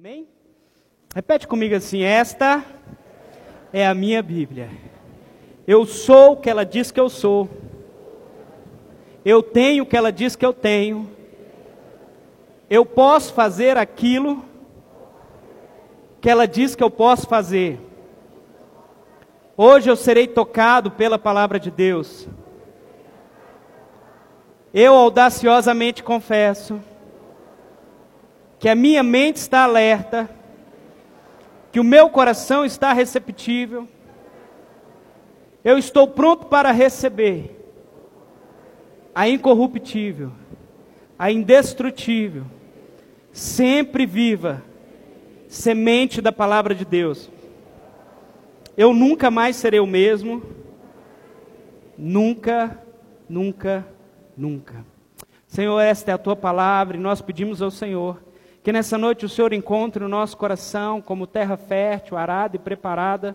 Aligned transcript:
Amém? 0.00 0.28
Repete 1.12 1.48
comigo 1.48 1.74
assim: 1.74 2.04
Esta 2.04 2.64
é 3.72 3.84
a 3.84 3.92
minha 3.92 4.22
Bíblia. 4.22 4.70
Eu 5.66 5.84
sou 5.86 6.34
o 6.34 6.36
que 6.36 6.48
ela 6.48 6.64
diz 6.64 6.92
que 6.92 7.00
eu 7.00 7.10
sou. 7.10 7.50
Eu 9.24 9.42
tenho 9.42 9.82
o 9.82 9.86
que 9.86 9.96
ela 9.96 10.12
diz 10.12 10.36
que 10.36 10.46
eu 10.46 10.52
tenho. 10.52 11.10
Eu 12.70 12.86
posso 12.86 13.34
fazer 13.34 13.76
aquilo 13.76 14.44
que 16.20 16.30
ela 16.30 16.46
diz 16.46 16.76
que 16.76 16.84
eu 16.84 16.92
posso 16.92 17.26
fazer. 17.26 17.80
Hoje 19.56 19.90
eu 19.90 19.96
serei 19.96 20.28
tocado 20.28 20.92
pela 20.92 21.18
palavra 21.18 21.58
de 21.58 21.72
Deus. 21.72 22.28
Eu 24.72 24.94
audaciosamente 24.94 26.04
confesso 26.04 26.80
que 28.58 28.68
a 28.68 28.74
minha 28.74 29.02
mente 29.02 29.36
está 29.36 29.62
alerta, 29.62 30.28
que 31.70 31.78
o 31.78 31.84
meu 31.84 32.10
coração 32.10 32.64
está 32.64 32.92
receptível, 32.92 33.86
eu 35.64 35.78
estou 35.78 36.08
pronto 36.08 36.46
para 36.46 36.72
receber 36.72 37.56
a 39.14 39.28
incorruptível, 39.28 40.32
a 41.18 41.30
indestrutível, 41.30 42.44
sempre 43.32 44.06
viva 44.06 44.62
semente 45.48 46.20
da 46.20 46.32
palavra 46.32 46.74
de 46.74 46.84
Deus. 46.84 47.30
Eu 48.76 48.92
nunca 48.92 49.30
mais 49.30 49.56
serei 49.56 49.80
o 49.80 49.86
mesmo, 49.86 50.42
nunca, 51.96 52.80
nunca, 53.28 53.86
nunca. 54.36 54.84
Senhor, 55.46 55.80
esta 55.80 56.10
é 56.10 56.14
a 56.14 56.18
tua 56.18 56.36
palavra 56.36 56.96
e 56.96 57.00
nós 57.00 57.20
pedimos 57.20 57.60
ao 57.60 57.70
Senhor 57.70 58.27
que 58.68 58.72
nessa 58.72 58.98
noite 58.98 59.24
o 59.24 59.30
Senhor 59.30 59.54
encontre 59.54 60.04
o 60.04 60.08
nosso 60.10 60.36
coração 60.36 61.00
como 61.00 61.26
terra 61.26 61.56
fértil, 61.56 62.18
arada 62.18 62.56
e 62.56 62.58
preparada. 62.58 63.34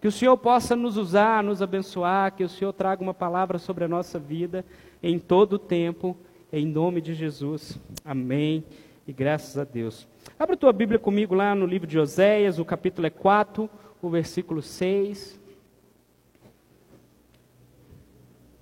Que 0.00 0.06
o 0.06 0.12
Senhor 0.12 0.36
possa 0.36 0.76
nos 0.76 0.96
usar, 0.96 1.42
nos 1.42 1.60
abençoar, 1.60 2.32
que 2.36 2.44
o 2.44 2.48
Senhor 2.48 2.72
traga 2.72 3.02
uma 3.02 3.12
palavra 3.12 3.58
sobre 3.58 3.82
a 3.82 3.88
nossa 3.88 4.20
vida 4.20 4.64
em 5.02 5.18
todo 5.18 5.54
o 5.54 5.58
tempo, 5.58 6.16
em 6.52 6.64
nome 6.64 7.00
de 7.00 7.12
Jesus. 7.12 7.76
Amém. 8.04 8.62
E 9.04 9.12
graças 9.12 9.58
a 9.58 9.64
Deus. 9.64 10.06
Abra 10.38 10.56
tua 10.56 10.72
Bíblia 10.72 11.00
comigo 11.00 11.34
lá 11.34 11.56
no 11.56 11.66
livro 11.66 11.88
de 11.88 11.98
Oséias, 11.98 12.60
o 12.60 12.64
capítulo 12.64 13.08
é 13.08 13.10
4, 13.10 13.68
o 14.00 14.08
versículo 14.08 14.62
6. 14.62 15.40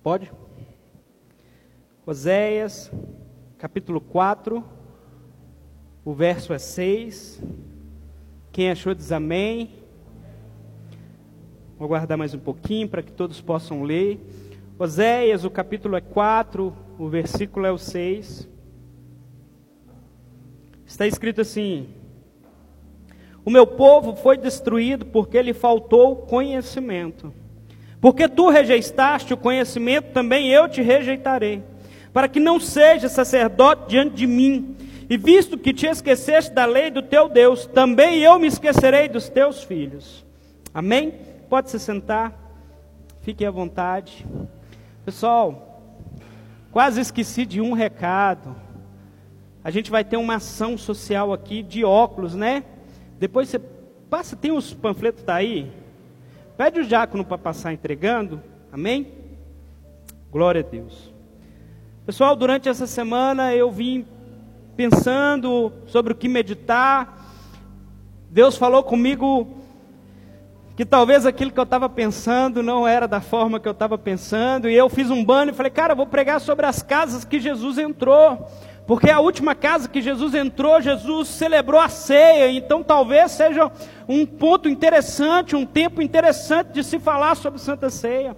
Pode? 0.01 0.31
Oséias, 2.07 2.91
capítulo 3.59 4.01
4 4.01 4.76
o 6.07 6.13
verso 6.13 6.53
é 6.53 6.57
6. 6.57 7.43
Quem 8.53 8.71
achou 8.71 8.95
diz 8.95 9.11
amém. 9.11 9.71
Vou 11.77 11.85
guardar 11.85 12.17
mais 12.17 12.33
um 12.33 12.39
pouquinho 12.39 12.87
para 12.87 13.03
que 13.03 13.11
todos 13.11 13.41
possam 13.41 13.83
ler. 13.83 14.17
Oséias, 14.79 15.43
o 15.43 15.49
capítulo 15.49 15.97
é 15.97 15.99
4, 15.99 16.73
o 16.97 17.09
versículo 17.09 17.65
é 17.65 17.73
o 17.73 17.77
6. 17.77 18.47
Está 20.85 21.05
escrito 21.05 21.41
assim: 21.41 21.89
O 23.43 23.49
meu 23.49 23.67
povo 23.67 24.15
foi 24.15 24.37
destruído 24.37 25.07
porque 25.07 25.41
lhe 25.41 25.53
faltou 25.53 26.15
conhecimento. 26.15 27.33
Porque 27.99 28.29
tu 28.29 28.49
rejeitaste 28.49 29.33
o 29.33 29.37
conhecimento, 29.37 30.13
também 30.13 30.47
eu 30.47 30.69
te 30.69 30.81
rejeitarei, 30.81 31.61
para 32.13 32.29
que 32.29 32.39
não 32.39 32.61
seja 32.61 33.09
sacerdote 33.09 33.89
diante 33.89 34.15
de 34.15 34.25
mim 34.25 34.77
e 35.09 35.17
visto 35.17 35.57
que 35.57 35.73
te 35.73 35.85
esqueceste 35.85 36.51
da 36.53 36.65
lei 36.65 36.91
do 36.91 37.01
teu 37.01 37.29
Deus, 37.29 37.65
também 37.65 38.19
eu 38.19 38.37
me 38.37 38.47
esquecerei 38.47 39.07
dos 39.07 39.29
teus 39.29 39.63
filhos. 39.63 40.25
Amém? 40.73 41.13
Pode 41.49 41.69
se 41.69 41.79
sentar. 41.79 42.33
Fique 43.21 43.45
à 43.45 43.51
vontade. 43.51 44.25
Pessoal, 45.05 45.81
quase 46.71 46.99
esqueci 46.99 47.45
de 47.45 47.61
um 47.61 47.71
recado. 47.71 48.55
A 49.63 49.71
gente 49.71 49.89
vai 49.89 50.03
ter 50.03 50.17
uma 50.17 50.35
ação 50.35 50.77
social 50.77 51.31
aqui 51.31 51.63
de 51.63 51.85
óculos, 51.85 52.35
né? 52.35 52.63
Depois 53.17 53.49
você 53.49 53.59
passa, 54.09 54.35
tem 54.35 54.51
os 54.51 54.73
panfletos 54.73 55.23
tá 55.23 55.35
aí? 55.35 55.71
Pede 56.57 56.81
o 56.81 56.85
diácono 56.85 57.23
para 57.23 57.37
passar 57.37 57.71
entregando. 57.71 58.41
Amém? 58.71 59.07
Glória 60.31 60.61
a 60.61 60.69
Deus. 60.69 61.13
Pessoal, 62.05 62.35
durante 62.35 62.67
essa 62.67 62.87
semana 62.87 63.53
eu 63.53 63.71
vim 63.71 64.05
pensando 64.77 65.73
sobre 65.87 66.13
o 66.13 66.15
que 66.15 66.29
meditar. 66.29 67.25
Deus 68.29 68.55
falou 68.55 68.83
comigo 68.83 69.57
que 70.75 70.85
talvez 70.85 71.25
aquilo 71.25 71.49
que 71.49 71.59
eu 71.59 71.63
estava 71.63 71.89
pensando 71.89 72.61
não 72.61 72.87
era 72.87 73.07
da 73.07 73.19
forma 73.19 73.59
que 73.59 73.67
eu 73.67 73.71
estava 73.71 73.97
pensando, 73.97 74.69
e 74.69 74.75
eu 74.75 74.87
fiz 74.87 75.09
um 75.09 75.25
banho 75.25 75.49
e 75.49 75.53
falei, 75.53 75.71
cara, 75.71 75.95
vou 75.95 76.05
pregar 76.05 76.39
sobre 76.39 76.67
as 76.67 76.83
casas 76.83 77.25
que 77.25 77.39
Jesus 77.39 77.79
entrou, 77.79 78.47
porque 78.85 79.09
a 79.09 79.19
última 79.19 79.55
casa 79.55 79.89
que 79.89 79.99
Jesus 79.99 80.35
entrou, 80.35 80.79
Jesus 80.79 81.29
celebrou 81.29 81.81
a 81.81 81.89
ceia, 81.89 82.51
então 82.51 82.83
talvez 82.83 83.31
seja 83.31 83.71
um 84.07 84.23
ponto 84.23 84.69
interessante, 84.69 85.55
um 85.55 85.65
tempo 85.65 85.99
interessante 85.99 86.73
de 86.73 86.83
se 86.83 86.99
falar 86.99 87.35
sobre 87.35 87.59
Santa 87.59 87.89
Ceia. 87.89 88.37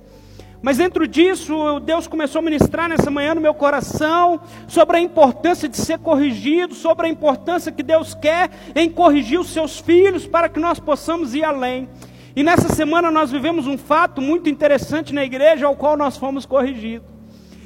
Mas 0.62 0.78
dentro 0.78 1.08
disso, 1.08 1.80
Deus 1.80 2.06
começou 2.06 2.40
a 2.40 2.42
ministrar 2.42 2.90
nessa 2.90 3.10
manhã 3.10 3.34
no 3.34 3.40
meu 3.40 3.54
coração 3.54 4.42
sobre 4.68 4.98
a 4.98 5.00
importância 5.00 5.70
de 5.70 5.78
ser 5.78 6.00
corrigido, 6.00 6.76
sobre 6.76 7.08
a 7.08 7.10
importância 7.10 7.72
que 7.72 7.82
Deus 7.82 8.14
quer 8.14 8.52
em 8.76 8.90
corrigir 8.90 9.40
os 9.40 9.50
seus 9.50 9.80
filhos 9.80 10.28
para 10.28 10.50
que 10.50 10.60
nós 10.60 10.78
possamos 10.78 11.34
ir 11.34 11.46
além. 11.46 11.88
E 12.36 12.44
nessa 12.44 12.68
semana 12.70 13.10
nós 13.10 13.32
vivemos 13.32 13.68
um 13.68 13.78
fato 13.78 14.22
muito 14.22 14.50
interessante 14.50 15.14
na 15.14 15.24
igreja, 15.24 15.66
ao 15.66 15.78
qual 15.78 15.96
nós 15.96 16.18
fomos 16.18 16.46
corrigidos. 16.46 17.08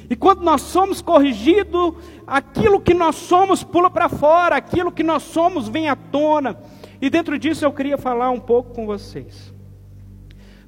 E 0.08 0.14
quando 0.14 0.42
nós 0.42 0.60
somos 0.60 1.02
corrigidos, 1.02 1.94
aquilo 2.26 2.80
que 2.80 2.94
nós 2.94 3.16
somos 3.16 3.64
pula 3.64 3.90
para 3.90 4.08
fora, 4.08 4.54
aquilo 4.54 4.92
que 4.92 5.02
nós 5.02 5.24
somos 5.24 5.68
vem 5.68 5.88
à 5.88 5.96
tona. 5.96 6.56
E 7.02 7.10
dentro 7.10 7.38
disso 7.38 7.64
eu 7.64 7.72
queria 7.72 7.98
falar 7.98 8.30
um 8.30 8.38
pouco 8.38 8.72
com 8.72 8.86
vocês. 8.86 9.52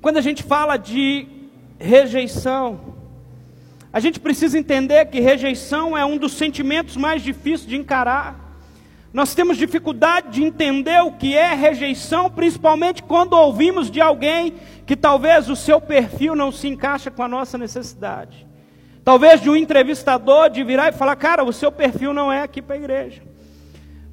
Quando 0.00 0.16
a 0.16 0.22
gente 0.22 0.42
fala 0.42 0.76
de 0.76 1.35
rejeição. 1.78 2.94
A 3.92 4.00
gente 4.00 4.20
precisa 4.20 4.58
entender 4.58 5.06
que 5.06 5.20
rejeição 5.20 5.96
é 5.96 6.04
um 6.04 6.18
dos 6.18 6.32
sentimentos 6.32 6.96
mais 6.96 7.22
difíceis 7.22 7.68
de 7.68 7.76
encarar. 7.76 8.46
Nós 9.12 9.34
temos 9.34 9.56
dificuldade 9.56 10.30
de 10.32 10.44
entender 10.44 11.00
o 11.02 11.12
que 11.12 11.34
é 11.34 11.54
rejeição, 11.54 12.28
principalmente 12.28 13.02
quando 13.02 13.32
ouvimos 13.32 13.90
de 13.90 14.00
alguém 14.00 14.54
que 14.84 14.94
talvez 14.94 15.48
o 15.48 15.56
seu 15.56 15.80
perfil 15.80 16.36
não 16.36 16.52
se 16.52 16.68
encaixa 16.68 17.10
com 17.10 17.22
a 17.22 17.28
nossa 17.28 17.56
necessidade. 17.56 18.46
Talvez 19.02 19.40
de 19.40 19.48
um 19.48 19.56
entrevistador 19.56 20.50
de 20.50 20.62
virar 20.62 20.88
e 20.88 20.92
falar: 20.92 21.16
"Cara, 21.16 21.42
o 21.44 21.52
seu 21.52 21.72
perfil 21.72 22.12
não 22.12 22.30
é 22.30 22.42
aqui 22.42 22.60
para 22.60 22.74
a 22.74 22.78
igreja". 22.78 23.22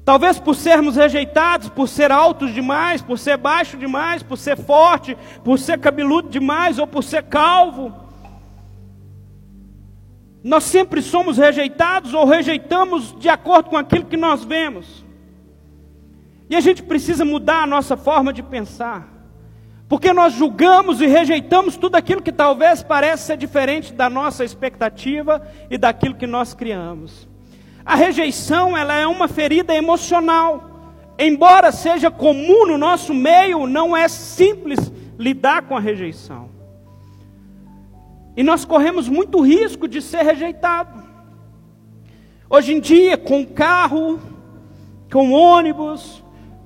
Talvez 0.04 0.38
por 0.38 0.54
sermos 0.54 0.96
rejeitados, 0.96 1.70
por 1.70 1.88
ser 1.88 2.12
altos 2.12 2.52
demais, 2.52 3.00
por 3.00 3.18
ser 3.18 3.38
baixo 3.38 3.76
demais, 3.78 4.22
por 4.22 4.36
ser 4.36 4.56
forte, 4.56 5.16
por 5.42 5.58
ser 5.58 5.78
cabeludo 5.78 6.28
demais 6.28 6.78
ou 6.78 6.86
por 6.86 7.02
ser 7.02 7.22
calvo. 7.22 7.92
Nós 10.42 10.64
sempre 10.64 11.00
somos 11.00 11.38
rejeitados 11.38 12.12
ou 12.12 12.26
rejeitamos 12.26 13.18
de 13.18 13.30
acordo 13.30 13.70
com 13.70 13.78
aquilo 13.78 14.04
que 14.04 14.16
nós 14.16 14.44
vemos. 14.44 15.02
E 16.50 16.54
a 16.54 16.60
gente 16.60 16.82
precisa 16.82 17.24
mudar 17.24 17.62
a 17.62 17.66
nossa 17.66 17.96
forma 17.96 18.30
de 18.30 18.42
pensar. 18.42 19.08
Porque 19.88 20.12
nós 20.12 20.34
julgamos 20.34 21.00
e 21.00 21.06
rejeitamos 21.06 21.78
tudo 21.78 21.96
aquilo 21.96 22.20
que 22.20 22.32
talvez 22.32 22.82
pareça 22.82 23.24
ser 23.24 23.36
diferente 23.38 23.94
da 23.94 24.10
nossa 24.10 24.44
expectativa 24.44 25.40
e 25.70 25.78
daquilo 25.78 26.14
que 26.14 26.26
nós 26.26 26.52
criamos. 26.52 27.26
A 27.84 27.94
rejeição, 27.94 28.76
ela 28.76 28.94
é 28.94 29.06
uma 29.06 29.28
ferida 29.28 29.74
emocional. 29.74 30.70
Embora 31.18 31.70
seja 31.70 32.10
comum 32.10 32.66
no 32.66 32.78
nosso 32.78 33.12
meio, 33.12 33.66
não 33.66 33.96
é 33.96 34.08
simples 34.08 34.92
lidar 35.18 35.62
com 35.62 35.76
a 35.76 35.80
rejeição. 35.80 36.48
E 38.36 38.42
nós 38.42 38.64
corremos 38.64 39.08
muito 39.08 39.40
risco 39.40 39.86
de 39.86 40.00
ser 40.00 40.22
rejeitado. 40.22 41.04
Hoje 42.48 42.72
em 42.72 42.80
dia, 42.80 43.16
com 43.16 43.46
carro, 43.46 44.18
com 45.12 45.32
ônibus, 45.32 46.22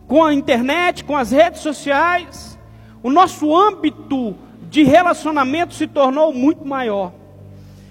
com 0.06 0.24
a 0.24 0.32
internet, 0.32 1.04
com 1.04 1.16
as 1.16 1.30
redes 1.30 1.60
sociais, 1.60 2.58
o 3.02 3.10
nosso 3.10 3.54
âmbito 3.54 4.34
de 4.62 4.82
relacionamento 4.82 5.74
se 5.74 5.86
tornou 5.86 6.32
muito 6.32 6.64
maior. 6.66 7.12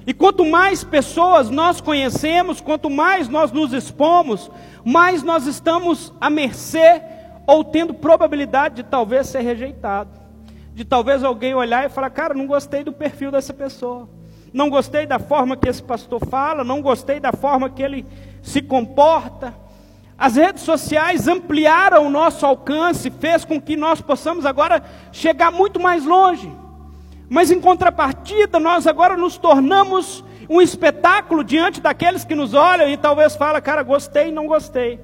E 0.07 0.13
quanto 0.13 0.45
mais 0.45 0.85
pessoas 0.85 1.49
nós 1.49 1.81
conhecemos, 1.81 2.61
quanto 2.61 2.89
mais 2.89 3.27
nós 3.27 3.51
nos 3.51 3.73
expomos, 3.73 4.49
mais 4.85 5.21
nós 5.21 5.45
estamos 5.45 6.13
à 6.21 6.29
mercê 6.29 7.01
ou 7.45 7.61
tendo 7.61 7.93
probabilidade 7.93 8.75
de 8.75 8.83
talvez 8.83 9.27
ser 9.27 9.41
rejeitado. 9.41 10.17
De 10.73 10.85
talvez 10.85 11.25
alguém 11.25 11.53
olhar 11.53 11.85
e 11.85 11.89
falar: 11.89 12.09
Cara, 12.09 12.33
não 12.33 12.47
gostei 12.47 12.85
do 12.85 12.93
perfil 12.93 13.31
dessa 13.31 13.53
pessoa. 13.53 14.07
Não 14.53 14.69
gostei 14.69 15.05
da 15.05 15.19
forma 15.19 15.57
que 15.57 15.67
esse 15.67 15.83
pastor 15.83 16.25
fala, 16.25 16.63
não 16.63 16.81
gostei 16.81 17.19
da 17.19 17.33
forma 17.33 17.69
que 17.69 17.83
ele 17.83 18.05
se 18.41 18.61
comporta. 18.61 19.53
As 20.17 20.37
redes 20.37 20.63
sociais 20.63 21.27
ampliaram 21.27 22.07
o 22.07 22.09
nosso 22.09 22.45
alcance, 22.45 23.11
fez 23.11 23.43
com 23.43 23.61
que 23.61 23.75
nós 23.75 23.99
possamos 23.99 24.45
agora 24.45 24.81
chegar 25.11 25.51
muito 25.51 25.81
mais 25.81 26.05
longe. 26.05 26.49
Mas 27.29 27.51
em 27.51 27.59
contrapartida, 27.59 28.59
nós 28.59 28.87
agora 28.87 29.17
nos 29.17 29.37
tornamos 29.37 30.23
um 30.49 30.61
espetáculo 30.61 31.43
diante 31.43 31.81
daqueles 31.81 32.23
que 32.23 32.35
nos 32.35 32.53
olham 32.53 32.89
e 32.89 32.95
talvez 32.95 33.35
fala, 33.35 33.59
cara, 33.59 33.83
gostei, 33.83 34.31
não 34.31 34.47
gostei. 34.47 34.99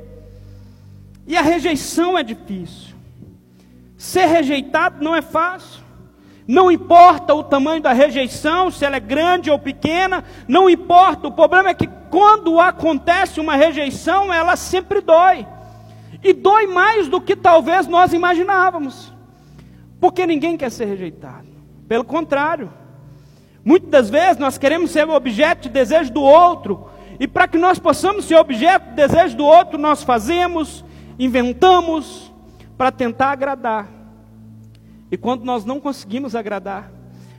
E 1.28 1.36
a 1.36 1.42
rejeição 1.42 2.18
é 2.18 2.24
difícil. 2.24 2.94
Ser 3.98 4.26
rejeitado 4.26 5.04
não 5.04 5.16
é 5.16 5.22
fácil. 5.22 5.82
Não 6.46 6.70
importa 6.70 7.34
o 7.34 7.44
tamanho 7.44 7.82
da 7.82 7.94
rejeição, 7.94 8.70
se 8.70 8.84
ela 8.84 8.98
é 8.98 9.00
grande 9.00 9.50
ou 9.50 9.58
pequena, 9.58 10.24
não 10.48 10.70
importa. 10.70 11.28
O 11.28 11.32
problema 11.32 11.70
é 11.70 11.74
que 11.74 11.88
quando 12.10 12.60
acontece 12.60 13.40
uma 13.40 13.56
rejeição, 13.56 14.34
ela 14.34 14.56
sempre 14.56 15.00
dói. 15.00 15.48
E 16.22 16.34
dói 16.34 16.68
mais 16.68 17.08
do 17.08 17.20
que 17.22 17.36
talvez 17.36 17.88
nós 17.88 18.14
imaginávamos. 18.14 19.12
Porque 20.00 20.26
ninguém 20.26 20.58
quer 20.58 20.70
ser 20.70 20.86
rejeitado. 20.86 21.53
Pelo 21.94 22.04
contrário. 22.04 22.74
Muitas 23.64 23.92
das 23.92 24.10
vezes 24.10 24.38
nós 24.40 24.58
queremos 24.58 24.90
ser 24.90 25.08
objeto 25.08 25.68
de 25.68 25.70
desejo 25.70 26.12
do 26.12 26.24
outro. 26.24 26.90
E 27.20 27.28
para 27.28 27.48
que 27.48 27.56
nós 27.56 27.78
possamos 27.78 28.26
ser 28.26 28.36
objeto 28.36 28.90
de 28.90 28.96
desejo 28.96 29.38
do 29.38 29.46
outro, 29.46 29.78
nós 29.78 30.02
fazemos, 30.02 30.84
inventamos 31.20 32.34
para 32.76 32.92
tentar 32.92 33.30
agradar. 33.30 33.88
E 35.12 35.16
quando 35.16 35.44
nós 35.44 35.66
não 35.66 35.80
conseguimos 35.80 36.36
agradar, 36.36 36.92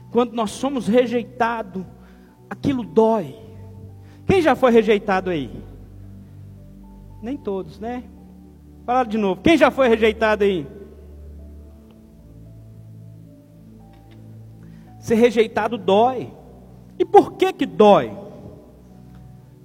quando 0.09 0.31
nós 0.31 0.51
somos 0.51 0.87
rejeitados, 0.87 1.83
aquilo 2.49 2.81
dói. 2.81 3.35
Quem 4.25 4.41
já 4.41 4.55
foi 4.55 4.71
rejeitado 4.71 5.31
aí? 5.31 5.51
Nem 7.21 7.35
todos, 7.35 7.77
né? 7.77 8.05
Fala 8.85 9.03
de 9.03 9.17
novo. 9.17 9.41
Quem 9.41 9.57
já 9.57 9.69
foi 9.69 9.89
rejeitado 9.89 10.45
aí? 10.45 10.65
Ser 15.05 15.13
rejeitado 15.13 15.77
dói. 15.77 16.33
E 16.97 17.05
por 17.05 17.33
que 17.33 17.53
que 17.53 17.63
dói? 17.67 18.11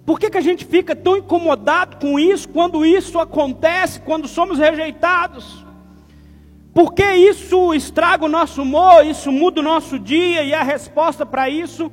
Por 0.04 0.20
que, 0.20 0.28
que 0.28 0.37
a 0.37 0.42
gente 0.42 0.66
fica 0.66 0.94
tão 0.94 1.16
incomodado 1.16 1.96
com 1.96 2.19
isso 2.19 2.46
quando 2.46 2.84
isso 2.84 3.19
acontece, 3.19 4.00
quando 4.00 4.28
somos 4.28 4.58
rejeitados? 4.58 5.64
Porque 6.75 7.02
isso 7.14 7.72
estraga 7.72 8.26
o 8.26 8.28
nosso 8.28 8.60
humor, 8.60 9.02
isso 9.06 9.32
muda 9.32 9.60
o 9.60 9.64
nosso 9.64 9.98
dia, 9.98 10.42
e 10.42 10.52
a 10.52 10.62
resposta 10.62 11.25
para 11.25 11.48
isso 11.48 11.90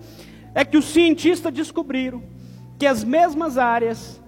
é 0.54 0.66
que 0.66 0.78
os 0.78 0.84
cientistas 0.84 1.54
descobriram 1.54 2.22
que 2.78 2.86
as 2.86 3.02
mesmas 3.02 3.58
áreas 3.58 4.22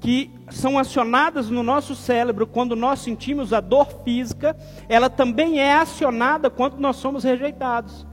que 0.00 0.32
são 0.50 0.80
acionadas 0.80 1.48
no 1.48 1.62
nosso 1.62 1.94
cérebro 1.94 2.44
quando 2.44 2.74
nós 2.74 2.98
sentimos 2.98 3.52
a 3.52 3.60
dor 3.60 4.02
física, 4.04 4.56
ela 4.88 5.08
também 5.08 5.60
é 5.60 5.74
acionada 5.74 6.50
quando 6.50 6.80
nós 6.80 6.96
somos 6.96 7.22
rejeitados. 7.22 8.04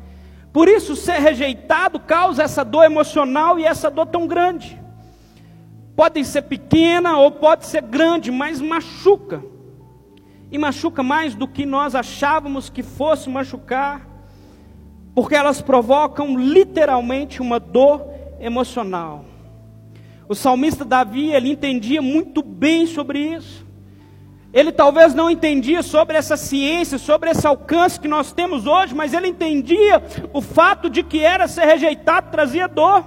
Por 0.51 0.67
isso, 0.67 0.95
ser 0.95 1.19
rejeitado 1.19 1.99
causa 1.99 2.43
essa 2.43 2.63
dor 2.63 2.83
emocional 2.83 3.57
e 3.57 3.65
essa 3.65 3.89
dor 3.89 4.07
tão 4.07 4.27
grande. 4.27 4.79
Pode 5.95 6.23
ser 6.25 6.43
pequena 6.43 7.17
ou 7.17 7.31
pode 7.31 7.65
ser 7.65 7.81
grande, 7.81 8.31
mas 8.31 8.59
machuca 8.59 9.43
e 10.51 10.57
machuca 10.57 11.01
mais 11.01 11.33
do 11.33 11.47
que 11.47 11.65
nós 11.65 11.95
achávamos 11.95 12.69
que 12.69 12.83
fosse 12.83 13.29
machucar, 13.29 14.05
porque 15.15 15.35
elas 15.35 15.61
provocam 15.61 16.37
literalmente 16.37 17.41
uma 17.41 17.59
dor 17.59 18.05
emocional. 18.39 19.23
O 20.27 20.35
salmista 20.35 20.83
Davi, 20.83 21.31
ele 21.31 21.49
entendia 21.49 22.01
muito 22.01 22.41
bem 22.41 22.85
sobre 22.85 23.19
isso. 23.19 23.65
Ele 24.53 24.71
talvez 24.71 25.13
não 25.13 25.29
entendia 25.29 25.81
sobre 25.81 26.17
essa 26.17 26.35
ciência, 26.35 26.97
sobre 26.97 27.29
esse 27.29 27.47
alcance 27.47 27.99
que 27.99 28.07
nós 28.07 28.33
temos 28.33 28.67
hoje, 28.67 28.93
mas 28.93 29.13
ele 29.13 29.27
entendia 29.27 30.03
o 30.33 30.41
fato 30.41 30.89
de 30.89 31.03
que 31.03 31.23
era 31.23 31.47
ser 31.47 31.65
rejeitado 31.65 32.31
trazia 32.31 32.67
dor. 32.67 33.03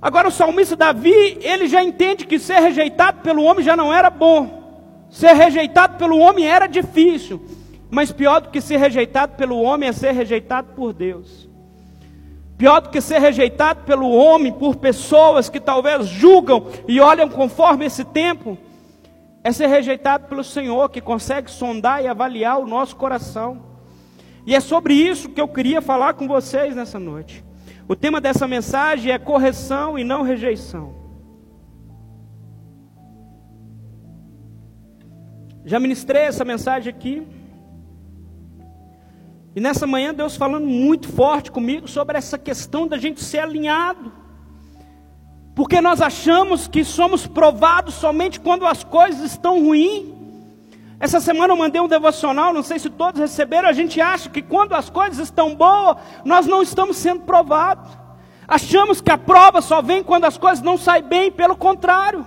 Agora 0.00 0.28
o 0.28 0.32
salmista 0.32 0.76
Davi, 0.76 1.38
ele 1.40 1.66
já 1.66 1.82
entende 1.82 2.26
que 2.26 2.38
ser 2.38 2.60
rejeitado 2.60 3.22
pelo 3.22 3.42
homem 3.42 3.64
já 3.64 3.76
não 3.76 3.92
era 3.92 4.08
bom. 4.08 4.62
Ser 5.10 5.32
rejeitado 5.32 5.98
pelo 5.98 6.18
homem 6.18 6.46
era 6.46 6.66
difícil, 6.66 7.44
mas 7.90 8.12
pior 8.12 8.40
do 8.40 8.50
que 8.50 8.60
ser 8.60 8.78
rejeitado 8.78 9.36
pelo 9.36 9.60
homem 9.60 9.88
é 9.88 9.92
ser 9.92 10.12
rejeitado 10.12 10.68
por 10.74 10.92
Deus. 10.92 11.48
Pior 12.56 12.80
do 12.80 12.90
que 12.90 13.00
ser 13.00 13.20
rejeitado 13.20 13.82
pelo 13.84 14.08
homem, 14.10 14.52
por 14.52 14.76
pessoas 14.76 15.48
que 15.48 15.58
talvez 15.58 16.06
julgam 16.06 16.66
e 16.86 17.00
olham 17.00 17.28
conforme 17.28 17.84
esse 17.86 18.04
tempo, 18.04 18.56
é 19.44 19.50
ser 19.50 19.66
rejeitado 19.66 20.28
pelo 20.28 20.44
Senhor, 20.44 20.88
que 20.88 21.00
consegue 21.00 21.50
sondar 21.50 22.02
e 22.02 22.06
avaliar 22.06 22.58
o 22.58 22.66
nosso 22.66 22.94
coração. 22.96 23.62
E 24.46 24.54
é 24.54 24.60
sobre 24.60 24.94
isso 24.94 25.28
que 25.28 25.40
eu 25.40 25.48
queria 25.48 25.80
falar 25.80 26.14
com 26.14 26.28
vocês 26.28 26.76
nessa 26.76 26.98
noite. 26.98 27.44
O 27.88 27.96
tema 27.96 28.20
dessa 28.20 28.46
mensagem 28.46 29.12
é 29.12 29.18
correção 29.18 29.98
e 29.98 30.04
não 30.04 30.22
rejeição. 30.22 30.94
Já 35.64 35.78
ministrei 35.78 36.22
essa 36.22 36.44
mensagem 36.44 36.90
aqui. 36.92 37.26
E 39.54 39.60
nessa 39.60 39.86
manhã 39.86 40.14
Deus 40.14 40.36
falando 40.36 40.66
muito 40.66 41.08
forte 41.08 41.50
comigo 41.50 41.86
sobre 41.86 42.16
essa 42.16 42.38
questão 42.38 42.86
da 42.86 42.96
gente 42.96 43.22
ser 43.22 43.40
alinhado. 43.40 44.12
Porque 45.54 45.80
nós 45.80 46.00
achamos 46.00 46.66
que 46.66 46.84
somos 46.84 47.26
provados 47.26 47.94
somente 47.94 48.40
quando 48.40 48.66
as 48.66 48.82
coisas 48.82 49.22
estão 49.22 49.62
ruins. 49.62 50.06
Essa 50.98 51.20
semana 51.20 51.52
eu 51.52 51.56
mandei 51.56 51.80
um 51.80 51.88
devocional, 51.88 52.52
não 52.54 52.62
sei 52.62 52.78
se 52.78 52.88
todos 52.88 53.20
receberam. 53.20 53.68
A 53.68 53.72
gente 53.72 54.00
acha 54.00 54.30
que 54.30 54.40
quando 54.40 54.72
as 54.72 54.88
coisas 54.88 55.18
estão 55.18 55.54
boas, 55.54 55.96
nós 56.24 56.46
não 56.46 56.62
estamos 56.62 56.96
sendo 56.96 57.22
provados. 57.22 57.90
Achamos 58.46 59.00
que 59.00 59.10
a 59.10 59.18
prova 59.18 59.60
só 59.60 59.82
vem 59.82 60.02
quando 60.02 60.24
as 60.24 60.38
coisas 60.38 60.64
não 60.64 60.78
saem 60.78 61.02
bem, 61.02 61.30
pelo 61.30 61.56
contrário. 61.56 62.24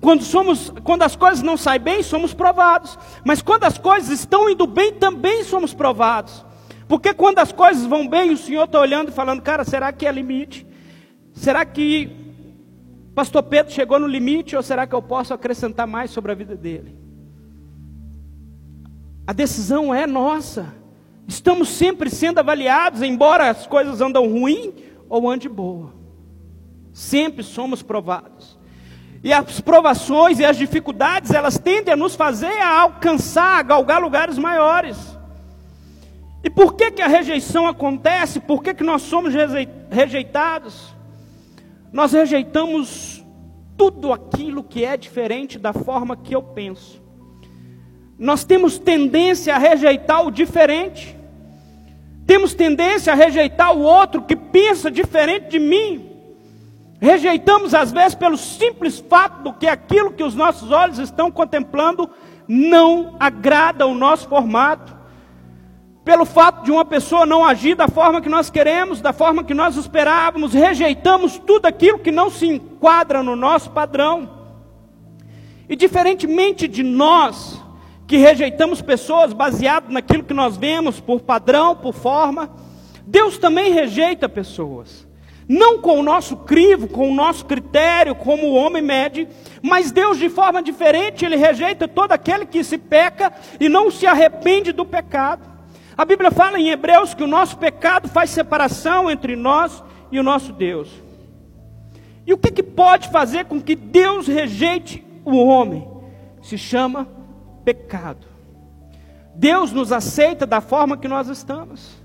Quando, 0.00 0.24
somos, 0.24 0.72
quando 0.84 1.02
as 1.02 1.16
coisas 1.16 1.42
não 1.42 1.56
saem 1.56 1.80
bem, 1.80 2.02
somos 2.02 2.34
provados. 2.34 2.98
Mas 3.24 3.40
quando 3.40 3.64
as 3.64 3.78
coisas 3.78 4.10
estão 4.10 4.50
indo 4.50 4.66
bem, 4.66 4.92
também 4.92 5.42
somos 5.42 5.72
provados. 5.72 6.44
Porque 6.86 7.14
quando 7.14 7.38
as 7.38 7.50
coisas 7.50 7.86
vão 7.86 8.06
bem, 8.06 8.30
o 8.30 8.36
Senhor 8.36 8.64
está 8.64 8.78
olhando 8.78 9.08
e 9.08 9.14
falando, 9.14 9.40
cara, 9.40 9.64
será 9.64 9.92
que 9.92 10.06
é 10.06 10.12
limite? 10.12 10.66
Será 11.32 11.64
que 11.64 12.21
Pastor 13.14 13.42
Pedro 13.42 13.72
chegou 13.72 13.98
no 13.98 14.06
limite 14.06 14.56
ou 14.56 14.62
será 14.62 14.86
que 14.86 14.94
eu 14.94 15.02
posso 15.02 15.34
acrescentar 15.34 15.86
mais 15.86 16.10
sobre 16.10 16.32
a 16.32 16.34
vida 16.34 16.56
dele? 16.56 16.96
A 19.26 19.32
decisão 19.32 19.94
é 19.94 20.06
nossa. 20.06 20.74
Estamos 21.28 21.68
sempre 21.68 22.10
sendo 22.10 22.38
avaliados, 22.38 23.02
embora 23.02 23.50
as 23.50 23.66
coisas 23.66 24.00
andam 24.00 24.26
ruim 24.28 24.74
ou 25.08 25.30
ande 25.30 25.48
boa. 25.48 25.92
Sempre 26.92 27.42
somos 27.42 27.82
provados. 27.82 28.58
E 29.22 29.32
as 29.32 29.60
provações 29.60 30.40
e 30.40 30.44
as 30.44 30.56
dificuldades, 30.56 31.30
elas 31.30 31.56
tendem 31.56 31.94
a 31.94 31.96
nos 31.96 32.16
fazer 32.16 32.58
a 32.60 32.80
alcançar, 32.80 33.58
a 33.58 33.62
galgar 33.62 34.02
lugares 34.02 34.36
maiores. 34.36 34.98
E 36.42 36.50
por 36.50 36.74
que, 36.74 36.90
que 36.90 37.02
a 37.02 37.06
rejeição 37.06 37.68
acontece? 37.68 38.40
Por 38.40 38.62
que, 38.62 38.74
que 38.74 38.82
nós 38.82 39.02
somos 39.02 39.32
rejeitados? 39.90 40.91
Nós 41.92 42.12
rejeitamos 42.12 43.22
tudo 43.76 44.12
aquilo 44.12 44.62
que 44.62 44.84
é 44.84 44.96
diferente 44.96 45.58
da 45.58 45.72
forma 45.72 46.16
que 46.16 46.34
eu 46.34 46.42
penso. 46.42 47.02
Nós 48.18 48.44
temos 48.44 48.78
tendência 48.78 49.54
a 49.54 49.58
rejeitar 49.58 50.24
o 50.26 50.30
diferente. 50.30 51.16
Temos 52.26 52.54
tendência 52.54 53.12
a 53.12 53.16
rejeitar 53.16 53.76
o 53.76 53.82
outro 53.82 54.22
que 54.22 54.36
pensa 54.36 54.90
diferente 54.90 55.50
de 55.50 55.58
mim. 55.58 56.08
Rejeitamos 57.00 57.74
às 57.74 57.90
vezes 57.90 58.14
pelo 58.14 58.36
simples 58.36 59.00
fato 59.00 59.42
do 59.42 59.52
que 59.52 59.66
aquilo 59.66 60.12
que 60.12 60.22
os 60.22 60.36
nossos 60.36 60.70
olhos 60.70 60.98
estão 60.98 61.30
contemplando 61.32 62.08
não 62.46 63.16
agrada 63.18 63.86
o 63.86 63.94
nosso 63.94 64.28
formato. 64.28 65.01
Pelo 66.04 66.24
fato 66.24 66.64
de 66.64 66.70
uma 66.70 66.84
pessoa 66.84 67.24
não 67.24 67.44
agir 67.44 67.76
da 67.76 67.86
forma 67.86 68.20
que 68.20 68.28
nós 68.28 68.50
queremos, 68.50 69.00
da 69.00 69.12
forma 69.12 69.44
que 69.44 69.54
nós 69.54 69.76
esperávamos, 69.76 70.52
rejeitamos 70.52 71.38
tudo 71.38 71.66
aquilo 71.66 71.98
que 71.98 72.10
não 72.10 72.28
se 72.28 72.46
enquadra 72.46 73.22
no 73.22 73.36
nosso 73.36 73.70
padrão. 73.70 74.28
E 75.68 75.76
diferentemente 75.76 76.66
de 76.66 76.82
nós, 76.82 77.62
que 78.06 78.16
rejeitamos 78.16 78.82
pessoas 78.82 79.32
baseado 79.32 79.90
naquilo 79.90 80.24
que 80.24 80.34
nós 80.34 80.56
vemos 80.56 80.98
por 80.98 81.20
padrão, 81.20 81.76
por 81.76 81.94
forma, 81.94 82.50
Deus 83.06 83.38
também 83.38 83.72
rejeita 83.72 84.28
pessoas 84.28 85.06
não 85.48 85.78
com 85.78 85.98
o 85.98 86.02
nosso 86.02 86.36
crivo, 86.36 86.88
com 86.88 87.10
o 87.10 87.14
nosso 87.14 87.44
critério, 87.44 88.14
como 88.14 88.46
o 88.46 88.54
homem 88.54 88.80
mede, 88.80 89.28
mas 89.60 89.92
Deus 89.92 90.18
de 90.18 90.30
forma 90.30 90.62
diferente, 90.62 91.24
ele 91.24 91.36
rejeita 91.36 91.86
todo 91.86 92.12
aquele 92.12 92.46
que 92.46 92.64
se 92.64 92.78
peca 92.78 93.32
e 93.60 93.68
não 93.68 93.90
se 93.90 94.06
arrepende 94.06 94.72
do 94.72 94.86
pecado. 94.86 95.51
A 96.02 96.04
Bíblia 96.04 96.32
fala 96.32 96.58
em 96.58 96.68
Hebreus 96.68 97.14
que 97.14 97.22
o 97.22 97.28
nosso 97.28 97.56
pecado 97.56 98.08
faz 98.08 98.30
separação 98.30 99.08
entre 99.08 99.36
nós 99.36 99.84
e 100.10 100.18
o 100.18 100.22
nosso 100.24 100.52
Deus. 100.52 100.90
E 102.26 102.32
o 102.32 102.36
que, 102.36 102.50
que 102.50 102.62
pode 102.64 103.08
fazer 103.08 103.44
com 103.44 103.62
que 103.62 103.76
Deus 103.76 104.26
rejeite 104.26 105.06
o 105.24 105.36
homem 105.36 105.88
se 106.42 106.58
chama 106.58 107.06
pecado. 107.64 108.26
Deus 109.36 109.70
nos 109.70 109.92
aceita 109.92 110.44
da 110.44 110.60
forma 110.60 110.96
que 110.96 111.06
nós 111.06 111.28
estamos. 111.28 111.96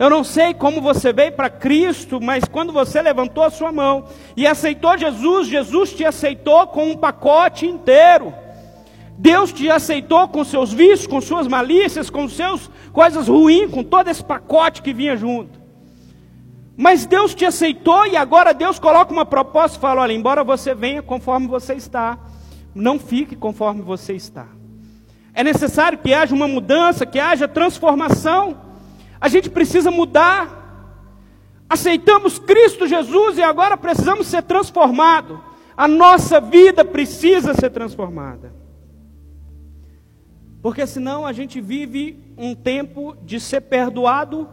Eu 0.00 0.10
não 0.10 0.24
sei 0.24 0.52
como 0.52 0.80
você 0.80 1.12
veio 1.12 1.30
para 1.30 1.48
Cristo, 1.48 2.20
mas 2.20 2.42
quando 2.42 2.72
você 2.72 3.00
levantou 3.00 3.44
a 3.44 3.50
sua 3.50 3.70
mão 3.70 4.06
e 4.36 4.48
aceitou 4.48 4.98
Jesus, 4.98 5.46
Jesus 5.46 5.92
te 5.92 6.04
aceitou 6.04 6.66
com 6.66 6.90
um 6.90 6.96
pacote 6.96 7.66
inteiro. 7.66 8.34
Deus 9.18 9.52
te 9.52 9.68
aceitou 9.68 10.28
com 10.28 10.44
seus 10.44 10.72
vícios, 10.72 11.08
com 11.08 11.20
suas 11.20 11.48
malícias, 11.48 12.08
com 12.08 12.28
seus 12.28 12.70
coisas 12.92 13.26
ruins, 13.26 13.68
com 13.68 13.82
todo 13.82 14.06
esse 14.06 14.22
pacote 14.22 14.80
que 14.80 14.92
vinha 14.92 15.16
junto. 15.16 15.58
Mas 16.76 17.04
Deus 17.04 17.34
te 17.34 17.44
aceitou 17.44 18.06
e 18.06 18.16
agora 18.16 18.54
Deus 18.54 18.78
coloca 18.78 19.12
uma 19.12 19.26
proposta 19.26 19.76
e 19.76 19.80
fala: 19.80 20.02
olha, 20.02 20.12
embora 20.12 20.44
você 20.44 20.72
venha 20.72 21.02
conforme 21.02 21.48
você 21.48 21.74
está, 21.74 22.16
não 22.72 22.96
fique 22.96 23.34
conforme 23.34 23.82
você 23.82 24.12
está. 24.12 24.46
É 25.34 25.42
necessário 25.42 25.98
que 25.98 26.14
haja 26.14 26.32
uma 26.32 26.46
mudança, 26.46 27.04
que 27.04 27.18
haja 27.18 27.48
transformação. 27.48 28.56
A 29.20 29.28
gente 29.28 29.50
precisa 29.50 29.90
mudar. 29.90 30.56
Aceitamos 31.68 32.38
Cristo 32.38 32.86
Jesus 32.86 33.36
e 33.36 33.42
agora 33.42 33.76
precisamos 33.76 34.28
ser 34.28 34.44
transformados. 34.44 35.40
A 35.76 35.88
nossa 35.88 36.40
vida 36.40 36.84
precisa 36.84 37.52
ser 37.52 37.70
transformada. 37.70 38.57
Porque 40.60 40.86
senão 40.86 41.26
a 41.26 41.32
gente 41.32 41.60
vive 41.60 42.18
um 42.36 42.54
tempo 42.54 43.16
de 43.22 43.38
ser 43.38 43.62
perdoado 43.62 44.48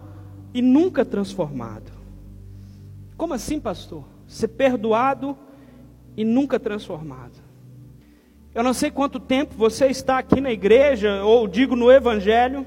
e 0.54 0.62
nunca 0.62 1.04
transformado. 1.04 1.92
Como 3.18 3.34
assim, 3.34 3.60
pastor? 3.60 4.04
Ser 4.28 4.50
perdoado 4.50 5.38
e 6.16 6.24
nunca 6.24 6.60
transformado. 6.60 7.44
Eu 8.54 8.64
não 8.64 8.74
sei 8.74 8.90
quanto 8.90 9.20
tempo 9.20 9.54
você 9.56 9.88
está 9.88 10.18
aqui 10.18 10.40
na 10.40 10.52
igreja, 10.52 11.24
ou 11.24 11.48
digo 11.48 11.76
no 11.76 11.92
Evangelho, 11.92 12.66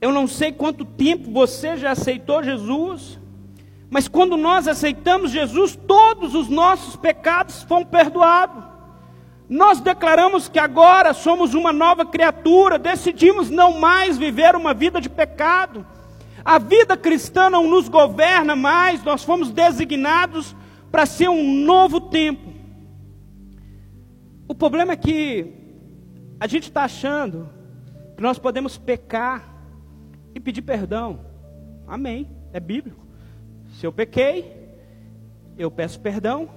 eu 0.00 0.10
não 0.10 0.26
sei 0.26 0.50
quanto 0.50 0.84
tempo 0.84 1.30
você 1.30 1.76
já 1.76 1.92
aceitou 1.92 2.42
Jesus, 2.42 3.20
mas 3.90 4.08
quando 4.08 4.38
nós 4.38 4.66
aceitamos 4.66 5.30
Jesus, 5.30 5.76
todos 5.76 6.34
os 6.34 6.48
nossos 6.48 6.96
pecados 6.96 7.62
foram 7.62 7.84
perdoados. 7.84 8.71
Nós 9.48 9.80
declaramos 9.80 10.48
que 10.48 10.58
agora 10.58 11.12
somos 11.12 11.54
uma 11.54 11.72
nova 11.72 12.06
criatura, 12.06 12.78
decidimos 12.78 13.50
não 13.50 13.78
mais 13.78 14.16
viver 14.16 14.54
uma 14.54 14.72
vida 14.72 15.00
de 15.00 15.10
pecado. 15.10 15.86
A 16.44 16.58
vida 16.58 16.96
cristã 16.96 17.48
não 17.50 17.68
nos 17.68 17.88
governa 17.88 18.56
mais, 18.56 19.02
nós 19.04 19.22
fomos 19.22 19.50
designados 19.50 20.56
para 20.90 21.06
ser 21.06 21.28
um 21.28 21.64
novo 21.64 22.00
tempo. 22.00 22.52
O 24.48 24.54
problema 24.54 24.92
é 24.92 24.96
que 24.96 25.52
a 26.38 26.46
gente 26.46 26.64
está 26.64 26.84
achando 26.84 27.48
que 28.16 28.22
nós 28.22 28.38
podemos 28.38 28.76
pecar 28.76 29.48
e 30.34 30.40
pedir 30.40 30.62
perdão. 30.62 31.20
Amém. 31.86 32.28
É 32.52 32.60
bíblico. 32.60 33.06
Se 33.78 33.86
eu 33.86 33.92
pequei, 33.92 34.52
eu 35.56 35.70
peço 35.70 36.00
perdão 36.00 36.48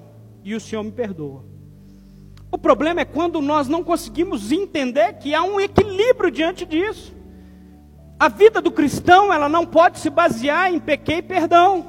e 0.44 0.54
o 0.54 0.60
Senhor 0.60 0.84
me 0.84 0.92
perdoa. 0.92 1.54
O 2.55 2.57
problema 2.57 3.01
é 3.01 3.05
quando 3.05 3.41
nós 3.41 3.67
não 3.67 3.83
conseguimos 3.83 4.50
entender 4.50 5.15
que 5.15 5.35
há 5.35 5.43
um 5.43 5.59
equilíbrio 5.59 6.31
diante 6.31 6.65
disso. 6.65 7.13
A 8.17 8.29
vida 8.29 8.62
do 8.62 8.71
cristão, 8.71 9.33
ela 9.33 9.50
não 9.50 9.65
pode 9.65 10.00
se 10.00 10.09
basear 10.09 10.74
em 10.74 10.79
pequei 10.79 11.21
perdão. 11.21 11.85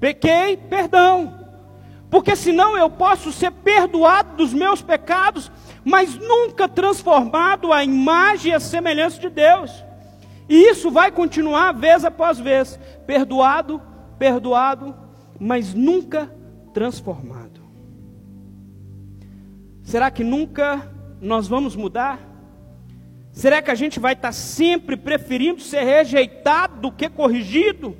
Pequei, 0.00 0.56
perdão. 0.56 1.38
Porque 2.10 2.34
senão 2.34 2.74
eu 2.74 2.88
posso 2.88 3.30
ser 3.30 3.50
perdoado 3.50 4.34
dos 4.34 4.54
meus 4.54 4.80
pecados, 4.80 5.52
mas 5.84 6.14
nunca 6.14 6.66
transformado 6.66 7.70
à 7.70 7.84
imagem 7.84 8.52
e 8.52 8.54
à 8.54 8.60
semelhança 8.60 9.20
de 9.20 9.28
Deus. 9.28 9.84
E 10.48 10.70
isso 10.70 10.90
vai 10.90 11.12
continuar 11.12 11.74
vez 11.74 12.02
após 12.02 12.38
vez, 12.38 12.80
perdoado, 13.06 13.78
perdoado, 14.18 14.96
mas 15.38 15.74
nunca 15.74 16.34
transformado. 16.72 17.57
Será 19.88 20.10
que 20.10 20.22
nunca 20.22 20.86
nós 21.18 21.48
vamos 21.48 21.74
mudar? 21.74 22.20
Será 23.32 23.62
que 23.62 23.70
a 23.70 23.74
gente 23.74 23.98
vai 23.98 24.12
estar 24.12 24.32
sempre 24.32 24.98
preferindo 24.98 25.62
ser 25.62 25.82
rejeitado 25.82 26.78
do 26.78 26.92
que 26.92 27.08
corrigido? 27.08 27.96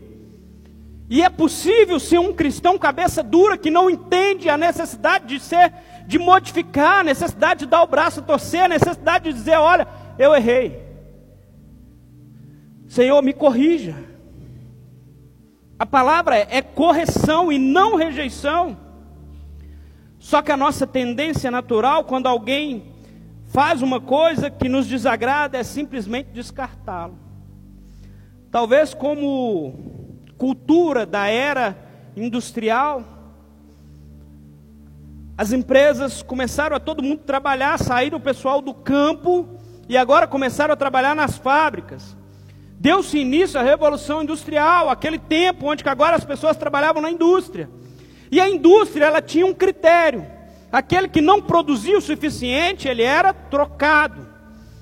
E 1.08 1.22
é 1.22 1.30
possível 1.30 1.98
ser 1.98 2.18
um 2.18 2.34
cristão 2.34 2.76
cabeça 2.76 3.22
dura 3.22 3.56
que 3.56 3.70
não 3.70 3.88
entende 3.88 4.50
a 4.50 4.58
necessidade 4.58 5.28
de 5.28 5.40
ser, 5.40 5.72
de 6.06 6.18
modificar, 6.18 6.98
a 6.98 7.04
necessidade 7.04 7.60
de 7.60 7.66
dar 7.70 7.82
o 7.82 7.86
braço 7.86 8.20
a 8.20 8.22
torcer, 8.22 8.64
a 8.64 8.68
necessidade 8.68 9.32
de 9.32 9.32
dizer, 9.32 9.56
olha, 9.56 9.88
eu 10.18 10.34
errei. 10.34 10.82
Senhor, 12.86 13.22
me 13.22 13.32
corrija. 13.32 13.96
A 15.78 15.86
palavra 15.86 16.36
é, 16.36 16.48
é 16.50 16.60
correção 16.60 17.50
e 17.50 17.58
não 17.58 17.96
rejeição. 17.96 18.87
Só 20.28 20.42
que 20.42 20.52
a 20.52 20.58
nossa 20.58 20.86
tendência 20.86 21.50
natural, 21.50 22.04
quando 22.04 22.26
alguém 22.26 22.92
faz 23.46 23.80
uma 23.80 23.98
coisa 23.98 24.50
que 24.50 24.68
nos 24.68 24.86
desagrada, 24.86 25.56
é 25.56 25.62
simplesmente 25.62 26.28
descartá-lo. 26.34 27.18
Talvez 28.50 28.92
como 28.92 29.72
cultura 30.36 31.06
da 31.06 31.28
era 31.28 31.74
industrial, 32.14 33.02
as 35.34 35.50
empresas 35.50 36.20
começaram 36.20 36.76
a 36.76 36.80
todo 36.80 37.02
mundo 37.02 37.20
trabalhar, 37.20 37.78
saíram 37.78 38.18
o 38.18 38.20
pessoal 38.20 38.60
do 38.60 38.74
campo 38.74 39.48
e 39.88 39.96
agora 39.96 40.26
começaram 40.26 40.74
a 40.74 40.76
trabalhar 40.76 41.16
nas 41.16 41.38
fábricas. 41.38 42.14
Deu-se 42.78 43.16
início 43.16 43.58
à 43.58 43.62
Revolução 43.62 44.22
Industrial, 44.22 44.90
aquele 44.90 45.18
tempo 45.18 45.70
onde 45.70 45.82
agora 45.88 46.16
as 46.16 46.24
pessoas 46.26 46.54
trabalhavam 46.54 47.00
na 47.00 47.10
indústria. 47.10 47.77
E 48.30 48.40
a 48.40 48.48
indústria, 48.48 49.06
ela 49.06 49.22
tinha 49.22 49.46
um 49.46 49.54
critério. 49.54 50.26
Aquele 50.70 51.08
que 51.08 51.20
não 51.20 51.40
produzia 51.40 51.96
o 51.96 52.00
suficiente, 52.00 52.88
ele 52.88 53.02
era 53.02 53.32
trocado. 53.32 54.26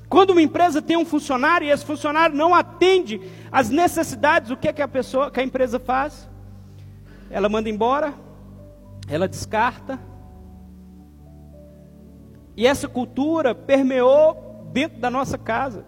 Quando 0.09 0.31
uma 0.31 0.43
empresa 0.43 0.81
tem 0.81 0.97
um 0.97 1.05
funcionário 1.05 1.67
e 1.67 1.71
esse 1.71 1.85
funcionário 1.85 2.35
não 2.37 2.55
atende 2.55 3.21
às 3.50 3.71
necessidades, 3.71 4.50
o 4.50 4.57
que, 4.57 4.69
é 4.69 4.73
que 4.73 4.83
a 4.83 4.88
pessoa, 4.88 5.31
que 5.31 5.41
a 5.41 5.45
empresa 5.45 5.79
faz? 5.79 6.29
Ela 7.31 7.49
manda 7.49 7.69
embora, 7.69 8.15
ela 9.09 9.29
descarta. 9.29 9.99
E 12.57 12.67
essa 12.67 12.88
cultura 12.88 13.55
permeou 13.55 14.69
dentro 14.73 14.99
da 14.99 15.11
nossa 15.11 15.37
casa. 15.37 15.85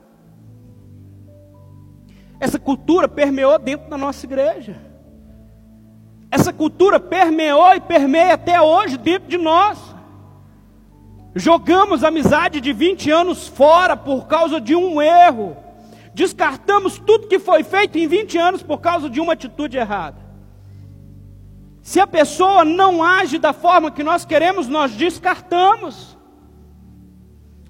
Essa 2.41 2.59
cultura 2.59 3.09
permeou 3.09 3.59
dentro 3.59 3.89
da 3.89 3.99
nossa 3.99 4.25
igreja. 4.27 4.88
Essa 6.31 6.53
cultura 6.53 7.01
permeou 7.01 7.75
e 7.75 7.81
permeia 7.81 8.35
até 8.35 8.61
hoje 8.61 8.97
dentro 8.97 9.29
de 9.29 9.39
nós. 9.39 9.79
Jogamos 11.35 12.05
amizade 12.05 12.61
de 12.61 12.73
20 12.73 13.11
anos 13.11 13.49
fora 13.49 13.97
por 13.97 14.27
causa 14.27 14.61
de 14.61 14.75
um 14.75 15.01
erro. 15.01 15.57
Descartamos 16.13 16.99
tudo 16.99 17.29
que 17.29 17.39
foi 17.39 17.63
feito 17.63 17.97
em 17.97 18.07
20 18.07 18.37
anos 18.39 18.63
por 18.63 18.79
causa 18.81 19.09
de 19.09 19.21
uma 19.21 19.35
atitude 19.35 19.77
errada. 19.79 20.29
Se 21.81 22.01
a 22.01 22.07
pessoa 22.07 22.65
não 22.65 23.03
age 23.03 23.39
da 23.39 23.53
forma 23.53 23.91
que 23.91 24.03
nós 24.03 24.25
queremos, 24.25 24.69
nós 24.69 24.93
descartamos. 24.93 26.19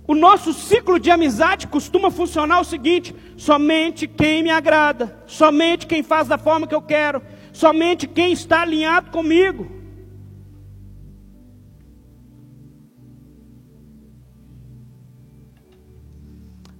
O 0.07 0.15
nosso 0.15 0.55
ciclo 0.55 0.99
de 0.99 1.11
amizade 1.11 1.67
costuma 1.67 2.11
funcionar 2.11 2.61
o 2.61 2.65
seguinte: 2.65 3.15
somente 3.37 4.09
quem 4.09 4.43
me 4.43 4.51
agrada, 4.51 5.23
somente 5.27 5.87
quem 5.87 6.03
faz 6.03 6.27
da 6.27 6.39
forma 6.39 6.67
que 6.67 6.75
eu 6.75 6.81
quero, 6.81 7.23
somente 7.59 8.07
quem 8.07 8.33
está 8.33 8.63
alinhado 8.63 9.11
comigo. 9.11 9.69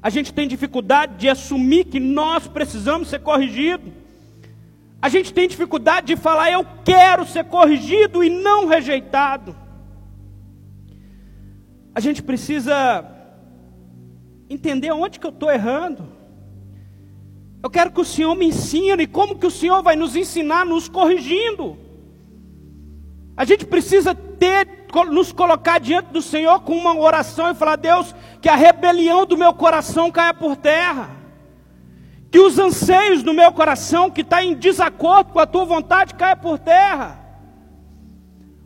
A 0.01 0.09
gente 0.09 0.33
tem 0.33 0.47
dificuldade 0.47 1.17
de 1.17 1.29
assumir 1.29 1.87
que 1.87 1.99
nós 1.99 2.47
precisamos 2.47 3.09
ser 3.09 3.19
corrigidos. 3.19 3.93
A 5.03 5.09
gente 5.09 5.35
tem 5.35 5.49
dificuldade 5.49 6.07
de 6.07 6.17
falar, 6.17 6.53
eu 6.53 6.65
quero 6.85 7.27
ser 7.27 7.45
corrigido 7.45 8.23
e 8.23 8.31
não 8.31 8.67
rejeitado. 8.67 9.57
A 11.93 11.99
gente 11.99 12.23
precisa 12.23 13.05
entender 14.49 14.93
onde 14.93 15.19
que 15.19 15.27
eu 15.27 15.31
estou 15.31 15.51
errando. 15.51 16.18
Eu 17.63 17.69
quero 17.69 17.91
que 17.91 18.01
o 18.01 18.05
Senhor 18.05 18.35
me 18.35 18.47
ensine 18.47 19.07
como 19.07 19.37
que 19.37 19.47
o 19.47 19.51
Senhor 19.51 19.83
vai 19.83 19.97
nos 19.97 20.15
ensinar, 20.15 20.65
nos 20.65 20.89
corrigindo. 20.89 21.77
A 23.37 23.45
gente 23.45 23.67
precisa 23.67 24.15
ter, 24.15 24.87
nos 25.11 25.33
colocar 25.33 25.79
diante 25.79 26.07
do 26.13 26.23
Senhor 26.23 26.61
com 26.61 26.77
uma 26.77 26.97
oração 26.97 27.51
e 27.51 27.55
falar: 27.55 27.77
Deus, 27.77 28.15
que 28.41 28.49
a 28.49 28.55
rebelião 28.55 29.27
do 29.27 29.37
meu 29.37 29.53
coração 29.53 30.11
caia 30.11 30.33
por 30.33 30.57
terra, 30.57 31.11
que 32.31 32.39
os 32.39 32.59
anseios 32.59 33.23
do 33.23 33.35
meu 33.35 33.53
coração, 33.53 34.11
que 34.11 34.21
está 34.21 34.43
em 34.43 34.55
desacordo 34.55 35.33
com 35.33 35.41
a 35.41 35.47
tua 35.47 35.65
vontade, 35.65 36.15
caia 36.15 36.37
por 36.37 36.59
terra. 36.59 37.27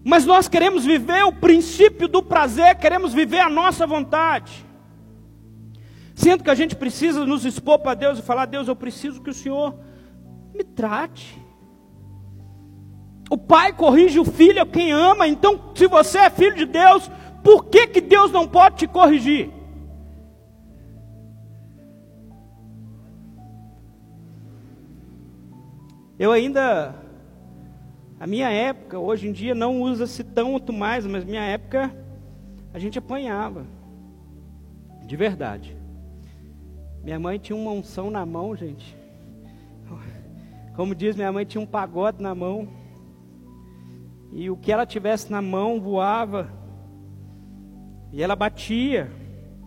Mas 0.05 0.27
nós 0.27 0.49
queremos 0.49 0.85
viver 0.85 1.23
o 1.25 1.33
princípio 1.33 2.09
do 2.09 2.23
prazer, 2.23 2.77
queremos 2.77 3.15
viver 3.15 3.41
a 3.41 3.49
nossa 3.49 3.87
vontade. 3.87 4.67
Sendo 6.23 6.45
que 6.45 6.50
a 6.50 6.55
gente 6.55 6.76
precisa 6.76 7.26
nos 7.26 7.45
expor 7.45 7.81
para 7.81 7.95
Deus 7.95 8.17
e 8.17 8.23
falar: 8.23 8.47
Deus, 8.47 8.69
eu 8.69 8.76
preciso 8.76 9.21
que 9.21 9.31
o 9.31 9.35
Senhor 9.35 9.75
me 10.55 10.62
trate. 10.62 11.37
O 13.29 13.37
pai 13.37 13.73
corrige 13.73 14.21
o 14.21 14.25
filho, 14.25 14.61
é 14.61 14.64
quem 14.64 14.93
ama. 14.93 15.26
Então, 15.26 15.73
se 15.75 15.88
você 15.88 16.19
é 16.19 16.31
filho 16.31 16.55
de 16.55 16.64
Deus, 16.64 17.11
por 17.43 17.64
que, 17.64 17.88
que 17.88 18.00
Deus 18.00 18.31
não 18.31 18.47
pode 18.47 18.76
te 18.76 18.87
corrigir? 18.87 19.50
Eu 26.17 26.31
ainda, 26.31 26.95
a 28.21 28.29
minha 28.29 28.49
época, 28.49 28.97
hoje 28.97 29.26
em 29.26 29.33
dia 29.33 29.57
não 29.57 29.81
usa-se 29.81 30.23
tanto 30.23 30.73
mais, 30.73 31.05
mas 31.05 31.25
minha 31.25 31.43
época 31.43 31.93
a 32.73 32.79
gente 32.79 32.97
apanhava, 32.97 33.67
de 35.05 35.17
verdade. 35.17 35.82
Minha 37.03 37.19
mãe 37.19 37.37
tinha 37.37 37.57
uma 37.57 37.73
unção 37.73 38.11
na 38.11 38.25
mão, 38.25 38.55
gente. 38.55 38.97
Como 40.77 40.95
diz, 40.95 41.17
minha 41.17 41.33
mãe 41.33 41.45
tinha 41.45 41.61
um 41.61 41.67
pagode 41.67 42.23
na 42.23 42.35
mão. 42.35 42.69
E 44.33 44.49
o 44.49 44.57
que 44.57 44.71
ela 44.71 44.87
tivesse 44.87 45.31
na 45.31 45.43
mão 45.43 45.81
voava. 45.81 46.49
E 48.13 48.23
ela 48.23 48.37
batia. 48.37 49.11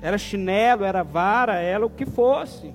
Era 0.02 0.18
chinelo, 0.18 0.86
era 0.86 1.04
vara, 1.04 1.56
era 1.56 1.86
o 1.86 1.90
que 1.90 2.06
fosse. 2.06 2.74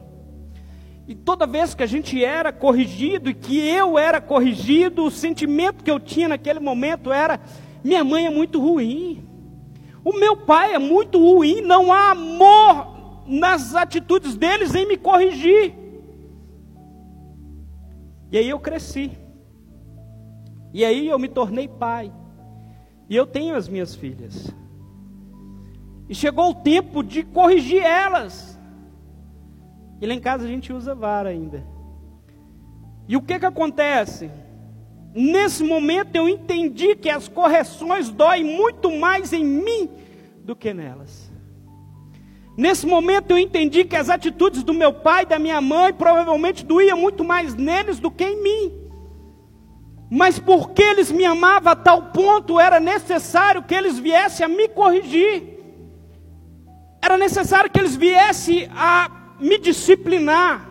E 1.08 1.14
toda 1.14 1.46
vez 1.46 1.74
que 1.74 1.82
a 1.82 1.86
gente 1.86 2.22
era 2.22 2.52
corrigido 2.52 3.30
e 3.30 3.34
que 3.34 3.58
eu 3.58 3.98
era 3.98 4.20
corrigido, 4.20 5.04
o 5.04 5.10
sentimento 5.10 5.82
que 5.82 5.90
eu 5.90 5.98
tinha 5.98 6.28
naquele 6.28 6.60
momento 6.60 7.10
era: 7.10 7.40
minha 7.82 8.04
mãe 8.04 8.26
é 8.26 8.30
muito 8.30 8.60
ruim. 8.60 9.26
O 10.04 10.12
meu 10.12 10.36
pai 10.36 10.74
é 10.74 10.78
muito 10.78 11.18
ruim, 11.18 11.62
não 11.62 11.92
há 11.92 12.10
amor 12.10 12.99
nas 13.30 13.76
atitudes 13.76 14.36
deles 14.36 14.74
em 14.74 14.86
me 14.86 14.96
corrigir. 14.96 15.72
E 18.32 18.36
aí 18.36 18.48
eu 18.48 18.58
cresci. 18.58 19.12
E 20.74 20.84
aí 20.84 21.06
eu 21.06 21.18
me 21.18 21.28
tornei 21.28 21.68
pai. 21.68 22.12
E 23.08 23.14
eu 23.14 23.26
tenho 23.26 23.54
as 23.54 23.68
minhas 23.68 23.94
filhas. 23.94 24.52
E 26.08 26.14
chegou 26.14 26.50
o 26.50 26.54
tempo 26.54 27.04
de 27.04 27.22
corrigir 27.22 27.82
elas. 27.82 28.58
E 30.00 30.06
lá 30.06 30.14
em 30.14 30.20
casa 30.20 30.44
a 30.44 30.48
gente 30.48 30.72
usa 30.72 30.92
vara 30.92 31.28
ainda. 31.28 31.64
E 33.06 33.16
o 33.16 33.22
que 33.22 33.38
que 33.38 33.46
acontece? 33.46 34.28
Nesse 35.14 35.62
momento 35.62 36.16
eu 36.16 36.28
entendi 36.28 36.96
que 36.96 37.08
as 37.08 37.28
correções 37.28 38.10
doem 38.10 38.44
muito 38.44 38.90
mais 38.90 39.32
em 39.32 39.44
mim 39.44 39.88
do 40.44 40.56
que 40.56 40.74
nelas. 40.74 41.29
Nesse 42.60 42.86
momento 42.86 43.30
eu 43.30 43.38
entendi 43.38 43.86
que 43.86 43.96
as 43.96 44.10
atitudes 44.10 44.62
do 44.62 44.74
meu 44.74 44.92
pai 44.92 45.24
da 45.24 45.38
minha 45.38 45.62
mãe 45.62 45.94
provavelmente 45.94 46.62
doíam 46.62 46.98
muito 46.98 47.24
mais 47.24 47.54
neles 47.54 47.98
do 47.98 48.10
que 48.10 48.22
em 48.22 48.42
mim. 48.42 48.72
Mas 50.10 50.38
porque 50.38 50.82
eles 50.82 51.10
me 51.10 51.24
amavam 51.24 51.72
a 51.72 51.74
tal 51.74 52.10
ponto, 52.12 52.60
era 52.60 52.78
necessário 52.78 53.62
que 53.62 53.74
eles 53.74 53.98
viessem 53.98 54.44
a 54.44 54.48
me 54.48 54.68
corrigir. 54.68 55.58
Era 57.00 57.16
necessário 57.16 57.70
que 57.70 57.80
eles 57.80 57.96
viessem 57.96 58.68
a 58.76 59.10
me 59.40 59.56
disciplinar. 59.56 60.68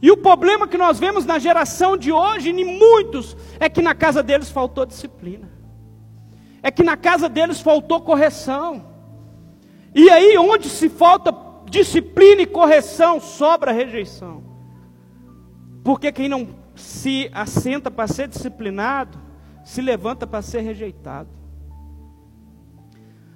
E 0.00 0.10
o 0.10 0.16
problema 0.16 0.66
que 0.66 0.78
nós 0.78 0.98
vemos 0.98 1.26
na 1.26 1.38
geração 1.38 1.94
de 1.94 2.10
hoje, 2.10 2.48
em 2.48 2.64
muitos, 2.64 3.36
é 3.60 3.68
que 3.68 3.82
na 3.82 3.94
casa 3.94 4.22
deles 4.22 4.50
faltou 4.50 4.86
disciplina. 4.86 5.52
É 6.62 6.70
que 6.70 6.82
na 6.82 6.96
casa 6.96 7.28
deles 7.28 7.60
faltou 7.60 8.00
correção. 8.00 8.91
E 9.94 10.08
aí, 10.08 10.36
onde 10.38 10.68
se 10.68 10.88
falta 10.88 11.34
disciplina 11.68 12.42
e 12.42 12.46
correção, 12.46 13.20
sobra 13.20 13.72
rejeição. 13.72 14.42
Porque 15.84 16.12
quem 16.12 16.28
não 16.28 16.48
se 16.74 17.30
assenta 17.34 17.90
para 17.90 18.06
ser 18.06 18.28
disciplinado, 18.28 19.18
se 19.64 19.80
levanta 19.80 20.26
para 20.26 20.42
ser 20.42 20.60
rejeitado. 20.60 21.28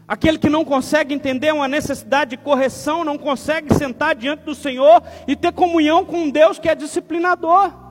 Aquele 0.08 0.38
que 0.38 0.48
não 0.48 0.64
consegue 0.64 1.12
entender 1.12 1.52
uma 1.52 1.66
necessidade 1.66 2.30
de 2.30 2.36
correção, 2.36 3.04
não 3.04 3.18
consegue 3.18 3.74
sentar 3.74 4.14
diante 4.14 4.44
do 4.44 4.54
Senhor 4.54 5.02
e 5.26 5.34
ter 5.34 5.52
comunhão 5.52 6.04
com 6.04 6.18
um 6.18 6.30
Deus 6.30 6.58
que 6.58 6.68
é 6.68 6.74
disciplinador. 6.74 7.85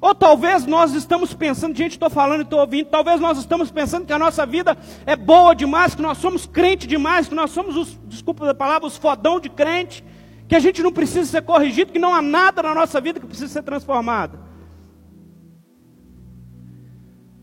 Ou 0.00 0.14
talvez 0.14 0.64
nós 0.64 0.94
estamos 0.94 1.34
pensando, 1.34 1.76
gente, 1.76 1.92
estou 1.92 2.08
falando 2.08 2.40
e 2.40 2.42
estou 2.44 2.60
ouvindo, 2.60 2.86
talvez 2.86 3.20
nós 3.20 3.36
estamos 3.38 3.70
pensando 3.70 4.06
que 4.06 4.12
a 4.12 4.18
nossa 4.18 4.46
vida 4.46 4.76
é 5.04 5.16
boa 5.16 5.54
demais, 5.54 5.94
que 5.94 6.02
nós 6.02 6.18
somos 6.18 6.46
crente 6.46 6.86
demais, 6.86 7.26
que 7.28 7.34
nós 7.34 7.50
somos 7.50 7.76
os, 7.76 7.98
desculpa 8.04 8.48
a 8.48 8.54
palavra, 8.54 8.86
os 8.86 8.96
fodão 8.96 9.40
de 9.40 9.48
crente, 9.48 10.04
que 10.46 10.54
a 10.54 10.60
gente 10.60 10.82
não 10.82 10.92
precisa 10.92 11.28
ser 11.28 11.42
corrigido, 11.42 11.92
que 11.92 11.98
não 11.98 12.14
há 12.14 12.22
nada 12.22 12.62
na 12.62 12.74
nossa 12.74 13.00
vida 13.00 13.18
que 13.18 13.26
precisa 13.26 13.52
ser 13.52 13.62
transformado. 13.62 14.38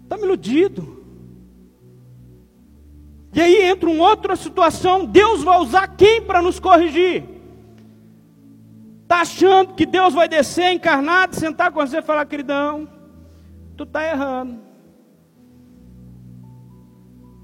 Estamos 0.03 0.23
iludido. 0.23 1.03
E 3.33 3.41
aí 3.41 3.63
entra 3.63 3.89
uma 3.89 4.07
outra 4.07 4.37
situação, 4.37 5.05
Deus 5.05 5.43
vai 5.43 5.59
usar 5.59 5.87
quem 5.89 6.21
para 6.21 6.41
nos 6.41 6.57
corrigir? 6.57 7.34
Está 9.05 9.21
achando 9.21 9.75
que 9.75 9.85
Deus 9.85 10.15
vai 10.15 10.27
descer 10.27 10.73
encarnado, 10.73 11.35
sentar 11.35 11.71
com 11.71 11.79
você 11.79 11.99
e 11.99 12.01
falar, 12.01 12.25
queridão, 12.25 12.89
tu 13.77 13.83
está 13.83 14.03
errando. 14.03 14.59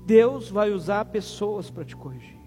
Deus 0.08 0.50
vai 0.50 0.72
usar 0.72 1.06
pessoas 1.06 1.70
para 1.70 1.86
te 1.86 1.96
corrigir. 1.96 2.42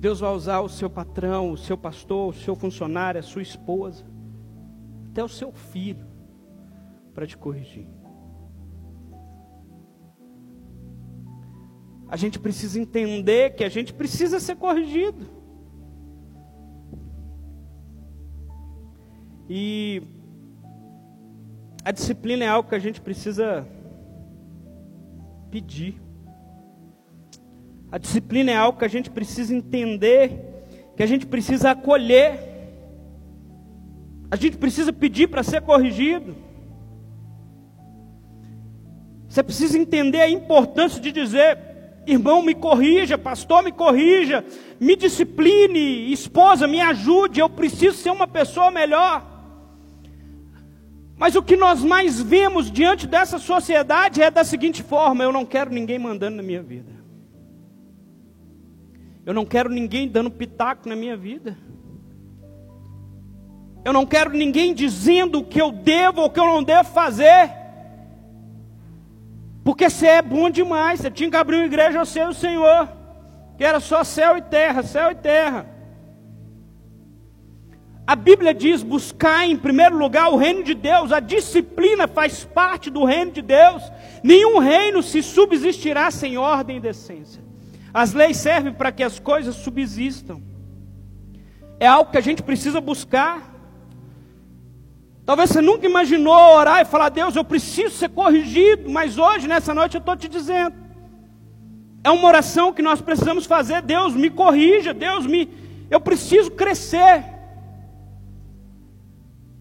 Deus 0.00 0.18
vai 0.18 0.34
usar 0.34 0.60
o 0.62 0.68
seu 0.68 0.90
patrão, 0.90 1.52
o 1.52 1.56
seu 1.56 1.78
pastor, 1.78 2.30
o 2.30 2.36
seu 2.36 2.56
funcionário, 2.56 3.20
a 3.20 3.22
sua 3.22 3.42
esposa, 3.42 4.04
até 5.12 5.22
o 5.22 5.28
seu 5.28 5.52
filho, 5.52 6.08
para 7.14 7.24
te 7.24 7.38
corrigir. 7.38 7.86
A 12.08 12.16
gente 12.16 12.36
precisa 12.40 12.80
entender 12.80 13.54
que 13.54 13.62
a 13.62 13.68
gente 13.68 13.94
precisa 13.94 14.40
ser 14.40 14.56
corrigido. 14.56 15.33
E 19.48 20.02
a 21.84 21.90
disciplina 21.90 22.44
é 22.44 22.48
algo 22.48 22.68
que 22.68 22.74
a 22.74 22.78
gente 22.78 23.00
precisa 23.00 23.66
pedir. 25.50 26.00
A 27.92 27.98
disciplina 27.98 28.50
é 28.50 28.56
algo 28.56 28.78
que 28.78 28.84
a 28.84 28.88
gente 28.88 29.10
precisa 29.10 29.54
entender, 29.54 30.32
que 30.96 31.02
a 31.02 31.06
gente 31.06 31.26
precisa 31.26 31.70
acolher. 31.72 32.40
A 34.30 34.36
gente 34.36 34.56
precisa 34.56 34.92
pedir 34.92 35.28
para 35.28 35.42
ser 35.42 35.60
corrigido. 35.60 36.34
Você 39.28 39.42
precisa 39.42 39.78
entender 39.78 40.22
a 40.22 40.30
importância 40.30 41.00
de 41.00 41.12
dizer: 41.12 41.58
irmão, 42.06 42.42
me 42.42 42.54
corrija, 42.54 43.18
pastor, 43.18 43.62
me 43.62 43.72
corrija, 43.72 44.44
me 44.80 44.96
discipline, 44.96 46.12
esposa, 46.12 46.66
me 46.66 46.80
ajude, 46.80 47.40
eu 47.40 47.50
preciso 47.50 47.98
ser 47.98 48.10
uma 48.10 48.26
pessoa 48.26 48.70
melhor. 48.70 49.33
Mas 51.16 51.36
o 51.36 51.42
que 51.42 51.56
nós 51.56 51.82
mais 51.82 52.20
vemos 52.20 52.70
diante 52.70 53.06
dessa 53.06 53.38
sociedade 53.38 54.20
é 54.20 54.30
da 54.30 54.44
seguinte 54.44 54.82
forma: 54.82 55.22
eu 55.22 55.32
não 55.32 55.46
quero 55.46 55.70
ninguém 55.70 55.98
mandando 55.98 56.36
na 56.36 56.42
minha 56.42 56.62
vida. 56.62 56.92
Eu 59.24 59.32
não 59.32 59.46
quero 59.46 59.70
ninguém 59.70 60.08
dando 60.08 60.30
pitaco 60.30 60.88
na 60.88 60.96
minha 60.96 61.16
vida. 61.16 61.56
Eu 63.84 63.92
não 63.92 64.04
quero 64.06 64.30
ninguém 64.30 64.74
dizendo 64.74 65.38
o 65.38 65.44
que 65.44 65.60
eu 65.60 65.70
devo 65.70 66.20
ou 66.20 66.26
o 66.26 66.30
que 66.30 66.40
eu 66.40 66.46
não 66.46 66.62
devo 66.62 66.88
fazer. 66.90 67.50
Porque 69.62 69.88
você 69.88 70.06
é 70.06 70.22
bom 70.22 70.50
demais, 70.50 71.00
você 71.00 71.10
tinha 71.10 71.30
que 71.30 71.36
abrir 71.36 71.56
uma 71.56 71.64
igreja 71.64 71.98
ao 71.98 72.06
seu 72.06 72.34
Senhor, 72.34 72.88
que 73.56 73.64
era 73.64 73.80
só 73.80 74.04
céu 74.04 74.36
e 74.36 74.42
terra, 74.42 74.82
céu 74.82 75.10
e 75.10 75.14
terra. 75.14 75.73
A 78.06 78.14
Bíblia 78.14 78.52
diz: 78.52 78.82
buscar 78.82 79.46
em 79.46 79.56
primeiro 79.56 79.96
lugar 79.96 80.30
o 80.30 80.36
reino 80.36 80.62
de 80.62 80.74
Deus, 80.74 81.10
a 81.10 81.20
disciplina 81.20 82.06
faz 82.06 82.44
parte 82.44 82.90
do 82.90 83.04
reino 83.04 83.32
de 83.32 83.40
Deus. 83.40 83.82
Nenhum 84.22 84.58
reino 84.58 85.02
se 85.02 85.22
subsistirá 85.22 86.10
sem 86.10 86.36
ordem 86.36 86.76
e 86.76 86.80
decência. 86.80 87.42
As 87.92 88.12
leis 88.12 88.36
servem 88.36 88.72
para 88.72 88.92
que 88.92 89.02
as 89.02 89.18
coisas 89.18 89.54
subsistam. 89.54 90.42
É 91.80 91.86
algo 91.86 92.10
que 92.10 92.18
a 92.18 92.22
gente 92.22 92.42
precisa 92.42 92.80
buscar. 92.80 93.52
Talvez 95.24 95.50
você 95.50 95.62
nunca 95.62 95.86
imaginou 95.86 96.56
orar 96.56 96.82
e 96.82 96.84
falar: 96.84 97.08
Deus, 97.08 97.34
eu 97.34 97.44
preciso 97.44 97.96
ser 97.96 98.10
corrigido, 98.10 98.90
mas 98.90 99.16
hoje, 99.16 99.48
nessa 99.48 99.72
noite, 99.72 99.94
eu 99.94 100.00
estou 100.00 100.14
te 100.14 100.28
dizendo. 100.28 100.76
É 102.02 102.10
uma 102.10 102.28
oração 102.28 102.70
que 102.70 102.82
nós 102.82 103.00
precisamos 103.00 103.46
fazer. 103.46 103.80
Deus, 103.80 104.14
me 104.14 104.28
corrija, 104.28 104.92
Deus, 104.92 105.26
me. 105.26 105.48
Eu 105.90 106.00
preciso 106.00 106.50
crescer. 106.50 107.33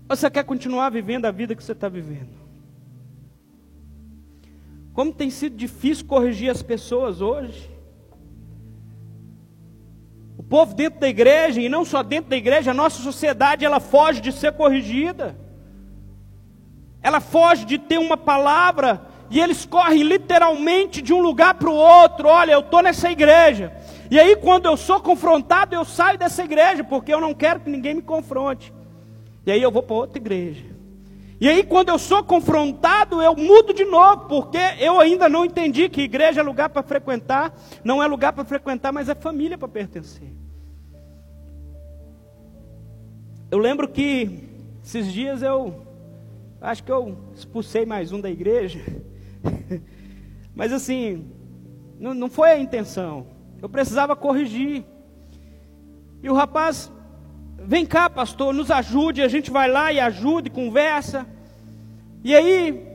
Você 0.08 0.30
quer 0.30 0.44
continuar 0.44 0.90
vivendo 0.90 1.26
a 1.26 1.32
vida 1.32 1.56
que 1.56 1.64
você 1.64 1.72
está 1.72 1.88
vivendo? 1.90 2.44
Como 4.94 5.12
tem 5.12 5.30
sido 5.30 5.56
difícil 5.56 6.06
corrigir 6.06 6.52
as 6.52 6.62
pessoas 6.62 7.20
hoje. 7.20 7.70
O 10.38 10.44
povo 10.44 10.76
dentro 10.76 11.00
da 11.00 11.10
igreja, 11.10 11.60
e 11.60 11.70
não 11.70 11.84
só 11.84 12.04
dentro 12.04 12.30
da 12.30 12.38
igreja, 12.38 12.72
a 12.72 12.74
nossa 12.74 13.02
sociedade, 13.02 13.66
ela 13.66 13.80
foge 13.80 14.22
de 14.22 14.32
ser 14.32 14.52
corrigida. 14.54 15.36
Ela 17.02 17.20
foge 17.20 17.66
de 17.66 17.78
ter 17.78 17.98
uma 17.98 18.18
palavra, 18.18 19.02
e 19.32 19.40
eles 19.40 19.66
correm 19.66 20.04
literalmente 20.04 21.02
de 21.02 21.12
um 21.12 21.22
lugar 21.22 21.56
para 21.56 21.70
o 21.70 21.76
outro. 21.76 22.28
Olha, 22.28 22.52
eu 22.52 22.60
estou 22.60 22.84
nessa 22.84 23.10
igreja. 23.10 23.74
E 24.12 24.20
aí, 24.20 24.36
quando 24.36 24.68
eu 24.68 24.78
sou 24.78 25.00
confrontado, 25.00 25.74
eu 25.74 25.84
saio 25.84 26.20
dessa 26.20 26.44
igreja, 26.44 26.84
porque 26.84 27.12
eu 27.12 27.20
não 27.20 27.34
quero 27.34 27.62
que 27.62 27.70
ninguém 27.70 27.96
me 27.96 28.02
confronte. 28.02 28.72
E 29.46 29.52
aí 29.52 29.62
eu 29.62 29.72
vou 29.72 29.84
para 29.84 29.96
outra 29.96 30.18
igreja. 30.18 30.74
E 31.40 31.50
aí, 31.50 31.64
quando 31.64 31.90
eu 31.90 32.00
sou 32.00 32.24
confrontado, 32.24 33.22
eu 33.22 33.36
mudo 33.36 33.74
de 33.74 33.84
novo, 33.84 34.28
porque 34.28 34.58
eu 34.80 35.00
ainda 35.00 35.28
não 35.28 35.44
entendi 35.44 35.90
que 35.90 36.02
igreja 36.02 36.40
é 36.40 36.44
lugar 36.44 36.70
para 36.70 36.82
frequentar, 36.82 37.54
não 37.84 38.02
é 38.02 38.08
lugar 38.08 38.32
para 38.32 38.46
frequentar, 38.46 38.94
mas 38.94 39.10
é 39.10 39.16
família 39.16 39.58
para 39.58 39.68
pertencer. 39.68 40.32
Eu 43.52 43.58
lembro 43.58 43.90
que 43.90 44.50
esses 44.84 45.12
dias 45.12 45.42
eu 45.42 45.86
acho 46.62 46.82
que 46.82 46.92
eu 46.92 47.18
expulsei 47.36 47.86
mais 47.86 48.14
um 48.14 48.22
da 48.22 48.32
igreja, 48.32 48.80
mas 50.56 50.72
assim, 50.72 51.30
não, 52.00 52.14
não 52.14 52.30
foi 52.30 52.52
a 52.52 52.58
intenção. 52.58 53.28
Eu 53.62 53.68
precisava 53.68 54.16
corrigir. 54.16 54.86
E 56.22 56.30
o 56.30 56.34
rapaz 56.34 56.90
Vem 57.66 57.86
cá, 57.86 58.10
pastor, 58.10 58.54
nos 58.54 58.70
ajude. 58.70 59.22
A 59.22 59.28
gente 59.28 59.50
vai 59.50 59.70
lá 59.70 59.92
e 59.92 60.00
ajuda 60.00 60.48
e 60.48 60.52
conversa. 60.52 61.26
E 62.24 62.36
aí, 62.36 62.94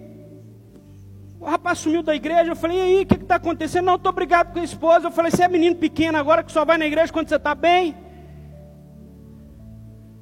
o 1.40 1.44
rapaz 1.44 1.78
sumiu 1.78 2.02
da 2.02 2.14
igreja. 2.14 2.50
Eu 2.50 2.56
falei, 2.56 2.78
e 2.78 2.80
aí, 2.80 3.02
o 3.02 3.06
que 3.06 3.14
está 3.14 3.36
acontecendo? 3.36 3.86
Não, 3.86 3.94
estou 3.96 4.12
brigado 4.12 4.52
com 4.52 4.60
a 4.60 4.64
esposa. 4.64 5.06
Eu 5.06 5.10
falei, 5.10 5.30
você 5.30 5.44
é 5.44 5.48
menino 5.48 5.76
pequeno 5.76 6.18
agora 6.18 6.42
que 6.42 6.52
só 6.52 6.64
vai 6.64 6.76
na 6.76 6.86
igreja 6.86 7.12
quando 7.12 7.28
você 7.28 7.36
está 7.36 7.54
bem? 7.54 7.94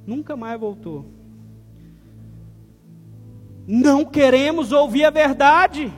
Nunca 0.07 0.37
mais 0.37 0.59
voltou. 0.59 1.07
Não 3.67 4.05
queremos 4.05 4.71
ouvir 4.71 5.05
a 5.05 5.11
verdade. 5.11 5.93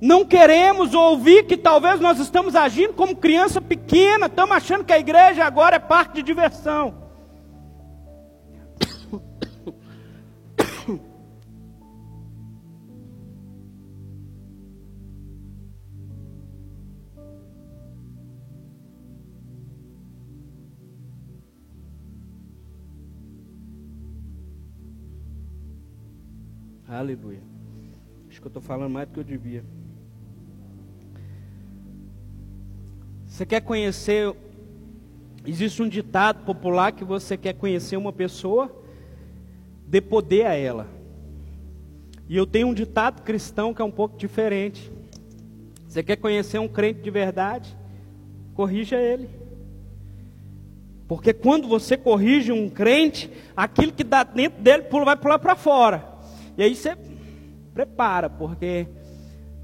Não 0.00 0.24
queremos 0.24 0.94
ouvir 0.94 1.44
que 1.44 1.56
talvez 1.56 2.00
nós 2.00 2.20
estamos 2.20 2.54
agindo 2.54 2.94
como 2.94 3.16
criança 3.16 3.60
pequena, 3.60 4.26
estamos 4.26 4.56
achando 4.56 4.84
que 4.84 4.92
a 4.92 4.98
igreja 4.98 5.44
agora 5.44 5.76
é 5.76 5.80
parte 5.80 6.14
de 6.14 6.22
diversão. 6.22 7.08
Aleluia. 26.86 27.42
Acho 28.28 28.40
que 28.40 28.46
eu 28.46 28.48
estou 28.48 28.62
falando 28.62 28.90
mais 28.90 29.06
do 29.08 29.14
que 29.14 29.20
eu 29.20 29.24
devia. 29.24 29.64
Você 33.38 33.46
quer 33.46 33.60
conhecer. 33.60 34.34
Existe 35.46 35.80
um 35.80 35.88
ditado 35.88 36.44
popular 36.44 36.90
que 36.90 37.04
você 37.04 37.36
quer 37.36 37.52
conhecer 37.52 37.96
uma 37.96 38.12
pessoa, 38.12 38.68
dê 39.86 40.00
poder 40.00 40.44
a 40.44 40.54
ela. 40.54 40.88
E 42.28 42.36
eu 42.36 42.44
tenho 42.44 42.66
um 42.66 42.74
ditado 42.74 43.22
cristão 43.22 43.72
que 43.72 43.80
é 43.80 43.84
um 43.84 43.92
pouco 43.92 44.18
diferente. 44.18 44.90
Você 45.86 46.02
quer 46.02 46.16
conhecer 46.16 46.58
um 46.58 46.66
crente 46.66 47.00
de 47.00 47.10
verdade? 47.12 47.78
Corrija 48.54 48.96
ele. 48.96 49.30
Porque 51.06 51.32
quando 51.32 51.68
você 51.68 51.96
corrige 51.96 52.50
um 52.50 52.68
crente, 52.68 53.30
aquilo 53.56 53.92
que 53.92 54.02
dá 54.02 54.24
dentro 54.24 54.60
dele 54.60 54.82
vai 54.90 55.16
pular 55.16 55.38
para 55.38 55.54
fora. 55.54 56.04
E 56.56 56.62
aí 56.64 56.74
você 56.74 56.98
prepara, 57.72 58.28
porque 58.28 58.88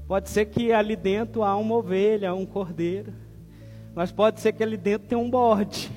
pode 0.07 0.29
ser 0.29 0.45
que 0.45 0.71
ali 0.71 0.95
dentro 0.95 1.43
há 1.43 1.57
uma 1.57 1.75
ovelha, 1.75 2.33
um 2.33 2.45
cordeiro. 2.45 3.24
Mas 3.95 4.11
pode 4.11 4.41
ser 4.41 4.51
que 4.51 4.61
ali 4.61 4.75
dentro 4.75 5.07
tem 5.07 5.17
um 5.17 5.29
bode. 5.29 5.89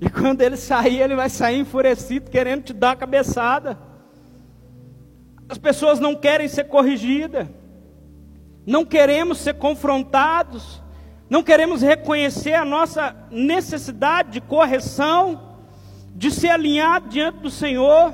E 0.00 0.10
quando 0.10 0.42
ele 0.42 0.56
sair, 0.56 1.00
ele 1.00 1.14
vai 1.14 1.30
sair 1.30 1.60
enfurecido, 1.60 2.30
querendo 2.30 2.64
te 2.64 2.72
dar 2.72 2.90
a 2.90 2.96
cabeçada. 2.96 3.78
As 5.48 5.56
pessoas 5.56 6.00
não 6.00 6.14
querem 6.14 6.48
ser 6.48 6.64
corrigidas. 6.64 7.46
Não 8.66 8.84
queremos 8.84 9.38
ser 9.38 9.54
confrontados. 9.54 10.82
Não 11.30 11.42
queremos 11.42 11.82
reconhecer 11.82 12.54
a 12.54 12.64
nossa 12.64 13.14
necessidade 13.30 14.32
de 14.32 14.40
correção, 14.40 15.56
de 16.14 16.32
ser 16.32 16.48
alinhado 16.48 17.08
diante 17.08 17.38
do 17.38 17.50
Senhor. 17.50 18.12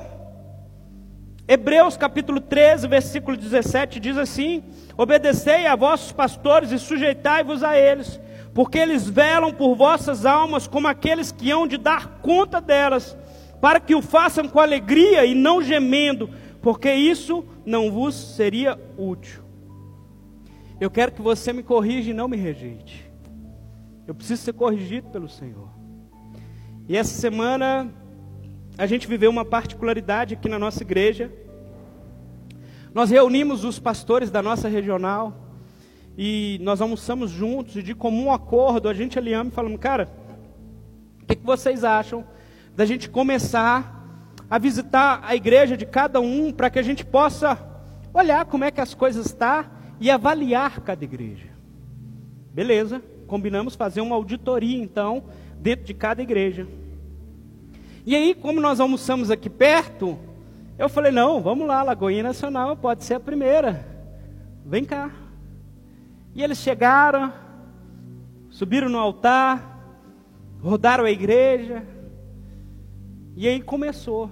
Hebreus 1.48 1.96
capítulo 1.96 2.38
13, 2.38 2.86
versículo 2.86 3.36
17 3.36 3.98
diz 3.98 4.16
assim: 4.16 4.62
Obedecei 4.96 5.66
a 5.66 5.74
vossos 5.74 6.12
pastores 6.12 6.70
e 6.70 6.78
sujeitai-vos 6.78 7.62
a 7.62 7.76
eles 7.76 8.20
porque 8.54 8.78
eles 8.78 9.08
velam 9.08 9.52
por 9.52 9.74
vossas 9.74 10.26
almas 10.26 10.66
como 10.66 10.86
aqueles 10.86 11.32
que 11.32 11.50
hão 11.50 11.66
de 11.66 11.78
dar 11.78 12.20
conta 12.20 12.60
delas, 12.60 13.16
para 13.60 13.80
que 13.80 13.94
o 13.94 14.02
façam 14.02 14.48
com 14.48 14.60
alegria 14.60 15.24
e 15.24 15.34
não 15.34 15.62
gemendo, 15.62 16.28
porque 16.60 16.92
isso 16.92 17.44
não 17.64 17.90
vos 17.90 18.14
seria 18.14 18.78
útil. 18.96 19.42
Eu 20.80 20.90
quero 20.90 21.12
que 21.12 21.22
você 21.22 21.52
me 21.52 21.62
corrija 21.62 22.10
e 22.10 22.14
não 22.14 22.28
me 22.28 22.36
rejeite. 22.36 23.08
Eu 24.06 24.14
preciso 24.14 24.42
ser 24.42 24.52
corrigido 24.52 25.08
pelo 25.10 25.28
Senhor. 25.28 25.68
E 26.88 26.96
essa 26.96 27.14
semana 27.14 27.88
a 28.76 28.86
gente 28.86 29.06
viveu 29.06 29.30
uma 29.30 29.44
particularidade 29.44 30.34
aqui 30.34 30.48
na 30.48 30.58
nossa 30.58 30.82
igreja. 30.82 31.32
Nós 32.92 33.10
reunimos 33.10 33.64
os 33.64 33.78
pastores 33.78 34.30
da 34.30 34.42
nossa 34.42 34.68
regional 34.68 35.41
e 36.16 36.58
nós 36.62 36.80
almoçamos 36.80 37.30
juntos, 37.30 37.76
e 37.76 37.82
de 37.82 37.94
comum 37.94 38.32
acordo, 38.32 38.88
a 38.88 38.94
gente 38.94 39.18
ali 39.18 39.32
ama 39.32 39.50
e 39.50 39.54
falamos, 39.54 39.80
cara, 39.80 40.08
o 41.22 41.26
que, 41.26 41.36
que 41.36 41.44
vocês 41.46 41.84
acham 41.84 42.24
da 42.76 42.84
gente 42.84 43.08
começar 43.08 44.00
a 44.50 44.58
visitar 44.58 45.20
a 45.22 45.34
igreja 45.34 45.76
de 45.76 45.86
cada 45.86 46.20
um, 46.20 46.52
para 46.52 46.68
que 46.68 46.78
a 46.78 46.82
gente 46.82 47.04
possa 47.04 47.58
olhar 48.12 48.44
como 48.44 48.64
é 48.64 48.70
que 48.70 48.80
as 48.80 48.92
coisas 48.92 49.26
estão 49.26 49.62
tá 49.62 49.70
e 49.98 50.10
avaliar 50.10 50.80
cada 50.80 51.02
igreja. 51.04 51.48
Beleza, 52.52 53.02
combinamos 53.26 53.74
fazer 53.74 54.02
uma 54.02 54.14
auditoria 54.14 54.76
então, 54.76 55.24
dentro 55.58 55.86
de 55.86 55.94
cada 55.94 56.22
igreja. 56.22 56.66
E 58.04 58.14
aí, 58.14 58.34
como 58.34 58.60
nós 58.60 58.80
almoçamos 58.80 59.30
aqui 59.30 59.48
perto, 59.48 60.18
eu 60.78 60.88
falei, 60.88 61.12
não, 61.12 61.40
vamos 61.40 61.66
lá, 61.66 61.82
Lagoinha 61.82 62.24
Nacional 62.24 62.76
pode 62.76 63.04
ser 63.04 63.14
a 63.14 63.20
primeira. 63.20 63.86
Vem 64.66 64.84
cá. 64.84 65.21
E 66.34 66.42
eles 66.42 66.58
chegaram, 66.58 67.32
subiram 68.48 68.88
no 68.88 68.98
altar, 68.98 69.72
rodaram 70.60 71.04
a 71.04 71.10
igreja, 71.10 71.86
e 73.36 73.46
aí 73.46 73.60
começou. 73.60 74.30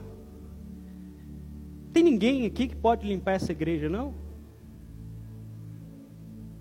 Tem 1.92 2.02
ninguém 2.02 2.46
aqui 2.46 2.68
que 2.68 2.76
pode 2.76 3.06
limpar 3.06 3.32
essa 3.32 3.52
igreja, 3.52 3.88
não? 3.88 4.14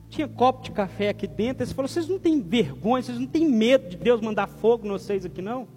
Tinha 0.09 0.27
copo 0.27 0.63
de 0.63 0.71
café 0.71 1.09
aqui 1.09 1.27
dentro. 1.27 1.63
Eles 1.63 1.71
falaram: 1.71 1.93
vocês 1.93 2.07
não 2.07 2.17
têm 2.17 2.41
vergonha, 2.41 3.03
vocês 3.03 3.19
não 3.19 3.27
têm 3.27 3.47
medo 3.47 3.89
de 3.89 3.97
Deus 3.97 4.19
mandar 4.21 4.47
fogo 4.47 4.85
em 4.85 4.89
vocês 4.89 5.25
aqui, 5.25 5.41
não? 5.41 5.67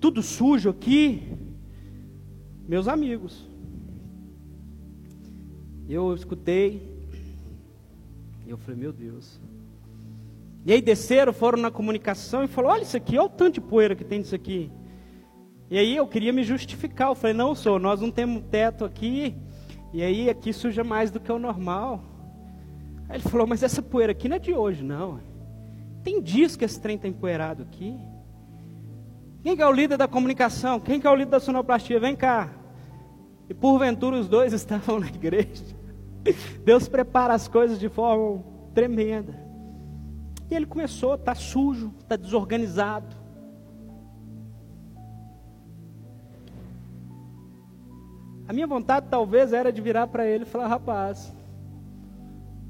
Tudo 0.00 0.22
sujo 0.22 0.70
aqui. 0.70 1.22
Meus 2.66 2.88
amigos. 2.88 3.48
Eu 5.88 6.14
escutei 6.14 6.91
eu 8.52 8.58
falei, 8.58 8.78
meu 8.78 8.92
Deus. 8.92 9.40
E 10.64 10.72
aí 10.72 10.80
desceram, 10.80 11.32
foram 11.32 11.58
na 11.58 11.70
comunicação 11.70 12.44
e 12.44 12.46
falaram, 12.46 12.74
olha 12.74 12.82
isso 12.82 12.96
aqui, 12.96 13.18
olha 13.18 13.26
o 13.26 13.30
tanto 13.30 13.54
de 13.54 13.60
poeira 13.60 13.96
que 13.96 14.04
tem 14.04 14.18
nisso 14.18 14.34
aqui. 14.34 14.70
E 15.70 15.78
aí 15.78 15.96
eu 15.96 16.06
queria 16.06 16.32
me 16.32 16.44
justificar, 16.44 17.08
eu 17.08 17.14
falei, 17.14 17.34
não, 17.34 17.54
senhor, 17.54 17.80
nós 17.80 18.00
não 18.00 18.10
temos 18.10 18.44
teto 18.50 18.84
aqui, 18.84 19.34
e 19.92 20.02
aí 20.02 20.28
aqui 20.28 20.52
suja 20.52 20.84
mais 20.84 21.10
do 21.10 21.18
que 21.18 21.32
o 21.32 21.38
normal. 21.38 22.04
Aí 23.08 23.16
ele 23.16 23.28
falou, 23.28 23.46
mas 23.46 23.62
essa 23.62 23.80
poeira 23.80 24.12
aqui 24.12 24.28
não 24.28 24.36
é 24.36 24.38
de 24.38 24.52
hoje, 24.52 24.84
não. 24.84 25.18
Tem 26.04 26.20
dias 26.20 26.56
que 26.56 26.64
esse 26.64 26.80
trem 26.80 26.96
está 26.96 27.08
empoeirado 27.08 27.62
aqui. 27.62 27.98
Quem 29.42 29.56
que 29.56 29.62
é 29.62 29.66
o 29.66 29.72
líder 29.72 29.96
da 29.96 30.06
comunicação? 30.06 30.78
Quem 30.78 31.00
que 31.00 31.06
é 31.06 31.10
o 31.10 31.14
líder 31.14 31.30
da 31.30 31.40
sonoplastia? 31.40 31.98
Vem 31.98 32.14
cá. 32.14 32.50
E 33.48 33.54
porventura 33.54 34.16
os 34.16 34.28
dois 34.28 34.52
estavam 34.54 35.00
na 35.00 35.08
igreja. 35.08 35.71
Deus 36.64 36.88
prepara 36.88 37.34
as 37.34 37.48
coisas 37.48 37.78
de 37.78 37.88
forma 37.88 38.42
tremenda. 38.74 39.34
E 40.50 40.54
ele 40.54 40.66
começou, 40.66 41.14
está 41.14 41.34
sujo, 41.34 41.92
está 42.00 42.16
desorganizado. 42.16 43.16
A 48.46 48.52
minha 48.52 48.66
vontade 48.66 49.06
talvez 49.08 49.52
era 49.52 49.72
de 49.72 49.80
virar 49.80 50.08
para 50.08 50.26
ele 50.26 50.44
e 50.44 50.46
falar: 50.46 50.68
rapaz, 50.68 51.34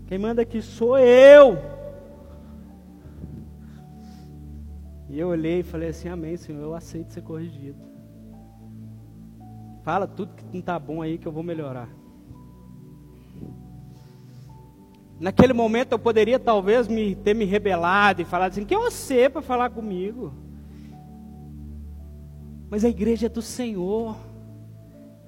Quem 0.07 0.19
manda 0.19 0.43
aqui 0.43 0.63
sou 0.63 0.99
eu. 0.99 1.59
E 5.09 5.19
eu 5.19 5.29
olhei 5.29 5.61
e 5.61 5.65
falei 5.65 5.89
assim: 5.89 6.09
Amém, 6.09 6.37
Senhor, 6.37 6.63
eu 6.63 6.75
aceito 6.75 7.13
ser 7.13 7.23
corrigido. 7.23 7.79
Fala 9.83 10.07
tudo 10.07 10.35
que 10.37 10.45
não 10.45 10.61
está 10.61 10.79
bom 10.79 11.03
aí 11.03 11.19
que 11.19 11.27
eu 11.27 11.33
vou 11.33 11.43
melhorar. 11.43 11.89
Naquele 15.21 15.53
momento 15.53 15.93
eu 15.93 15.99
poderia 15.99 16.39
talvez 16.39 16.89
me 16.89 17.15
ter 17.15 17.35
me 17.35 17.45
rebelado 17.45 18.23
e 18.23 18.25
falado 18.25 18.53
assim: 18.53 18.65
quem 18.65 18.77
é 18.77 18.81
você 18.81 19.29
para 19.29 19.43
falar 19.43 19.71
comigo? 19.71 20.33
Mas 22.71 22.85
a 22.85 22.89
igreja 22.89 23.27
é 23.27 23.29
do 23.29 23.43
Senhor. 23.43 24.17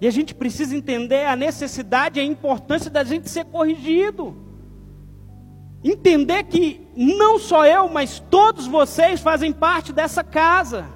E 0.01 0.07
a 0.07 0.11
gente 0.11 0.35
precisa 0.35 0.77
entender 0.77 1.27
a 1.27 1.37
necessidade 1.37 2.19
e 2.19 2.23
a 2.23 2.25
importância 2.25 2.91
da 2.91 3.05
gente 3.05 3.31
ser 3.31 3.45
corrigido. 3.45 4.37
Entender 5.85 6.45
que 6.45 6.87
não 6.97 7.39
só 7.39 7.67
eu, 7.67 7.89
mas 7.89 8.19
todos 8.19 8.67
vocês 8.67 9.21
fazem 9.21 9.53
parte 9.53 9.93
dessa 9.93 10.25
casa. 10.25 10.87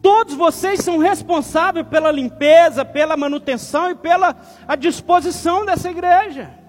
Todos 0.00 0.34
vocês 0.34 0.80
são 0.80 0.98
responsáveis 0.98 1.86
pela 1.86 2.10
limpeza, 2.10 2.84
pela 2.84 3.16
manutenção 3.16 3.90
e 3.90 3.94
pela 3.94 4.36
a 4.66 4.76
disposição 4.76 5.64
dessa 5.64 5.90
igreja. 5.90 6.63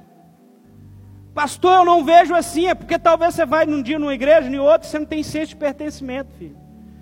Pastor, 1.35 1.79
eu 1.79 1.85
não 1.85 2.05
vejo 2.05 2.33
assim, 2.33 2.67
é 2.67 2.73
porque 2.73 2.97
talvez 2.97 3.35
você 3.35 3.45
vai 3.45 3.65
num 3.65 3.81
dia 3.81 3.99
numa 3.99 4.13
igreja, 4.13 4.49
em 4.49 4.57
outro, 4.57 4.87
você 4.87 4.97
não 4.97 5.05
tem 5.05 5.21
senso 5.21 5.49
de 5.49 5.57
pertencimento, 5.57 6.33
filho. 6.37 6.57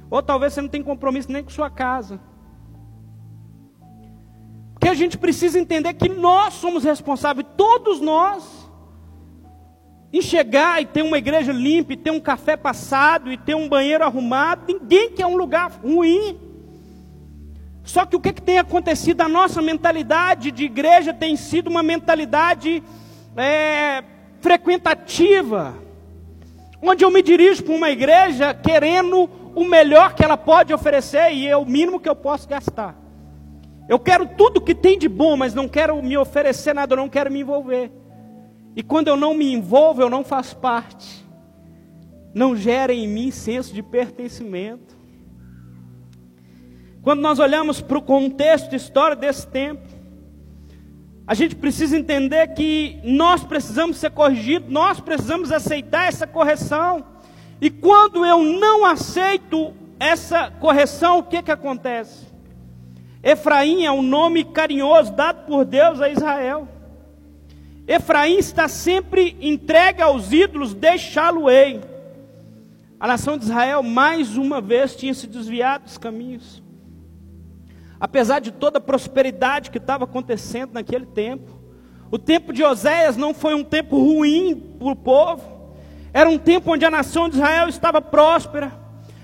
Ou 0.09 0.23
talvez 0.23 0.53
você 0.53 0.61
não 0.61 0.67
tem 0.67 0.81
compromisso 0.81 1.31
nem 1.31 1.43
com 1.43 1.51
sua 1.51 1.69
casa. 1.69 2.19
Porque 4.73 4.87
a 4.89 4.95
gente 4.95 5.19
precisa 5.19 5.59
entender 5.59 5.93
que 5.93 6.09
nós 6.09 6.55
somos 6.55 6.83
responsáveis, 6.83 7.45
todos 7.55 8.01
nós, 8.01 8.43
em 10.11 10.19
chegar 10.19 10.81
e 10.81 10.87
ter 10.87 11.03
uma 11.03 11.19
igreja 11.19 11.53
limpa, 11.53 11.93
e 11.93 11.97
ter 11.97 12.09
um 12.09 12.19
café 12.19 12.57
passado, 12.57 13.31
e 13.31 13.37
ter 13.37 13.55
um 13.55 13.69
banheiro 13.69 14.03
arrumado. 14.03 14.63
Ninguém 14.67 15.11
quer 15.11 15.27
um 15.27 15.37
lugar 15.37 15.69
ruim. 15.73 16.39
Só 17.83 18.03
que 18.03 18.15
o 18.15 18.19
que, 18.19 18.33
que 18.33 18.41
tem 18.41 18.57
acontecido? 18.57 19.21
A 19.21 19.27
nossa 19.27 19.61
mentalidade 19.61 20.49
de 20.49 20.63
igreja 20.63 21.13
tem 21.13 21.35
sido 21.35 21.69
uma 21.69 21.83
mentalidade 21.83 22.81
é, 23.37 24.03
frequentativa, 24.43 25.73
onde 26.81 27.05
eu 27.05 27.09
me 27.09 27.23
dirijo 27.23 27.63
para 27.63 27.73
uma 27.73 27.89
igreja 27.89 28.53
querendo 28.53 29.29
o 29.55 29.63
melhor 29.63 30.13
que 30.13 30.23
ela 30.23 30.35
pode 30.35 30.73
oferecer 30.73 31.31
e 31.31 31.47
é 31.47 31.55
o 31.55 31.65
mínimo 31.65 31.97
que 31.97 32.09
eu 32.09 32.15
posso 32.15 32.47
gastar. 32.49 32.93
Eu 33.87 33.97
quero 33.97 34.27
tudo 34.27 34.59
que 34.59 34.75
tem 34.75 34.99
de 34.99 35.07
bom, 35.07 35.37
mas 35.37 35.53
não 35.53 35.69
quero 35.69 36.01
me 36.03 36.17
oferecer 36.17 36.75
nada, 36.75 36.93
eu 36.93 36.97
não 36.97 37.07
quero 37.07 37.31
me 37.31 37.39
envolver. 37.39 37.89
E 38.75 38.83
quando 38.83 39.07
eu 39.07 39.15
não 39.15 39.33
me 39.33 39.53
envolvo, 39.53 40.01
eu 40.01 40.09
não 40.09 40.25
faço 40.25 40.57
parte. 40.57 41.25
Não 42.33 42.53
gera 42.53 42.93
em 42.93 43.07
mim 43.07 43.31
senso 43.31 43.73
de 43.73 43.81
pertencimento. 43.81 44.97
Quando 47.01 47.21
nós 47.21 47.39
olhamos 47.39 47.79
para 47.79 47.97
o 47.97 48.01
contexto 48.01 48.69
de 48.69 48.75
história 48.75 49.15
desse 49.15 49.47
tempo, 49.47 49.87
a 51.25 51.33
gente 51.33 51.55
precisa 51.55 51.97
entender 51.97 52.47
que 52.53 52.99
nós 53.03 53.43
precisamos 53.43 53.97
ser 53.97 54.11
corrigidos, 54.11 54.69
nós 54.69 54.99
precisamos 54.99 55.51
aceitar 55.51 56.07
essa 56.07 56.27
correção. 56.27 57.05
E 57.61 57.69
quando 57.69 58.25
eu 58.25 58.43
não 58.43 58.85
aceito 58.85 59.73
essa 59.97 60.51
correção, 60.51 61.19
o 61.19 61.23
que, 61.23 61.41
que 61.41 61.51
acontece? 61.51 62.27
Efraim 63.23 63.85
é 63.85 63.91
um 63.91 64.01
nome 64.01 64.43
carinhoso 64.43 65.13
dado 65.13 65.45
por 65.45 65.63
Deus 65.63 66.01
a 66.01 66.09
Israel. 66.09 66.67
Efraim 67.87 68.37
está 68.37 68.67
sempre 68.67 69.37
entregue 69.39 70.01
aos 70.01 70.33
ídolos, 70.33 70.73
deixá-lo-ei. 70.73 71.79
A 72.99 73.07
nação 73.07 73.37
de 73.37 73.45
Israel 73.45 73.81
mais 73.81 74.35
uma 74.35 74.59
vez 74.59 74.93
tinha 74.93 75.13
se 75.13 75.27
desviado 75.27 75.85
dos 75.85 75.97
caminhos 75.97 76.62
apesar 78.03 78.39
de 78.39 78.51
toda 78.51 78.79
a 78.79 78.81
prosperidade 78.81 79.71
que 79.71 79.77
estava 79.77 80.03
acontecendo 80.03 80.73
naquele 80.73 81.05
tempo. 81.05 81.57
O 82.11 82.19
tempo 82.19 82.51
de 82.51 82.61
Oséias 82.61 83.15
não 83.15 83.33
foi 83.33 83.55
um 83.55 83.63
tempo 83.63 83.97
ruim 83.97 84.75
para 84.77 84.89
o 84.89 84.95
povo, 84.95 85.73
era 86.11 86.29
um 86.29 86.37
tempo 86.37 86.73
onde 86.73 86.83
a 86.83 86.91
nação 86.91 87.29
de 87.29 87.37
Israel 87.37 87.69
estava 87.69 88.01
próspera, 88.01 88.73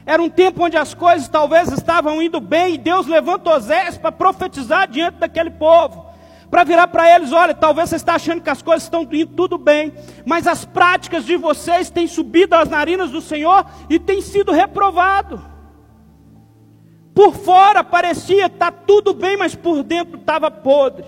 era 0.06 0.24
um 0.24 0.30
tempo 0.30 0.64
onde 0.64 0.78
as 0.78 0.94
coisas 0.94 1.28
talvez 1.28 1.70
estavam 1.74 2.22
indo 2.22 2.40
bem, 2.40 2.76
e 2.76 2.78
Deus 2.78 3.06
levanta 3.06 3.54
Oséias 3.54 3.98
para 3.98 4.14
profetizar 4.14 4.90
diante 4.90 5.18
daquele 5.18 5.52
povo, 5.52 6.06
para 6.50 6.64
virar 6.64 6.88
para 6.88 7.14
eles: 7.14 7.34
olha, 7.34 7.54
talvez 7.54 7.90
você 7.90 7.98
está 7.98 8.16
achando 8.16 8.42
que 8.42 8.50
as 8.50 8.62
coisas 8.62 8.84
estão 8.84 9.02
indo 9.12 9.34
tudo 9.36 9.58
bem, 9.58 9.92
mas 10.26 10.48
as 10.48 10.64
práticas 10.64 11.26
de 11.26 11.36
vocês 11.36 11.90
têm 11.90 12.08
subido 12.08 12.56
às 12.56 12.70
narinas 12.70 13.12
do 13.12 13.20
Senhor 13.20 13.66
e 13.90 14.00
têm 14.00 14.22
sido 14.22 14.54
reprovado. 14.54 15.59
Por 17.20 17.36
fora 17.36 17.84
parecia 17.84 18.46
estar 18.46 18.72
tá 18.72 18.84
tudo 18.88 19.14
bem, 19.14 19.36
mas 19.36 19.54
por 19.54 19.84
dentro 19.84 20.18
estava 20.18 20.50
podre. 20.50 21.04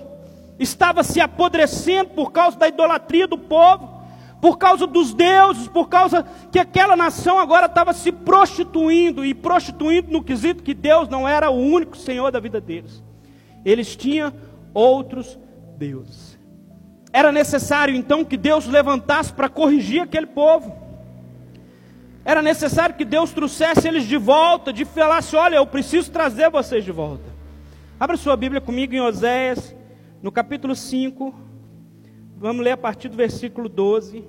Estava 0.60 1.06
se 1.06 1.22
apodrecendo 1.22 2.10
por 2.10 2.34
causa 2.34 2.60
da 2.60 2.68
idolatria 2.68 3.26
do 3.26 3.38
povo, 3.38 4.04
por 4.42 4.58
causa 4.58 4.86
dos 4.86 5.14
deuses, 5.14 5.70
por 5.70 5.88
causa 5.88 6.26
que 6.52 6.60
aquela 6.60 6.98
nação 6.98 7.40
agora 7.40 7.68
estava 7.68 7.94
se 7.94 8.12
prostituindo 8.12 9.24
e 9.24 9.34
prostituindo 9.34 10.12
no 10.12 10.22
quesito 10.22 10.64
que 10.64 10.74
Deus 10.74 11.08
não 11.08 11.26
era 11.26 11.50
o 11.50 11.56
único 11.56 11.96
Senhor 11.96 12.30
da 12.30 12.42
vida 12.42 12.60
deles. 12.60 13.02
Eles 13.64 13.96
tinham 13.96 14.34
outros 14.74 15.40
deuses. 15.78 16.38
Era 17.14 17.32
necessário 17.32 17.96
então 17.96 18.26
que 18.26 18.36
Deus 18.36 18.68
levantasse 18.68 19.32
para 19.32 19.48
corrigir 19.48 20.02
aquele 20.02 20.28
povo. 20.28 20.76
Era 22.24 22.42
necessário 22.42 22.96
que 22.96 23.04
Deus 23.04 23.32
trouxesse 23.32 23.88
eles 23.88 24.06
de 24.06 24.18
volta, 24.18 24.72
de 24.72 24.86
falasse: 24.86 25.36
olha, 25.36 25.56
eu 25.56 25.66
preciso 25.66 26.12
trazer 26.12 26.50
vocês 26.50 26.84
de 26.84 26.92
volta. 26.92 27.24
Abra 28.00 28.18
sua 28.18 28.36
Bíblia 28.36 28.62
comigo 28.62 28.94
em 28.94 29.02
Oséias, 29.02 29.76
no 30.22 30.32
capítulo 30.32 30.76
5. 30.76 31.34
Vamos 32.38 32.64
ler 32.64 32.72
a 32.72 32.78
partir 32.78 33.10
do 33.10 33.18
versículo 33.18 33.68
12. 33.68 34.24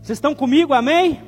Vocês 0.00 0.16
estão 0.16 0.34
comigo, 0.34 0.74
amém? 0.74 1.20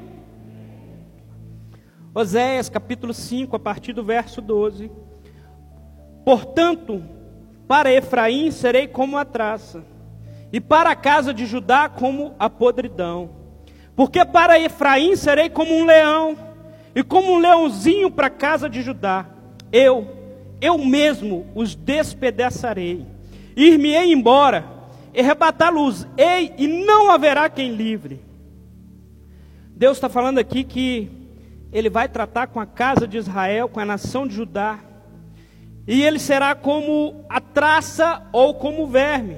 Oséias 2.13 2.69
capítulo 2.69 3.15
5, 3.15 3.55
a 3.55 3.59
partir 3.59 3.93
do 3.93 4.05
verso 4.05 4.41
12. 4.41 4.91
Portanto, 6.25 7.03
para 7.67 7.93
Efraim 7.93 8.51
serei 8.51 8.87
como 8.87 9.17
a 9.17 9.25
traça, 9.25 9.85
e 10.53 10.61
para 10.61 10.91
a 10.91 10.97
casa 10.97 11.33
de 11.33 11.47
Judá 11.47 11.89
como 11.89 12.35
a 12.39 12.49
podridão. 12.49 13.31
Porque 13.97 14.25
para 14.25 14.59
Efraim 14.59 15.17
serei 15.17 15.49
como 15.49 15.75
um 15.75 15.85
leão, 15.85 16.37
e 16.95 17.03
como 17.03 17.33
um 17.33 17.39
leãozinho 17.39 18.11
para 18.11 18.29
a 18.29 18.31
casa 18.31 18.69
de 18.69 18.83
Judá. 18.83 19.27
Eu, 19.73 20.09
eu 20.61 20.79
mesmo 20.79 21.47
os 21.55 21.75
despedaçarei. 21.75 23.07
Ir-me-ei 23.57 24.13
embora, 24.13 24.65
e 25.13 25.21
arrebatá-los 25.21 26.07
ei, 26.17 26.53
e 26.59 26.67
não 26.67 27.11
haverá 27.11 27.49
quem 27.49 27.73
livre. 27.73 28.21
Deus 29.77 29.97
está 29.97 30.09
falando 30.09 30.39
aqui 30.39 30.63
que 30.63 31.11
Ele 31.73 31.91
vai 31.91 32.09
tratar 32.09 32.47
com 32.49 32.61
a 32.61 32.67
casa 32.67 33.09
de 33.09 33.17
Israel, 33.17 33.69
com 33.69 33.81
a 33.81 33.85
nação 33.85 34.27
de 34.27 34.35
Judá, 34.35 34.79
e 35.87 36.03
ele 36.03 36.19
será 36.19 36.55
como 36.55 37.25
a 37.29 37.41
traça 37.41 38.23
ou 38.33 38.55
como 38.55 38.85
o 38.85 38.87
verme. 38.87 39.37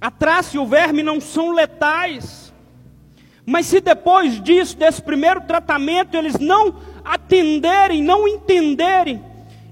A 0.00 0.10
traça 0.10 0.56
e 0.56 0.58
o 0.58 0.66
verme 0.66 1.02
não 1.02 1.20
são 1.20 1.52
letais. 1.52 2.52
Mas 3.46 3.66
se 3.66 3.80
depois 3.80 4.40
disso, 4.42 4.76
desse 4.76 5.02
primeiro 5.02 5.42
tratamento, 5.42 6.16
eles 6.16 6.38
não 6.38 6.74
atenderem, 7.04 8.02
não 8.02 8.26
entenderem, 8.26 9.22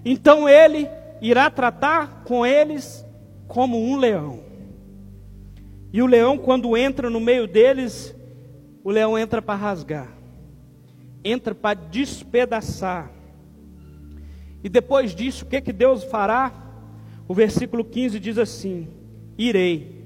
então 0.05 0.49
ele 0.49 0.89
irá 1.21 1.49
tratar 1.51 2.23
com 2.25 2.45
eles 2.45 3.05
como 3.49 3.83
um 3.83 3.97
leão. 3.97 4.41
E 5.93 6.03
o 6.03 6.07
leão, 6.07 6.37
quando 6.37 6.77
entra 6.77 7.09
no 7.09 7.21
meio 7.21 7.47
deles, 7.47 8.15
o 8.85 8.91
leão 8.91 9.19
entra 9.19 9.41
para 9.41 9.59
rasgar, 9.59 10.09
entra 11.25 11.55
para 11.55 11.79
despedaçar. 11.79 13.11
E 14.63 14.69
depois 14.69 15.15
disso, 15.15 15.45
o 15.45 15.49
que, 15.49 15.61
que 15.61 15.73
Deus 15.73 16.05
fará? 16.05 16.53
O 17.27 17.35
versículo 17.35 17.85
15 17.85 18.21
diz 18.21 18.39
assim: 18.39 18.89
Irei 19.37 20.03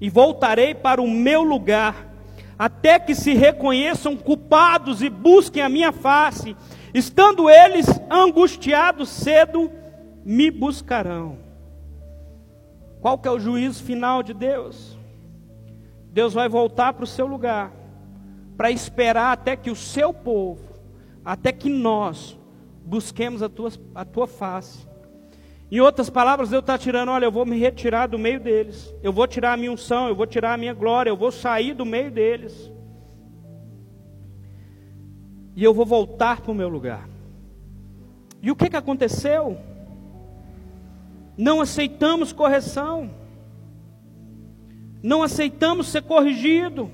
e 0.00 0.10
voltarei 0.10 0.74
para 0.74 1.00
o 1.00 1.10
meu 1.10 1.42
lugar, 1.42 2.12
até 2.58 2.98
que 2.98 3.14
se 3.14 3.34
reconheçam 3.34 4.16
culpados 4.16 5.02
e 5.02 5.08
busquem 5.08 5.62
a 5.62 5.68
minha 5.68 5.92
face, 5.92 6.56
estando 6.92 7.48
eles 7.48 7.86
angustiados 8.10 9.08
cedo, 9.08 9.70
me 10.24 10.50
buscarão. 10.50 11.38
Qual 13.00 13.18
que 13.18 13.28
é 13.28 13.30
o 13.30 13.38
juízo 13.38 13.82
final 13.82 14.22
de 14.22 14.34
Deus? 14.34 14.98
Deus 16.10 16.34
vai 16.34 16.48
voltar 16.48 16.92
para 16.94 17.04
o 17.04 17.06
seu 17.06 17.26
lugar, 17.26 17.72
para 18.56 18.70
esperar 18.70 19.32
até 19.32 19.54
que 19.54 19.70
o 19.70 19.76
seu 19.76 20.12
povo, 20.12 20.64
até 21.24 21.52
que 21.52 21.68
nós 21.68 22.35
busquemos 22.86 23.42
a 23.42 23.48
tua, 23.48 23.70
a 23.94 24.04
tua 24.04 24.26
face. 24.26 24.86
Em 25.70 25.80
outras 25.80 26.08
palavras, 26.08 26.50
Deus 26.50 26.62
está 26.62 26.78
tirando, 26.78 27.10
olha, 27.10 27.24
eu 27.24 27.32
vou 27.32 27.44
me 27.44 27.58
retirar 27.58 28.06
do 28.06 28.18
meio 28.18 28.38
deles. 28.38 28.94
Eu 29.02 29.12
vou 29.12 29.26
tirar 29.26 29.54
a 29.54 29.56
minha 29.56 29.72
unção, 29.72 30.08
eu 30.08 30.14
vou 30.14 30.26
tirar 30.26 30.54
a 30.54 30.56
minha 30.56 30.72
glória, 30.72 31.10
eu 31.10 31.16
vou 31.16 31.32
sair 31.32 31.74
do 31.74 31.84
meio 31.84 32.10
deles. 32.10 32.70
E 35.56 35.64
eu 35.64 35.74
vou 35.74 35.84
voltar 35.84 36.40
para 36.40 36.52
o 36.52 36.54
meu 36.54 36.68
lugar. 36.68 37.08
E 38.40 38.50
o 38.50 38.54
que, 38.54 38.70
que 38.70 38.76
aconteceu? 38.76 39.58
Não 41.36 41.60
aceitamos 41.60 42.32
correção. 42.32 43.10
Não 45.02 45.22
aceitamos 45.22 45.88
ser 45.88 46.02
corrigido. 46.02 46.90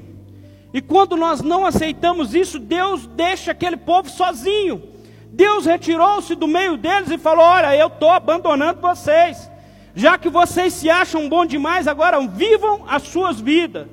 E 0.72 0.80
quando 0.80 1.14
nós 1.16 1.42
não 1.42 1.66
aceitamos 1.66 2.34
isso, 2.34 2.58
Deus 2.58 3.06
deixa 3.06 3.50
aquele 3.50 3.76
povo 3.76 4.08
sozinho. 4.08 4.91
Deus 5.32 5.64
retirou-se 5.64 6.34
do 6.34 6.46
meio 6.46 6.76
deles 6.76 7.10
e 7.10 7.16
falou: 7.16 7.42
Olha, 7.42 7.74
eu 7.74 7.86
estou 7.86 8.10
abandonando 8.10 8.82
vocês. 8.82 9.50
Já 9.94 10.18
que 10.18 10.28
vocês 10.28 10.74
se 10.74 10.90
acham 10.90 11.28
bom 11.28 11.46
demais, 11.46 11.88
agora 11.88 12.20
vivam 12.26 12.84
as 12.86 13.04
suas 13.04 13.40
vidas. 13.40 13.86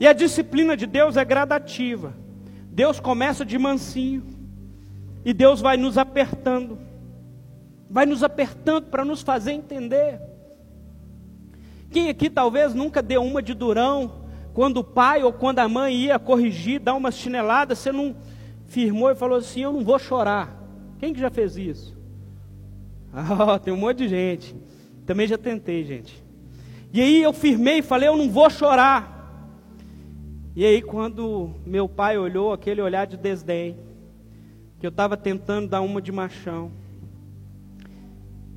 E 0.00 0.06
a 0.06 0.12
disciplina 0.12 0.76
de 0.76 0.84
Deus 0.84 1.16
é 1.16 1.24
gradativa. 1.24 2.12
Deus 2.64 2.98
começa 2.98 3.44
de 3.44 3.56
mansinho. 3.56 4.24
E 5.24 5.32
Deus 5.32 5.60
vai 5.60 5.76
nos 5.76 5.96
apertando. 5.96 6.76
Vai 7.88 8.04
nos 8.04 8.24
apertando 8.24 8.86
para 8.86 9.04
nos 9.04 9.22
fazer 9.22 9.52
entender. 9.52 10.20
Quem 11.88 12.08
aqui 12.08 12.28
talvez 12.28 12.74
nunca 12.74 13.00
deu 13.00 13.22
uma 13.22 13.40
de 13.40 13.54
durão, 13.54 14.24
quando 14.52 14.78
o 14.78 14.84
pai 14.84 15.22
ou 15.22 15.32
quando 15.32 15.60
a 15.60 15.68
mãe 15.68 15.94
ia 15.94 16.18
corrigir, 16.18 16.80
dar 16.80 16.94
uma 16.94 17.12
chinelada, 17.12 17.74
você 17.74 17.92
não 17.92 18.16
firmou 18.72 19.10
e 19.10 19.14
falou 19.14 19.38
assim: 19.38 19.60
Eu 19.60 19.72
não 19.72 19.84
vou 19.84 19.98
chorar. 19.98 20.58
Quem 20.98 21.12
que 21.12 21.20
já 21.20 21.30
fez 21.30 21.56
isso? 21.56 21.92
Ah, 23.14 23.58
tem 23.58 23.74
um 23.74 23.76
monte 23.76 23.98
de 23.98 24.08
gente. 24.08 24.56
Também 25.04 25.26
já 25.26 25.36
tentei, 25.36 25.84
gente. 25.84 26.24
E 26.90 26.98
aí 26.98 27.22
eu 27.22 27.32
firmei 27.34 27.78
e 27.78 27.82
falei: 27.82 28.08
Eu 28.08 28.16
não 28.16 28.30
vou 28.30 28.48
chorar. 28.48 29.12
E 30.56 30.64
aí, 30.64 30.80
quando 30.80 31.54
meu 31.66 31.86
pai 31.86 32.16
olhou 32.16 32.52
aquele 32.52 32.80
olhar 32.80 33.06
de 33.06 33.18
desdém, 33.18 33.76
que 34.78 34.86
eu 34.86 34.90
estava 34.90 35.14
tentando 35.14 35.68
dar 35.68 35.82
uma 35.82 36.00
de 36.00 36.10
machão, 36.10 36.72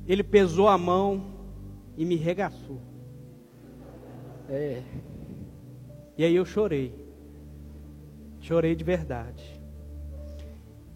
ele 0.06 0.22
pesou 0.22 0.68
a 0.68 0.78
mão 0.78 1.24
e 1.96 2.04
me 2.04 2.16
regaçou. 2.16 2.80
É. 4.48 4.82
E 6.16 6.24
aí 6.24 6.34
eu 6.34 6.46
chorei. 6.46 6.94
Chorei 8.40 8.74
de 8.74 8.84
verdade. 8.84 9.55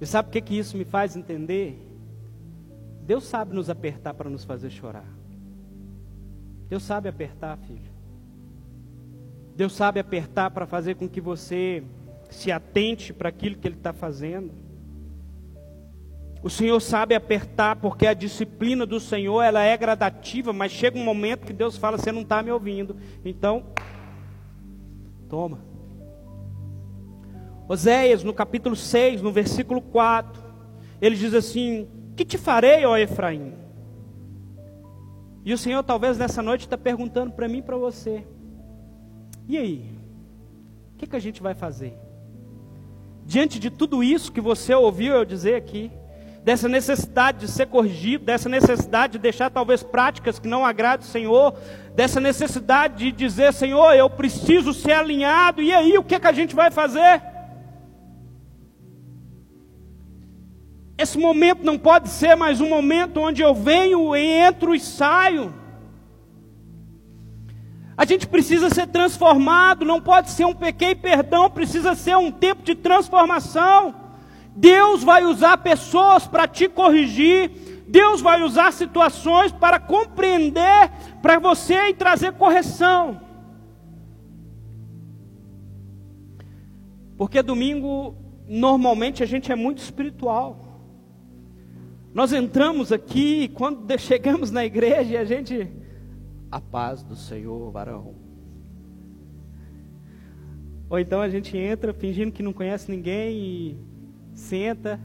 E 0.01 0.07
sabe 0.07 0.29
o 0.29 0.33
que, 0.33 0.41
que 0.41 0.59
isso 0.59 0.77
me 0.77 0.85
faz 0.85 1.15
entender? 1.15 1.79
Deus 3.03 3.25
sabe 3.25 3.55
nos 3.55 3.69
apertar 3.69 4.15
para 4.15 4.31
nos 4.31 4.45
fazer 4.45 4.71
chorar. 4.71 5.05
Deus 6.69 6.83
sabe 6.83 7.09
apertar, 7.09 7.59
filho. 7.59 7.91
Deus 9.55 9.73
sabe 9.73 10.01
apertar 10.01 10.51
para 10.51 10.67
fazer 10.67 10.95
com 10.95 11.09
que 11.09 11.21
você 11.21 11.83
se 12.31 12.51
atente 12.51 13.13
para 13.13 13.29
aquilo 13.29 13.57
que 13.57 13.69
Ele 13.69 13.75
está 13.75 13.93
fazendo. 13.93 14.53
O 16.43 16.49
Senhor 16.49 16.81
sabe 16.81 17.15
apertar, 17.15 17.77
porque 17.77 18.07
a 18.07 18.15
disciplina 18.15 18.87
do 18.87 18.99
Senhor 18.99 19.43
ela 19.43 19.63
é 19.63 19.77
gradativa, 19.77 20.53
mas 20.53 20.73
chega 20.73 20.97
um 20.97 21.05
momento 21.05 21.47
que 21.47 21.53
Deus 21.53 21.77
fala: 21.77 21.99
você 21.99 22.11
não 22.11 22.23
está 22.23 22.43
me 22.43 22.51
ouvindo. 22.51 22.97
Então, 23.23 23.65
toma. 25.29 25.70
Oséias, 27.71 28.25
no 28.25 28.35
capítulo 28.35 28.75
6, 28.75 29.23
no 29.23 29.31
versículo 29.31 29.81
4, 29.81 30.43
ele 31.01 31.15
diz 31.15 31.33
assim: 31.33 31.87
Que 32.17 32.25
te 32.25 32.37
farei, 32.37 32.85
ó 32.85 32.97
Efraim? 32.97 33.55
E 35.45 35.55
o 35.55 35.59
Senhor, 35.59 35.81
talvez 35.85 36.19
nessa 36.19 36.43
noite, 36.43 36.63
está 36.63 36.77
perguntando 36.77 37.31
para 37.31 37.47
mim 37.47 37.59
e 37.59 37.63
para 37.63 37.77
você: 37.77 38.27
E 39.47 39.57
aí? 39.57 39.89
O 40.95 40.99
que, 40.99 41.07
que 41.07 41.15
a 41.15 41.21
gente 41.21 41.41
vai 41.41 41.55
fazer? 41.55 41.97
Diante 43.25 43.61
de 43.61 43.71
tudo 43.71 44.03
isso 44.03 44.33
que 44.33 44.41
você 44.41 44.75
ouviu 44.75 45.15
eu 45.15 45.25
dizer 45.25 45.55
aqui, 45.55 45.93
dessa 46.43 46.69
necessidade 46.69 47.39
de 47.39 47.47
ser 47.47 47.67
corrigido, 47.67 48.25
dessa 48.25 48.49
necessidade 48.49 49.13
de 49.13 49.21
deixar 49.21 49.49
talvez 49.49 49.81
práticas 49.81 50.41
que 50.41 50.49
não 50.49 50.67
agradem 50.67 51.07
o 51.07 51.09
Senhor, 51.09 51.55
dessa 51.95 52.19
necessidade 52.19 52.97
de 52.97 53.13
dizer, 53.13 53.53
Senhor, 53.53 53.95
eu 53.95 54.11
preciso 54.11 54.75
ser 54.75 54.95
alinhado, 54.95 55.63
e 55.63 55.73
aí 55.73 55.97
o 55.97 56.03
que, 56.03 56.19
que 56.19 56.27
a 56.27 56.33
gente 56.33 56.53
vai 56.53 56.73
fazer? 56.73 57.30
Esse 61.01 61.17
momento 61.17 61.65
não 61.65 61.79
pode 61.79 62.11
ser 62.11 62.37
mais 62.37 62.61
um 62.61 62.69
momento 62.69 63.21
onde 63.21 63.41
eu 63.41 63.55
venho, 63.55 64.15
entro 64.15 64.75
e 64.75 64.79
saio. 64.79 65.55
A 67.97 68.05
gente 68.05 68.27
precisa 68.27 68.69
ser 68.69 68.87
transformado, 68.87 69.83
não 69.83 69.99
pode 69.99 70.29
ser 70.31 70.45
um 70.45 70.55
pequeno 70.55 71.01
perdão, 71.01 71.49
precisa 71.49 71.95
ser 71.95 72.19
um 72.19 72.31
tempo 72.31 72.63
de 72.63 72.75
transformação. 72.75 73.95
Deus 74.55 75.03
vai 75.03 75.25
usar 75.25 75.57
pessoas 75.57 76.27
para 76.27 76.47
te 76.47 76.69
corrigir, 76.69 77.51
Deus 77.89 78.21
vai 78.21 78.43
usar 78.43 78.71
situações 78.71 79.51
para 79.53 79.81
compreender 79.81 80.91
para 81.23 81.39
você 81.39 81.89
e 81.89 81.95
trazer 81.95 82.35
correção. 82.35 83.23
Porque 87.17 87.41
domingo, 87.41 88.15
normalmente, 88.47 89.23
a 89.23 89.27
gente 89.27 89.51
é 89.51 89.57
muito 89.57 89.79
espiritual. 89.79 90.70
Nós 92.13 92.33
entramos 92.33 92.91
aqui, 92.91 93.49
quando 93.49 93.97
chegamos 93.99 94.51
na 94.51 94.65
igreja, 94.65 95.21
a 95.21 95.25
gente. 95.25 95.71
A 96.51 96.61
paz 96.61 97.05
do 97.05 97.15
Senhor, 97.15 97.71
varão. 97.71 98.17
Ou 100.89 100.99
então 100.99 101.21
a 101.21 101.29
gente 101.29 101.57
entra 101.57 101.95
fingindo 101.95 102.33
que 102.33 102.43
não 102.43 102.53
conhece 102.53 102.91
ninguém 102.91 103.37
e 103.39 103.77
senta. 104.35 105.01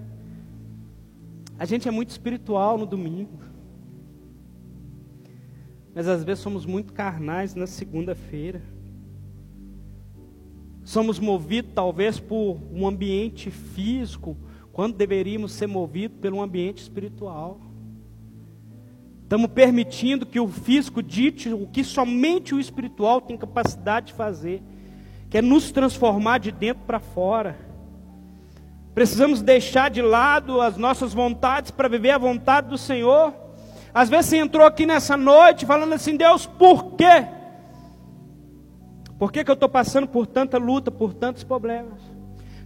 A 1.59 1.65
gente 1.65 1.87
é 1.87 1.91
muito 1.91 2.09
espiritual 2.09 2.75
no 2.75 2.87
domingo. 2.87 3.37
Mas 5.93 6.07
às 6.07 6.23
vezes 6.23 6.43
somos 6.43 6.65
muito 6.65 6.91
carnais 6.91 7.53
na 7.53 7.67
segunda-feira. 7.67 8.63
Somos 10.83 11.19
movidos 11.19 11.71
talvez 11.75 12.19
por 12.19 12.59
um 12.71 12.87
ambiente 12.87 13.51
físico 13.51 14.35
quando 14.75 14.97
deveríamos 14.97 15.53
ser 15.53 15.67
movidos 15.67 16.17
pelo 16.19 16.41
ambiente 16.41 16.79
espiritual. 16.79 17.61
Estamos 19.23 19.49
permitindo 19.51 20.25
que 20.25 20.37
o 20.37 20.49
físico 20.49 21.01
dite 21.01 21.47
o 21.47 21.65
que 21.65 21.81
somente 21.81 22.53
o 22.53 22.59
espiritual 22.59 23.21
tem 23.21 23.37
capacidade 23.37 24.07
de 24.07 24.13
fazer, 24.13 24.61
que 25.29 25.37
é 25.37 25.41
nos 25.41 25.71
transformar 25.71 26.39
de 26.39 26.51
dentro 26.51 26.83
para 26.85 26.99
fora. 26.99 27.57
Precisamos 28.93 29.41
deixar 29.41 29.89
de 29.89 30.01
lado 30.01 30.59
as 30.59 30.75
nossas 30.75 31.13
vontades 31.13 31.71
para 31.71 31.87
viver 31.87 32.11
a 32.11 32.17
vontade 32.17 32.67
do 32.67 32.77
Senhor. 32.77 33.33
Às 33.93 34.09
vezes 34.09 34.25
você 34.25 34.37
entrou 34.39 34.67
aqui 34.67 34.85
nessa 34.85 35.15
noite 35.15 35.65
falando 35.65 35.93
assim, 35.93 36.17
Deus, 36.17 36.45
por 36.45 36.95
quê? 36.95 37.25
Por 39.17 39.31
que, 39.31 39.41
que 39.41 39.49
eu 39.49 39.53
estou 39.53 39.69
passando 39.69 40.05
por 40.05 40.27
tanta 40.27 40.57
luta, 40.57 40.91
por 40.91 41.13
tantos 41.13 41.45
problemas? 41.45 42.14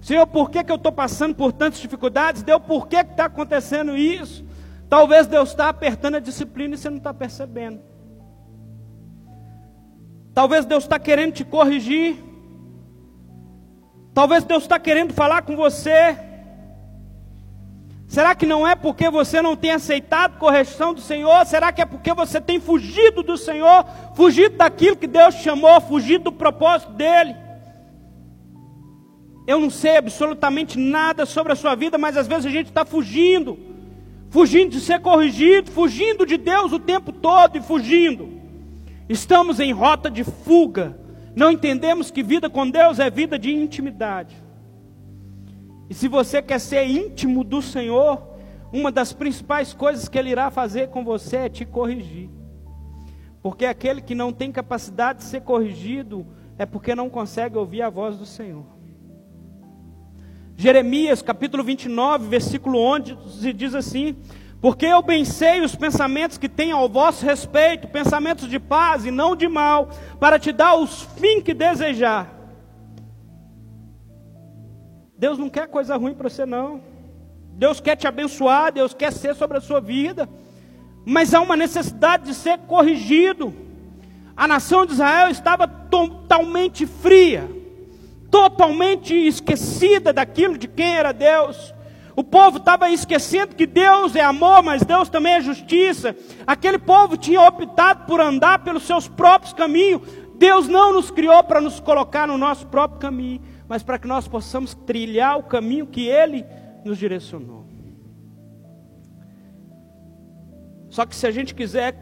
Senhor, 0.09 0.25
por 0.25 0.49
que, 0.49 0.63
que 0.63 0.71
eu 0.71 0.75
estou 0.75 0.91
passando 0.91 1.35
por 1.35 1.53
tantas 1.53 1.79
dificuldades? 1.79 2.41
Deus, 2.41 2.63
por 2.63 2.87
que 2.87 2.95
está 2.95 3.25
acontecendo 3.25 3.95
isso? 3.95 4.43
Talvez 4.89 5.27
Deus 5.27 5.49
está 5.49 5.69
apertando 5.69 6.15
a 6.15 6.19
disciplina 6.19 6.73
e 6.73 6.79
você 6.79 6.89
não 6.89 6.97
está 6.97 7.13
percebendo. 7.13 7.79
Talvez 10.33 10.65
Deus 10.65 10.83
está 10.85 10.97
querendo 10.97 11.33
te 11.33 11.45
corrigir. 11.45 12.17
Talvez 14.11 14.43
Deus 14.43 14.63
está 14.63 14.79
querendo 14.79 15.13
falar 15.13 15.43
com 15.43 15.55
você. 15.55 16.17
Será 18.07 18.33
que 18.33 18.47
não 18.47 18.67
é 18.67 18.73
porque 18.73 19.11
você 19.11 19.43
não 19.43 19.55
tem 19.55 19.73
aceitado 19.73 20.39
correção 20.39 20.91
do 20.91 21.01
Senhor? 21.01 21.45
Será 21.45 21.71
que 21.71 21.83
é 21.83 21.85
porque 21.85 22.11
você 22.15 22.41
tem 22.41 22.59
fugido 22.59 23.21
do 23.21 23.37
Senhor, 23.37 23.85
fugido 24.15 24.57
daquilo 24.57 24.97
que 24.97 25.05
Deus 25.05 25.35
chamou, 25.35 25.79
fugido 25.79 26.23
do 26.23 26.31
propósito 26.31 26.93
dEle? 26.93 27.48
Eu 29.49 29.59
não 29.59 29.71
sei 29.71 29.97
absolutamente 29.97 30.77
nada 30.77 31.25
sobre 31.25 31.51
a 31.51 31.55
sua 31.55 31.73
vida, 31.73 31.97
mas 31.97 32.15
às 32.15 32.27
vezes 32.27 32.45
a 32.45 32.51
gente 32.51 32.67
está 32.67 32.85
fugindo, 32.85 33.57
fugindo 34.29 34.69
de 34.69 34.79
ser 34.79 34.99
corrigido, 35.01 35.71
fugindo 35.71 36.23
de 36.23 36.37
Deus 36.37 36.71
o 36.71 36.77
tempo 36.77 37.11
todo 37.11 37.57
e 37.57 37.59
fugindo. 37.59 38.29
Estamos 39.09 39.59
em 39.59 39.71
rota 39.71 40.07
de 40.07 40.23
fuga, 40.23 40.95
não 41.35 41.51
entendemos 41.51 42.11
que 42.11 42.21
vida 42.21 42.47
com 42.47 42.69
Deus 42.69 42.99
é 42.99 43.09
vida 43.09 43.39
de 43.39 43.51
intimidade. 43.51 44.35
E 45.89 45.95
se 45.95 46.07
você 46.07 46.43
quer 46.43 46.59
ser 46.59 46.87
íntimo 46.87 47.43
do 47.43 47.59
Senhor, 47.59 48.21
uma 48.71 48.91
das 48.91 49.13
principais 49.13 49.73
coisas 49.73 50.07
que 50.07 50.19
Ele 50.19 50.29
irá 50.29 50.51
fazer 50.51 50.89
com 50.89 51.03
você 51.03 51.37
é 51.37 51.49
te 51.49 51.65
corrigir. 51.65 52.29
Porque 53.41 53.65
aquele 53.65 53.99
que 53.99 54.13
não 54.13 54.31
tem 54.31 54.51
capacidade 54.51 55.19
de 55.19 55.25
ser 55.25 55.41
corrigido 55.41 56.23
é 56.55 56.67
porque 56.67 56.93
não 56.93 57.09
consegue 57.09 57.57
ouvir 57.57 57.81
a 57.81 57.89
voz 57.89 58.15
do 58.15 58.27
Senhor. 58.27 58.77
Jeremias 60.59 61.21
capítulo 61.21 61.63
29, 61.63 62.27
versículo 62.27 62.79
11, 62.79 63.53
diz 63.53 63.73
assim: 63.73 64.17
Porque 64.59 64.85
eu 64.85 65.01
bem 65.01 65.23
sei 65.23 65.61
os 65.61 65.73
pensamentos 65.73 66.37
que 66.37 66.49
tenho 66.49 66.75
ao 66.75 66.89
vosso 66.89 67.25
respeito, 67.25 67.87
pensamentos 67.87 68.45
de 68.45 68.59
paz 68.59 69.05
e 69.05 69.09
não 69.09 69.37
de 69.37 69.47
mal, 69.47 69.87
para 70.19 70.37
te 70.37 70.51
dar 70.51 70.75
os 70.75 71.03
fim 71.17 71.39
que 71.39 71.53
desejar. 71.53 72.27
Deus 75.17 75.37
não 75.37 75.49
quer 75.49 75.65
coisa 75.69 75.95
ruim 75.95 76.13
para 76.13 76.29
você, 76.29 76.45
não. 76.45 76.81
Deus 77.53 77.79
quer 77.79 77.95
te 77.95 78.05
abençoar, 78.05 78.73
Deus 78.73 78.93
quer 78.93 79.13
ser 79.13 79.35
sobre 79.35 79.59
a 79.59 79.61
sua 79.61 79.79
vida, 79.79 80.27
mas 81.05 81.33
há 81.33 81.39
uma 81.39 81.55
necessidade 81.55 82.25
de 82.25 82.33
ser 82.33 82.57
corrigido. 82.57 83.53
A 84.35 84.45
nação 84.45 84.85
de 84.85 84.91
Israel 84.91 85.29
estava 85.29 85.65
totalmente 85.69 86.85
fria, 86.85 87.49
totalmente 88.29 89.13
esquecida 89.13 90.13
daquilo 90.13 90.57
de 90.57 90.67
quem 90.67 90.95
era 90.95 91.11
Deus. 91.11 91.73
O 92.15 92.23
povo 92.23 92.57
estava 92.57 92.89
esquecendo 92.89 93.55
que 93.55 93.65
Deus 93.65 94.15
é 94.15 94.21
amor, 94.21 94.61
mas 94.61 94.83
Deus 94.83 95.07
também 95.07 95.35
é 95.35 95.41
justiça. 95.41 96.15
Aquele 96.45 96.77
povo 96.77 97.15
tinha 97.15 97.41
optado 97.41 98.05
por 98.05 98.19
andar 98.19 98.63
pelos 98.63 98.83
seus 98.83 99.07
próprios 99.07 99.53
caminhos. 99.53 100.01
Deus 100.35 100.67
não 100.67 100.91
nos 100.93 101.09
criou 101.09 101.43
para 101.43 101.61
nos 101.61 101.79
colocar 101.79 102.27
no 102.27 102.37
nosso 102.37 102.67
próprio 102.67 102.99
caminho, 102.99 103.41
mas 103.67 103.83
para 103.83 103.97
que 103.97 104.07
nós 104.07 104.27
possamos 104.27 104.73
trilhar 104.73 105.37
o 105.37 105.43
caminho 105.43 105.87
que 105.87 106.07
Ele 106.07 106.45
nos 106.83 106.97
direcionou. 106.97 107.65
Só 110.89 111.05
que 111.05 111.15
se 111.15 111.25
a 111.25 111.31
gente 111.31 111.55
quiser 111.55 111.95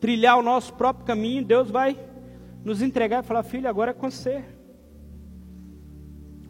trilhar 0.00 0.38
o 0.38 0.42
nosso 0.42 0.74
próprio 0.74 1.06
caminho, 1.06 1.44
Deus 1.44 1.70
vai 1.70 1.98
nos 2.64 2.82
entregar 2.82 3.24
e 3.24 3.26
falar: 3.26 3.42
Filho, 3.42 3.68
agora 3.68 3.90
é 3.90 3.94
com 3.94 4.10
você. 4.10 4.44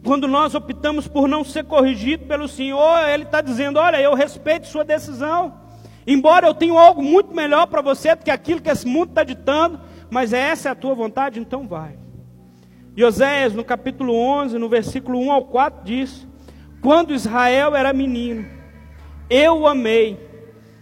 Quando 0.05 0.27
nós 0.27 0.53
optamos 0.53 1.07
por 1.07 1.27
não 1.27 1.43
ser 1.43 1.63
corrigido 1.63 2.27
pelo 2.27 2.47
Senhor, 2.47 3.09
Ele 3.09 3.23
está 3.23 3.41
dizendo: 3.41 3.79
Olha, 3.79 3.99
eu 3.99 4.13
respeito 4.13 4.67
sua 4.67 4.85
decisão. 4.85 5.55
Embora 6.05 6.45
eu 6.45 6.53
tenha 6.53 6.79
algo 6.79 7.01
muito 7.01 7.33
melhor 7.33 7.65
para 7.65 7.81
você 7.81 8.15
do 8.15 8.23
que 8.23 8.29
aquilo 8.29 8.61
que 8.61 8.69
esse 8.69 8.85
mundo 8.85 9.09
está 9.09 9.23
ditando, 9.23 9.81
mas 10.11 10.31
essa 10.31 10.69
é 10.69 10.71
a 10.71 10.75
tua 10.75 10.93
vontade, 10.93 11.39
então 11.39 11.67
vai. 11.67 11.97
E 12.95 13.03
Oséias, 13.03 13.55
no 13.55 13.63
capítulo 13.63 14.13
11, 14.13 14.59
no 14.59 14.69
versículo 14.69 15.19
1 15.19 15.31
ao 15.31 15.45
4, 15.45 15.83
diz: 15.83 16.27
Quando 16.83 17.11
Israel 17.11 17.75
era 17.75 17.91
menino, 17.91 18.45
eu 19.27 19.61
o 19.61 19.67
amei, 19.67 20.19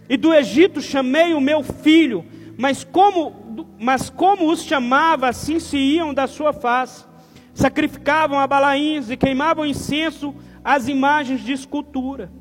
e 0.09 0.17
do 0.17 0.34
Egito 0.34 0.82
chamei 0.82 1.34
o 1.34 1.39
meu 1.39 1.63
filho, 1.63 2.26
mas 2.57 2.84
como, 2.84 3.67
mas 3.80 4.09
como 4.09 4.51
os 4.51 4.63
chamava, 4.63 5.30
assim 5.30 5.61
se 5.61 5.78
iam 5.78 6.13
da 6.13 6.28
sua 6.28 6.51
face. 6.51 7.12
Sacrificavam 7.54 8.39
a 8.39 8.47
balaíns 8.47 9.10
e 9.10 9.18
queimavam 9.18 9.66
incenso 9.66 10.34
às 10.64 10.88
imagens 10.88 11.41
de 11.41 11.54
escultura. 11.54 12.32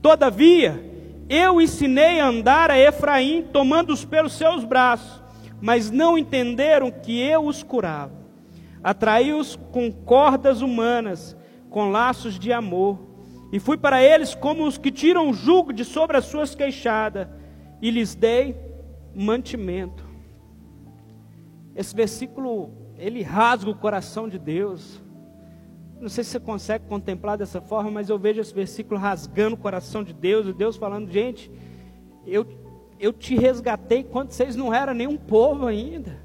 Todavia, 0.00 0.82
eu 1.28 1.60
ensinei 1.60 2.20
a 2.20 2.28
andar 2.28 2.70
a 2.70 2.78
Efraim, 2.78 3.42
tomando-os 3.52 4.04
pelos 4.04 4.32
seus 4.32 4.64
braços, 4.64 5.22
mas 5.60 5.90
não 5.90 6.16
entenderam 6.16 6.90
que 6.90 7.20
eu 7.20 7.46
os 7.46 7.62
curava 7.62 8.26
atraí-os 8.86 9.56
com 9.72 9.90
cordas 9.90 10.62
humanas, 10.62 11.36
com 11.68 11.90
laços 11.90 12.38
de 12.38 12.52
amor, 12.52 13.00
e 13.52 13.58
fui 13.58 13.76
para 13.76 14.00
eles 14.00 14.32
como 14.32 14.64
os 14.64 14.78
que 14.78 14.92
tiram 14.92 15.28
o 15.28 15.32
jugo 15.32 15.72
de 15.72 15.84
sobre 15.84 16.16
as 16.16 16.26
suas 16.26 16.54
queixadas, 16.54 17.26
e 17.82 17.90
lhes 17.90 18.14
dei 18.14 18.56
mantimento. 19.12 20.06
Esse 21.74 21.96
versículo, 21.96 22.70
ele 22.98 23.22
rasga 23.22 23.70
o 23.70 23.74
coração 23.74 24.28
de 24.28 24.38
Deus. 24.38 25.00
Não 26.00 26.08
sei 26.08 26.24
se 26.24 26.30
você 26.30 26.40
consegue 26.40 26.86
contemplar 26.86 27.38
dessa 27.38 27.60
forma, 27.60 27.90
mas 27.90 28.08
eu 28.08 28.18
vejo 28.18 28.40
esse 28.40 28.54
versículo 28.54 29.00
rasgando 29.00 29.54
o 29.54 29.58
coração 29.58 30.02
de 30.02 30.12
Deus, 30.12 30.46
e 30.46 30.52
Deus 30.52 30.76
falando, 30.76 31.10
gente, 31.10 31.50
eu, 32.26 32.46
eu 32.98 33.12
te 33.12 33.36
resgatei 33.36 34.04
quando 34.04 34.30
vocês 34.30 34.56
não 34.56 34.72
eram 34.72 34.94
nenhum 34.94 35.16
povo 35.16 35.66
ainda. 35.66 36.24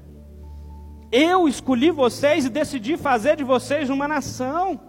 Eu 1.10 1.46
escolhi 1.46 1.90
vocês 1.90 2.44
e 2.44 2.50
decidi 2.50 2.96
fazer 2.96 3.36
de 3.36 3.44
vocês 3.44 3.90
uma 3.90 4.08
nação. 4.08 4.80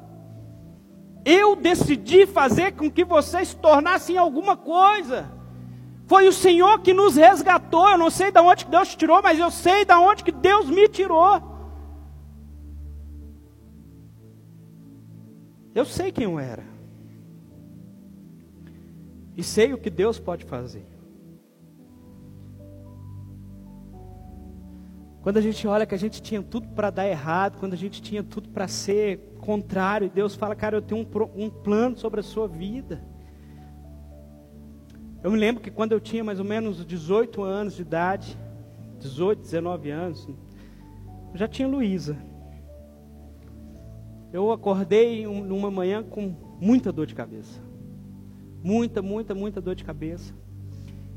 Eu 1.25 1.55
decidi 1.55 2.25
fazer 2.25 2.73
com 2.73 2.89
que 2.89 3.03
vocês 3.03 3.49
se 3.49 3.55
tornassem 3.55 4.17
alguma 4.17 4.55
coisa. 4.55 5.31
Foi 6.05 6.27
o 6.27 6.33
Senhor 6.33 6.79
que 6.79 6.93
nos 6.93 7.15
resgatou. 7.15 7.89
Eu 7.89 7.97
não 7.97 8.09
sei 8.09 8.31
de 8.31 8.39
onde 8.39 8.65
Deus 8.65 8.89
te 8.89 8.97
tirou, 8.97 9.21
mas 9.21 9.39
eu 9.39 9.51
sei 9.51 9.85
de 9.85 9.93
onde 9.93 10.23
que 10.23 10.31
Deus 10.31 10.69
me 10.69 10.87
tirou. 10.87 11.52
Eu 15.73 15.85
sei 15.85 16.11
quem 16.11 16.25
eu 16.25 16.39
era. 16.39 16.63
E 19.35 19.43
sei 19.43 19.73
o 19.73 19.77
que 19.77 19.89
Deus 19.89 20.19
pode 20.19 20.45
fazer. 20.45 20.85
Quando 25.23 25.37
a 25.37 25.41
gente 25.41 25.65
olha 25.65 25.85
que 25.85 25.95
a 25.95 25.97
gente 25.97 26.21
tinha 26.21 26.43
tudo 26.43 26.67
para 26.69 26.89
dar 26.89 27.07
errado, 27.07 27.57
quando 27.57 27.73
a 27.73 27.77
gente 27.77 28.01
tinha 28.01 28.21
tudo 28.21 28.49
para 28.49 28.67
ser 28.67 29.19
contrário, 29.39 30.09
Deus 30.09 30.35
fala, 30.35 30.53
cara, 30.53 30.75
eu 30.75 30.81
tenho 30.81 31.01
um, 31.01 31.45
um, 31.45 31.49
plano 31.49 31.97
sobre 31.97 32.19
a 32.19 32.23
sua 32.23 32.47
vida. 32.47 33.01
Eu 35.23 35.31
me 35.31 35.37
lembro 35.37 35.63
que 35.63 35.71
quando 35.71 35.93
eu 35.93 35.99
tinha 36.01 36.23
mais 36.23 36.39
ou 36.39 36.45
menos 36.45 36.85
18 36.85 37.41
anos 37.41 37.75
de 37.75 37.81
idade, 37.81 38.37
18, 38.99 39.41
19 39.41 39.89
anos, 39.89 40.27
eu 40.27 41.37
já 41.37 41.47
tinha 41.47 41.67
Luísa. 41.67 42.17
Eu 44.33 44.51
acordei 44.51 45.27
numa 45.27 45.69
manhã 45.69 46.01
com 46.01 46.35
muita 46.59 46.91
dor 46.91 47.05
de 47.05 47.13
cabeça. 47.13 47.61
Muita, 48.63 48.99
muita, 48.99 49.35
muita 49.35 49.61
dor 49.61 49.75
de 49.75 49.83
cabeça. 49.83 50.33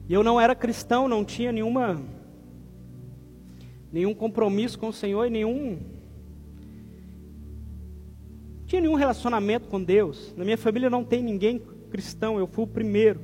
E 0.07 0.13
eu 0.13 0.23
não 0.23 0.39
era 0.39 0.55
cristão, 0.55 1.09
não 1.09 1.25
tinha 1.25 1.51
nenhuma 1.51 1.99
nenhum 3.91 4.13
compromisso 4.13 4.79
com 4.79 4.89
o 4.89 4.93
Senhor 4.93 5.25
e 5.25 5.31
nenhum. 5.31 5.79
Tinha 8.67 8.83
nenhum 8.83 8.97
relacionamento 8.97 9.67
com 9.67 9.83
Deus. 9.83 10.35
Na 10.37 10.45
minha 10.45 10.59
família 10.59 10.91
não 10.91 11.03
tem 11.03 11.23
ninguém 11.23 11.59
cristão, 11.91 12.39
eu 12.39 12.47
fui 12.47 12.65
o 12.65 12.69
primeiro 12.69 13.19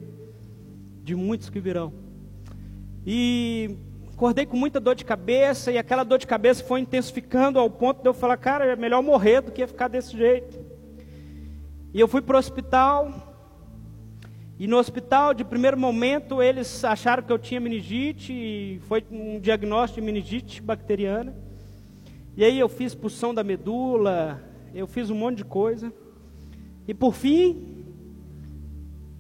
de 1.05 1.15
muitos 1.15 1.51
que 1.51 1.61
virão. 1.61 1.93
E 3.07 3.77
acordei 4.23 4.47
com 4.47 4.57
muita 4.57 4.79
dor 4.79 4.95
de 4.95 5.05
cabeça, 5.05 5.73
e 5.73 5.79
aquela 5.79 6.05
dor 6.05 6.17
de 6.17 6.29
cabeça 6.29 6.63
foi 6.63 6.79
intensificando 6.79 7.59
ao 7.59 7.69
ponto 7.69 8.03
de 8.03 8.09
eu 8.09 8.15
falar, 8.15 8.37
cara, 8.37 8.65
é 8.65 8.77
melhor 8.77 9.03
morrer 9.03 9.41
do 9.41 9.51
que 9.51 9.67
ficar 9.67 9.89
desse 9.89 10.17
jeito. 10.17 10.65
E 11.93 11.99
eu 11.99 12.07
fui 12.07 12.23
para 12.23 12.37
o 12.37 12.39
hospital, 12.39 13.35
e 14.61 14.69
no 14.69 14.79
hospital, 14.79 15.35
de 15.35 15.45
primeiro 15.45 15.77
momento, 15.77 16.41
eles 16.41 16.85
acharam 16.85 17.25
que 17.25 17.33
eu 17.33 17.39
tinha 17.39 17.59
meningite, 17.59 18.33
e 18.33 18.81
foi 18.87 19.05
um 19.11 19.41
diagnóstico 19.41 20.01
de 20.01 20.07
meningite 20.07 20.63
bacteriana. 20.63 21.35
E 22.37 22.45
aí 22.45 22.61
eu 22.61 22.69
fiz 22.69 22.95
pulsão 22.95 23.35
da 23.35 23.43
medula, 23.43 24.41
eu 24.73 24.87
fiz 24.87 25.11
um 25.11 25.17
monte 25.17 25.39
de 25.39 25.45
coisa. 25.45 25.93
E 26.87 26.95
por 26.95 27.13
fim, 27.13 27.85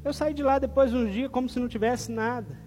eu 0.05 0.13
saí 0.13 0.33
de 0.33 0.45
lá 0.45 0.61
depois 0.61 0.93
de 0.93 0.97
um 0.97 1.11
dia 1.11 1.29
como 1.29 1.49
se 1.49 1.59
não 1.59 1.67
tivesse 1.67 2.13
nada. 2.13 2.62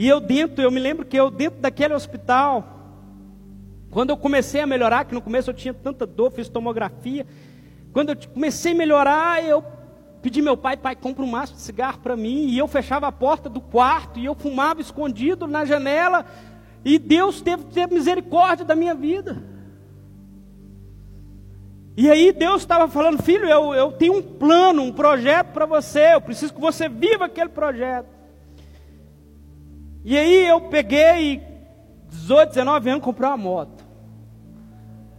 E 0.00 0.08
eu 0.08 0.18
dentro, 0.18 0.62
eu 0.62 0.70
me 0.70 0.80
lembro 0.80 1.04
que 1.04 1.14
eu 1.14 1.30
dentro 1.30 1.60
daquele 1.60 1.92
hospital, 1.92 2.64
quando 3.90 4.08
eu 4.08 4.16
comecei 4.16 4.62
a 4.62 4.66
melhorar, 4.66 5.04
que 5.04 5.12
no 5.12 5.20
começo 5.20 5.50
eu 5.50 5.54
tinha 5.54 5.74
tanta 5.74 6.06
dor, 6.06 6.32
fiz 6.32 6.48
tomografia, 6.48 7.26
quando 7.92 8.08
eu 8.08 8.16
comecei 8.32 8.72
a 8.72 8.74
melhorar, 8.74 9.44
eu 9.44 9.62
pedi 10.22 10.40
meu 10.40 10.56
pai, 10.56 10.78
pai, 10.78 10.96
compra 10.96 11.22
um 11.22 11.26
maço 11.26 11.52
de 11.52 11.60
cigarro 11.60 11.98
para 11.98 12.16
mim, 12.16 12.46
e 12.46 12.56
eu 12.56 12.66
fechava 12.66 13.08
a 13.08 13.12
porta 13.12 13.50
do 13.50 13.60
quarto, 13.60 14.18
e 14.18 14.24
eu 14.24 14.34
fumava 14.34 14.80
escondido 14.80 15.46
na 15.46 15.66
janela, 15.66 16.24
e 16.82 16.98
Deus 16.98 17.42
teve, 17.42 17.64
teve 17.64 17.92
misericórdia 17.92 18.64
da 18.64 18.74
minha 18.74 18.94
vida. 18.94 19.36
E 21.94 22.10
aí 22.10 22.32
Deus 22.32 22.62
estava 22.62 22.88
falando, 22.88 23.22
filho, 23.22 23.44
eu, 23.44 23.74
eu 23.74 23.92
tenho 23.92 24.16
um 24.16 24.22
plano, 24.22 24.80
um 24.80 24.92
projeto 24.92 25.48
para 25.48 25.66
você, 25.66 26.14
eu 26.14 26.22
preciso 26.22 26.54
que 26.54 26.60
você 26.60 26.88
viva 26.88 27.26
aquele 27.26 27.50
projeto. 27.50 28.19
E 30.04 30.16
aí 30.16 30.46
eu 30.46 30.60
peguei, 30.62 31.42
18, 32.08 32.50
19 32.50 32.90
anos, 32.90 33.04
comprei 33.04 33.28
uma 33.28 33.36
moto. 33.36 33.84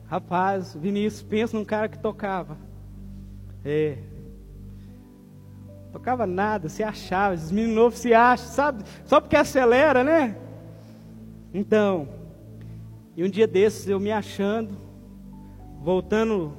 Rapaz, 0.08 0.76
Vinícius, 0.76 1.22
pensa 1.22 1.58
num 1.58 1.66
cara 1.66 1.88
que 1.88 2.00
tocava. 2.00 2.58
É, 3.64 3.98
Tocava 5.92 6.26
nada, 6.26 6.70
se 6.70 6.84
achava, 6.84 7.36
esses 7.36 7.52
meninos 7.52 7.76
novos 7.76 8.00
se 8.00 8.14
acham, 8.14 8.48
sabe? 8.48 8.84
Só 9.04 9.20
porque 9.20 9.36
acelera, 9.36 10.04
né? 10.04 10.38
Então, 11.54 12.08
e 13.16 13.24
um 13.24 13.30
dia 13.30 13.46
desses 13.46 13.90
eu 13.90 14.00
me 14.00 14.10
achando, 14.10 14.78
voltando, 15.82 16.54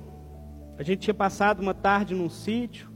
a 0.78 0.82
gente 0.82 1.00
tinha 1.00 1.14
passado 1.14 1.60
uma 1.60 1.72
tarde 1.72 2.14
num 2.14 2.28
sítio, 2.28 2.90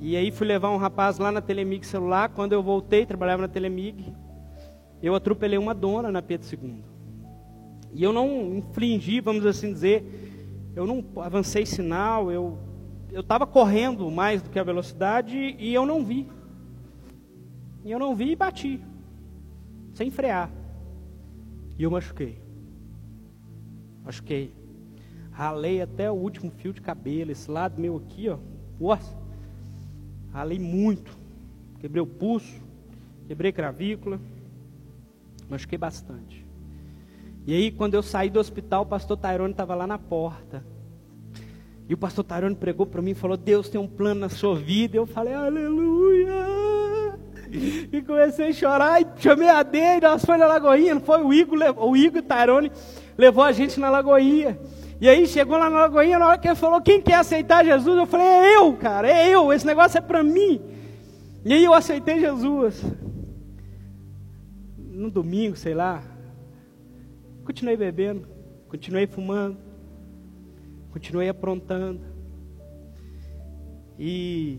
e 0.00 0.16
aí 0.16 0.30
fui 0.30 0.46
levar 0.46 0.70
um 0.70 0.78
rapaz 0.78 1.18
lá 1.18 1.30
na 1.30 1.42
Telemig 1.42 1.86
celular, 1.86 2.30
quando 2.30 2.54
eu 2.54 2.62
voltei, 2.62 3.04
trabalhava 3.04 3.42
na 3.42 3.48
Telemig, 3.48 4.14
eu 5.02 5.14
atropelei 5.14 5.58
uma 5.58 5.74
dona 5.74 6.10
na 6.10 6.22
Pedro 6.22 6.48
II. 6.50 6.82
E 7.92 8.02
eu 8.02 8.12
não 8.12 8.56
infringi, 8.56 9.20
vamos 9.20 9.44
assim 9.44 9.72
dizer, 9.72 10.72
eu 10.74 10.86
não 10.86 11.04
avancei 11.16 11.66
sinal, 11.66 12.30
eu 12.30 12.58
eu 13.12 13.20
estava 13.22 13.46
correndo 13.46 14.10
mais 14.10 14.40
do 14.40 14.50
que 14.50 14.58
a 14.58 14.62
velocidade 14.62 15.36
e 15.36 15.74
eu 15.74 15.84
não 15.84 16.04
vi. 16.04 16.28
E 17.84 17.90
eu 17.90 17.98
não 17.98 18.14
vi 18.14 18.32
e 18.32 18.36
bati, 18.36 18.80
sem 19.92 20.10
frear. 20.10 20.50
E 21.78 21.82
eu 21.82 21.90
machuquei. 21.90 22.40
Machuquei. 24.04 24.54
Ralei 25.30 25.80
até 25.80 26.10
o 26.10 26.14
último 26.14 26.50
fio 26.50 26.72
de 26.72 26.80
cabelo, 26.80 27.30
esse 27.30 27.50
lado 27.50 27.80
meu 27.80 27.96
aqui, 27.96 28.28
ó. 28.28 28.38
Nossa. 28.78 29.19
Ralei 30.32 30.58
muito. 30.58 31.16
Quebrei 31.80 32.02
o 32.02 32.06
pulso, 32.06 32.60
quebrei 33.26 33.52
cravícula. 33.52 34.20
Machuquei 35.48 35.78
bastante. 35.78 36.46
E 37.46 37.54
aí, 37.54 37.70
quando 37.70 37.94
eu 37.94 38.02
saí 38.02 38.30
do 38.30 38.38
hospital, 38.38 38.82
o 38.82 38.86
pastor 38.86 39.16
Tairone 39.16 39.52
estava 39.52 39.74
lá 39.74 39.86
na 39.86 39.98
porta. 39.98 40.64
E 41.88 41.94
o 41.94 41.98
pastor 41.98 42.22
Tairone 42.22 42.54
pregou 42.54 42.86
para 42.86 43.02
mim 43.02 43.10
e 43.10 43.14
falou: 43.14 43.36
Deus 43.36 43.68
tem 43.68 43.80
um 43.80 43.88
plano 43.88 44.20
na 44.20 44.28
sua 44.28 44.54
vida. 44.54 44.96
Eu 44.96 45.06
falei: 45.06 45.34
Aleluia! 45.34 46.60
E 47.92 48.00
comecei 48.02 48.50
a 48.50 48.52
chorar 48.52 49.02
e 49.02 49.06
chamei 49.16 49.48
a 49.48 49.64
dele. 49.64 50.06
Nós 50.06 50.24
fomos 50.24 50.40
na 50.40 50.46
Lagoinha, 50.46 50.94
não 50.94 51.00
foi? 51.00 51.20
O 51.20 51.32
Igor, 51.32 51.58
o 51.78 51.96
Igor 51.96 52.22
Tairone 52.22 52.70
levou 53.18 53.42
a 53.42 53.50
gente 53.50 53.80
na 53.80 53.90
Lagoinha. 53.90 54.56
E 55.00 55.08
aí 55.08 55.26
chegou 55.26 55.56
lá 55.56 55.70
na 55.70 55.80
Lagoinha, 55.80 56.18
na 56.18 56.28
hora 56.28 56.38
que 56.38 56.46
ele 56.46 56.54
falou: 56.54 56.80
Quem 56.82 57.00
quer 57.00 57.14
aceitar 57.14 57.64
Jesus? 57.64 57.96
Eu 57.96 58.06
falei: 58.06 58.26
É 58.26 58.56
eu, 58.56 58.76
cara, 58.76 59.10
é 59.10 59.30
eu. 59.30 59.52
Esse 59.52 59.66
negócio 59.66 59.96
é 59.96 60.00
para 60.00 60.22
mim. 60.22 60.60
E 61.42 61.54
aí 61.54 61.64
eu 61.64 61.72
aceitei 61.72 62.20
Jesus. 62.20 62.84
No 64.76 65.10
domingo, 65.10 65.56
sei 65.56 65.72
lá, 65.72 66.02
continuei 67.44 67.76
bebendo, 67.76 68.28
continuei 68.68 69.06
fumando, 69.06 69.56
continuei 70.92 71.30
aprontando. 71.30 72.02
E, 73.98 74.58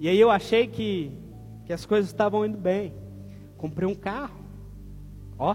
e 0.00 0.08
aí 0.08 0.18
eu 0.18 0.30
achei 0.30 0.66
que, 0.66 1.12
que 1.66 1.72
as 1.72 1.84
coisas 1.84 2.10
estavam 2.10 2.46
indo 2.46 2.56
bem. 2.56 2.94
Comprei 3.58 3.86
um 3.86 3.94
carro. 3.94 4.42
Ó, 5.38 5.54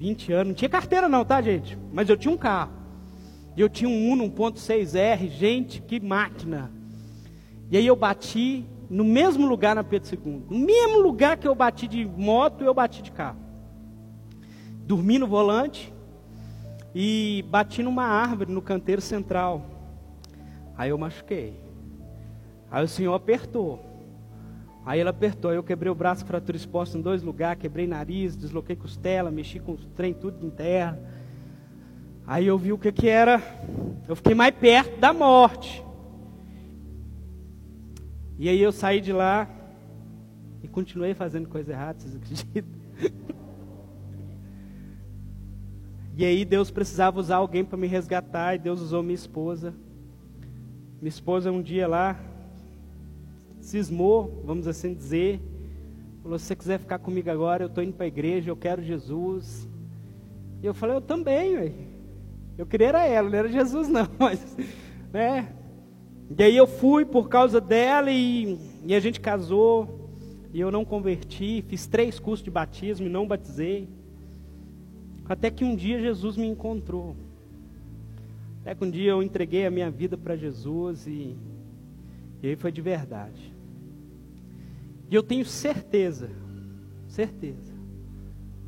20 0.00 0.32
anos. 0.32 0.46
Não 0.48 0.54
tinha 0.54 0.68
carteira 0.68 1.08
não, 1.08 1.24
tá, 1.24 1.40
gente? 1.40 1.78
Mas 1.92 2.08
eu 2.08 2.16
tinha 2.16 2.34
um 2.34 2.36
carro. 2.36 2.72
E 3.56 3.60
eu 3.60 3.68
tinha 3.68 3.88
um 3.88 4.10
Uno 4.10 4.28
1.6R. 4.28 5.28
Gente, 5.30 5.80
que 5.80 6.00
máquina. 6.00 6.72
E 7.70 7.76
aí 7.76 7.86
eu 7.86 7.94
bati 7.94 8.66
no 8.88 9.04
mesmo 9.04 9.46
lugar 9.46 9.76
na 9.76 9.84
Pedro 9.84 10.08
II. 10.12 10.42
No 10.50 10.58
mesmo 10.58 10.98
lugar 10.98 11.36
que 11.36 11.46
eu 11.46 11.54
bati 11.54 11.86
de 11.86 12.04
moto, 12.04 12.64
eu 12.64 12.74
bati 12.74 13.00
de 13.00 13.12
carro 13.12 13.50
dormi 14.90 15.20
no 15.20 15.26
volante 15.28 15.94
e 16.92 17.44
bati 17.48 17.80
numa 17.80 18.02
árvore 18.02 18.50
no 18.50 18.60
canteiro 18.60 19.00
central. 19.00 19.64
Aí 20.76 20.90
eu 20.90 20.98
machuquei. 20.98 21.54
Aí 22.68 22.84
o 22.84 22.88
senhor 22.88 23.14
apertou. 23.14 23.78
Aí 24.90 24.98
ele 24.98 25.08
apertou, 25.08 25.52
aí 25.52 25.56
eu 25.56 25.62
quebrei 25.62 25.88
o 25.88 25.94
braço, 25.94 26.26
fratura 26.26 26.56
exposta 26.56 26.98
em 26.98 27.00
dois 27.00 27.22
lugares, 27.22 27.62
quebrei 27.62 27.86
nariz, 27.86 28.34
desloquei 28.34 28.74
costela, 28.74 29.30
mexi 29.30 29.60
com 29.60 29.74
o 29.74 29.76
trem 29.76 30.12
tudo 30.12 30.44
em 30.44 30.50
terra. 30.50 30.98
Aí 32.26 32.48
eu 32.48 32.58
vi 32.58 32.72
o 32.72 32.78
que 32.78 32.90
que 32.90 33.08
era, 33.08 33.40
eu 34.08 34.16
fiquei 34.16 34.34
mais 34.34 34.52
perto 34.52 34.98
da 34.98 35.12
morte. 35.12 35.80
E 38.36 38.48
aí 38.48 38.60
eu 38.60 38.72
saí 38.72 39.00
de 39.00 39.12
lá 39.12 39.48
e 40.60 40.66
continuei 40.66 41.14
fazendo 41.14 41.48
coisa 41.48 41.70
errada, 41.70 42.00
vocês 42.00 42.16
acreditam? 42.16 42.80
E 46.16 46.24
aí 46.24 46.44
Deus 46.44 46.68
precisava 46.72 47.20
usar 47.20 47.36
alguém 47.36 47.64
para 47.64 47.78
me 47.78 47.86
resgatar, 47.86 48.56
e 48.56 48.58
Deus 48.58 48.80
usou 48.80 49.04
minha 49.04 49.14
esposa. 49.14 49.72
Minha 51.00 51.10
esposa 51.10 51.52
um 51.52 51.62
dia 51.62 51.86
lá 51.86 52.18
cismou, 53.70 54.42
vamos 54.44 54.66
assim 54.66 54.92
dizer, 54.92 55.40
falou: 56.22 56.38
se 56.38 56.46
você 56.46 56.56
quiser 56.56 56.78
ficar 56.78 56.98
comigo 56.98 57.30
agora, 57.30 57.64
eu 57.64 57.68
estou 57.68 57.82
indo 57.82 57.92
para 57.92 58.04
a 58.04 58.08
igreja, 58.08 58.50
eu 58.50 58.56
quero 58.56 58.82
Jesus. 58.82 59.68
E 60.62 60.66
eu 60.66 60.74
falei: 60.74 60.96
eu 60.96 61.00
também, 61.00 61.56
ué. 61.56 61.72
Eu 62.58 62.66
queria 62.66 62.88
era 62.88 63.06
ela, 63.06 63.30
não 63.30 63.38
era 63.38 63.48
Jesus 63.48 63.88
não, 63.88 64.06
mas, 64.18 64.56
né? 65.12 65.54
E 66.36 66.42
aí 66.42 66.56
eu 66.56 66.66
fui 66.66 67.04
por 67.04 67.28
causa 67.28 67.60
dela 67.60 68.10
e, 68.10 68.58
e 68.84 68.94
a 68.94 69.00
gente 69.00 69.20
casou. 69.20 69.98
E 70.52 70.60
eu 70.60 70.70
não 70.70 70.84
converti, 70.84 71.64
fiz 71.68 71.86
três 71.86 72.18
cursos 72.18 72.44
de 72.44 72.50
batismo 72.50 73.06
e 73.06 73.10
não 73.10 73.26
batizei. 73.26 73.88
Até 75.28 75.48
que 75.48 75.64
um 75.64 75.76
dia 75.76 76.00
Jesus 76.00 76.36
me 76.36 76.46
encontrou. 76.46 77.14
Até 78.60 78.74
que 78.74 78.84
um 78.84 78.90
dia 78.90 79.12
eu 79.12 79.22
entreguei 79.22 79.64
a 79.64 79.70
minha 79.70 79.90
vida 79.90 80.18
para 80.18 80.36
Jesus 80.36 81.06
e, 81.06 81.36
e 82.42 82.48
aí 82.48 82.56
foi 82.56 82.72
de 82.72 82.80
verdade. 82.80 83.54
E 85.10 85.14
eu 85.14 85.22
tenho 85.24 85.44
certeza, 85.44 86.30
certeza, 87.08 87.74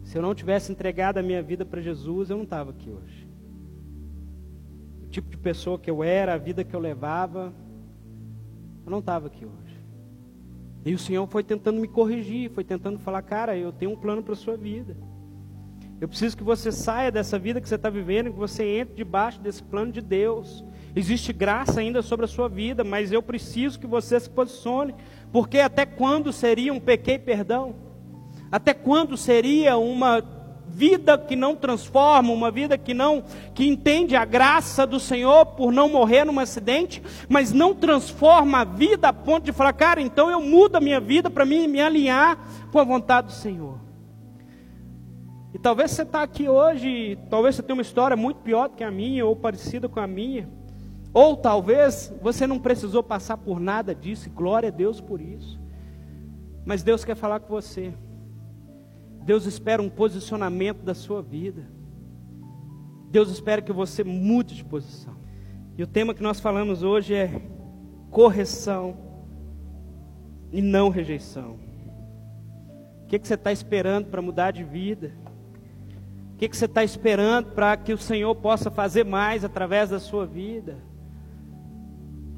se 0.03 0.19
eu 0.19 0.23
não 0.23 0.35
tivesse 0.35 0.73
entregado 0.73 1.19
a 1.19 1.23
minha 1.23 1.41
vida 1.41 1.65
para 1.65 1.81
Jesus, 1.81 2.31
eu 2.31 2.37
não 2.37 2.45
estava 2.45 2.71
aqui 2.71 2.91
hoje. 2.91 3.29
O 5.05 5.09
tipo 5.09 5.31
de 5.31 5.39
pessoa 5.39 5.79
que 5.79 5.89
eu 5.89 6.03
era, 6.03 6.35
a 6.35 6.39
vida 6.39 6.65
que 6.65 6.75
eu 6.75 6.81
levava, 6.81 7.55
eu 8.85 8.91
não 8.91 8.99
estava 8.99 9.29
aqui 9.29 9.45
hoje. 9.45 9.81
E 10.85 10.93
o 10.93 10.99
Senhor 10.99 11.25
foi 11.29 11.45
tentando 11.45 11.81
me 11.81 11.87
corrigir, 11.87 12.51
foi 12.51 12.65
tentando 12.65 12.99
falar, 12.99 13.23
cara, 13.23 13.57
eu 13.57 13.73
tenho 13.73 13.93
um 13.93 13.97
plano 13.97 14.21
para 14.21 14.33
a 14.33 14.37
sua 14.37 14.57
vida. 14.57 14.97
Eu 16.01 16.09
preciso 16.09 16.37
que 16.37 16.43
você 16.43 16.73
saia 16.73 17.13
dessa 17.13 17.39
vida 17.39 17.61
que 17.61 17.69
você 17.69 17.77
está 17.77 17.89
vivendo, 17.89 18.33
que 18.33 18.39
você 18.39 18.65
entre 18.65 18.97
debaixo 18.97 19.41
desse 19.41 19.63
plano 19.63 19.93
de 19.93 20.01
Deus. 20.01 20.65
Existe 20.95 21.33
graça 21.33 21.81
ainda 21.81 22.03
sobre 22.03 22.27
a 22.27 22.29
sua 22.29 22.49
vida, 22.49 22.85
mas 22.85 23.13
eu 23.13 23.23
preciso 23.23 23.81
que 23.81 23.87
você 23.87 24.21
se 24.21 24.29
posicione, 24.29 24.95
porque 25.33 25.59
até 25.59 25.87
quando 25.87 26.33
seria 26.33 26.73
um 26.73 26.81
pequeno 26.81 27.25
perdão? 27.25 27.75
Até 28.51 28.75
quando 28.75 29.17
seria 29.17 29.79
uma 29.79 30.23
vida 30.69 31.19
que 31.19 31.35
não 31.35 31.57
transforma, 31.57 32.33
uma 32.33 32.51
vida 32.51 32.77
que 32.77 32.95
não 32.95 33.25
que 33.55 33.67
entende 33.67 34.17
a 34.17 34.25
graça 34.25 34.87
do 34.87 35.01
Senhor 35.01 35.47
por 35.47 35.73
não 35.73 35.89
morrer 35.89 36.25
num 36.25 36.39
acidente, 36.39 37.03
mas 37.29 37.53
não 37.53 37.75
transforma 37.75 38.59
a 38.59 38.65
vida 38.65 39.09
a 39.09 39.13
ponto 39.13 39.45
de 39.45 39.53
falar, 39.53 39.73
cara, 39.73 40.01
então 40.01 40.31
eu 40.31 40.41
mudo 40.41 40.77
a 40.77 40.81
minha 40.81 41.01
vida 41.01 41.31
para 41.31 41.45
mim 41.45 41.67
me 41.67 41.81
alinhar 41.81 42.39
com 42.71 42.79
a 42.79 42.85
vontade 42.85 43.29
do 43.29 43.33
Senhor. 43.33 43.79
E 45.55 45.59
talvez 45.59 45.91
você 45.91 46.03
está 46.03 46.23
aqui 46.23 46.49
hoje, 46.49 47.19
talvez 47.29 47.55
você 47.55 47.63
tenha 47.63 47.77
uma 47.77 47.83
história 47.83 48.17
muito 48.17 48.41
pior 48.41 48.69
do 48.69 48.77
que 48.77 48.85
a 48.85 48.91
minha, 48.91 49.27
ou 49.27 49.37
parecida 49.37 49.89
com 49.89 50.01
a 50.01 50.07
minha. 50.07 50.49
Ou 51.13 51.37
talvez 51.37 52.13
você 52.23 52.47
não 52.47 52.59
precisou 52.59 53.03
passar 53.03 53.37
por 53.37 53.61
nada 53.61 53.95
disso, 53.95 54.31
glória 54.31 54.69
a 54.69 54.73
Deus 54.73 55.01
por 55.01 55.21
isso. 55.21 55.61
Mas 56.65 56.83
Deus 56.83 57.05
quer 57.05 57.15
falar 57.15 57.41
com 57.41 57.49
você. 57.49 57.93
Deus 59.25 59.47
espera 59.47 59.83
um 59.83 59.91
posicionamento 59.91 60.83
da 60.83 60.95
sua 60.95 61.21
vida. 61.21 61.67
Deus 63.11 63.31
espera 63.31 63.61
que 63.61 63.73
você 63.73 64.03
mude 64.03 64.55
de 64.55 64.65
posição. 64.65 65.15
E 65.77 65.83
o 65.83 65.87
tema 65.87 66.15
que 66.15 66.23
nós 66.23 66.41
falamos 66.41 66.83
hoje 66.83 67.15
é 67.15 67.43
correção 68.11 68.97
e 70.51 70.63
não 70.63 70.89
rejeição. 70.89 71.59
O 73.03 73.07
que, 73.07 73.19
que 73.19 73.29
você 73.29 73.35
está 73.35 73.53
esperando 73.53 74.07
para 74.07 74.23
mudar 74.23 74.51
de 74.51 74.65
vida? 74.65 75.13
que, 76.43 76.49
que 76.49 76.57
você 76.57 76.65
está 76.65 76.83
esperando 76.83 77.53
para 77.53 77.77
que 77.77 77.93
o 77.93 77.99
Senhor 77.99 78.35
possa 78.35 78.69
fazer 78.69 79.05
mais 79.05 79.45
através 79.45 79.91
da 79.91 80.01
sua 80.01 80.27
vida? 80.27 80.77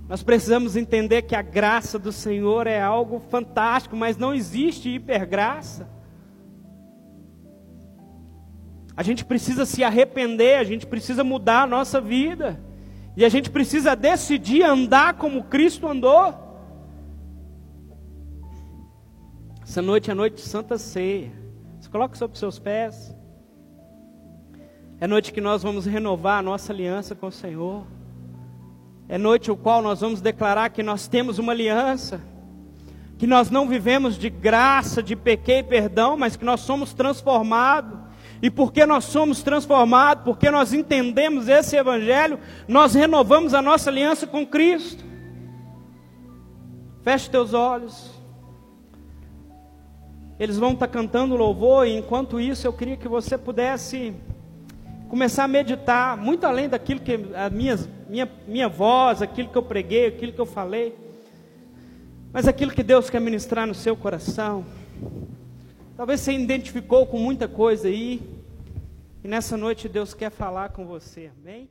Nós 0.09 0.23
precisamos 0.23 0.77
entender 0.77 1.23
que 1.23 1.35
a 1.35 1.41
graça 1.41 1.99
do 1.99 2.13
Senhor 2.13 2.67
é 2.67 2.81
algo 2.81 3.19
fantástico, 3.19 3.97
mas 3.97 4.19
não 4.19 4.35
existe 4.35 4.91
hipergraça. 4.91 5.89
A 8.97 9.03
gente 9.03 9.25
precisa 9.25 9.65
se 9.65 9.83
arrepender, 9.83 10.59
a 10.59 10.65
gente 10.65 10.87
precisa 10.87 11.25
mudar 11.25 11.63
a 11.63 11.67
nossa 11.67 12.01
vida, 12.01 12.61
e 13.17 13.25
a 13.25 13.29
gente 13.29 13.51
precisa 13.51 13.97
decidir 13.97 14.63
andar 14.63 15.15
como 15.15 15.45
Cristo 15.45 15.89
andou. 15.89 16.45
Essa 19.63 19.81
noite 19.81 20.11
é 20.11 20.15
noite 20.15 20.37
de 20.37 20.43
Santa 20.43 20.77
Ceia. 20.77 21.33
Se 21.81 21.89
coloca 21.89 22.15
sobre 22.15 22.39
seus 22.39 22.59
pés. 22.59 23.15
É 25.01 25.07
noite 25.07 25.33
que 25.33 25.41
nós 25.41 25.63
vamos 25.63 25.87
renovar 25.87 26.39
a 26.39 26.43
nossa 26.43 26.73
aliança 26.73 27.15
com 27.15 27.29
o 27.29 27.33
Senhor. 27.33 27.87
É 29.15 29.19
noite 29.19 29.49
o 29.49 29.57
qual 29.57 29.81
nós 29.81 30.01
vamos 30.01 30.21
declarar 30.21 30.71
que 30.71 30.83
nós 30.83 31.07
temos 31.07 31.39
uma 31.39 31.53
aliança, 31.53 32.21
que 33.17 33.29
nós 33.29 33.49
não 33.49 33.69
vivemos 33.69 34.19
de 34.19 34.29
graça, 34.29 35.01
de 35.01 35.15
pequeno 35.15 35.61
e 35.61 35.63
perdão, 35.63 36.17
mas 36.17 36.35
que 36.35 36.45
nós 36.45 36.63
somos 36.63 36.93
transformados. 36.93 37.97
E 38.43 38.51
porque 38.51 38.85
nós 38.85 39.05
somos 39.05 39.41
transformados, 39.41 40.25
porque 40.25 40.51
nós 40.51 40.73
entendemos 40.73 41.47
esse 41.47 41.77
evangelho, 41.77 42.41
nós 42.67 42.93
renovamos 42.95 43.55
a 43.55 43.63
nossa 43.63 43.89
aliança 43.89 44.27
com 44.27 44.45
Cristo. 44.45 45.05
Feche 47.05 47.31
teus 47.31 47.55
olhos. 47.55 48.11
Eles 50.41 50.59
vão 50.59 50.73
estar 50.73 50.89
cantando 50.89 51.37
louvor, 51.37 51.87
e 51.87 51.97
enquanto 51.97 52.41
isso 52.41 52.67
eu 52.67 52.73
queria 52.73 52.97
que 52.97 53.07
você 53.07 53.39
pudesse 53.39 54.13
começar 55.15 55.45
a 55.45 55.49
meditar 55.49 56.17
muito 56.17 56.45
além 56.45 56.69
daquilo 56.69 56.99
que 56.99 57.13
a 57.37 57.49
minha, 57.49 57.79
minha, 58.09 58.29
minha 58.49 58.69
voz, 58.69 59.23
aquilo 59.23 59.49
que 59.49 59.57
eu 59.57 59.63
preguei, 59.63 60.07
aquilo 60.07 60.33
que 60.33 60.41
eu 60.41 60.45
falei, 60.45 60.93
mas 62.33 62.49
aquilo 62.49 62.73
que 62.73 62.83
Deus 62.83 63.09
quer 63.09 63.21
ministrar 63.21 63.65
no 63.65 63.77
seu 63.77 63.97
coração. 63.97 64.65
Talvez 65.97 66.21
você 66.21 66.33
identificou 66.33 67.07
com 67.07 67.17
muita 67.17 67.47
coisa 67.47 67.87
aí, 67.87 68.21
e 69.23 69.29
nessa 69.29 69.57
noite 69.57 69.89
Deus 69.89 70.15
quer 70.15 70.33
falar 70.33 70.71
com 70.71 70.85
você, 70.85 71.31
amém? 71.41 71.69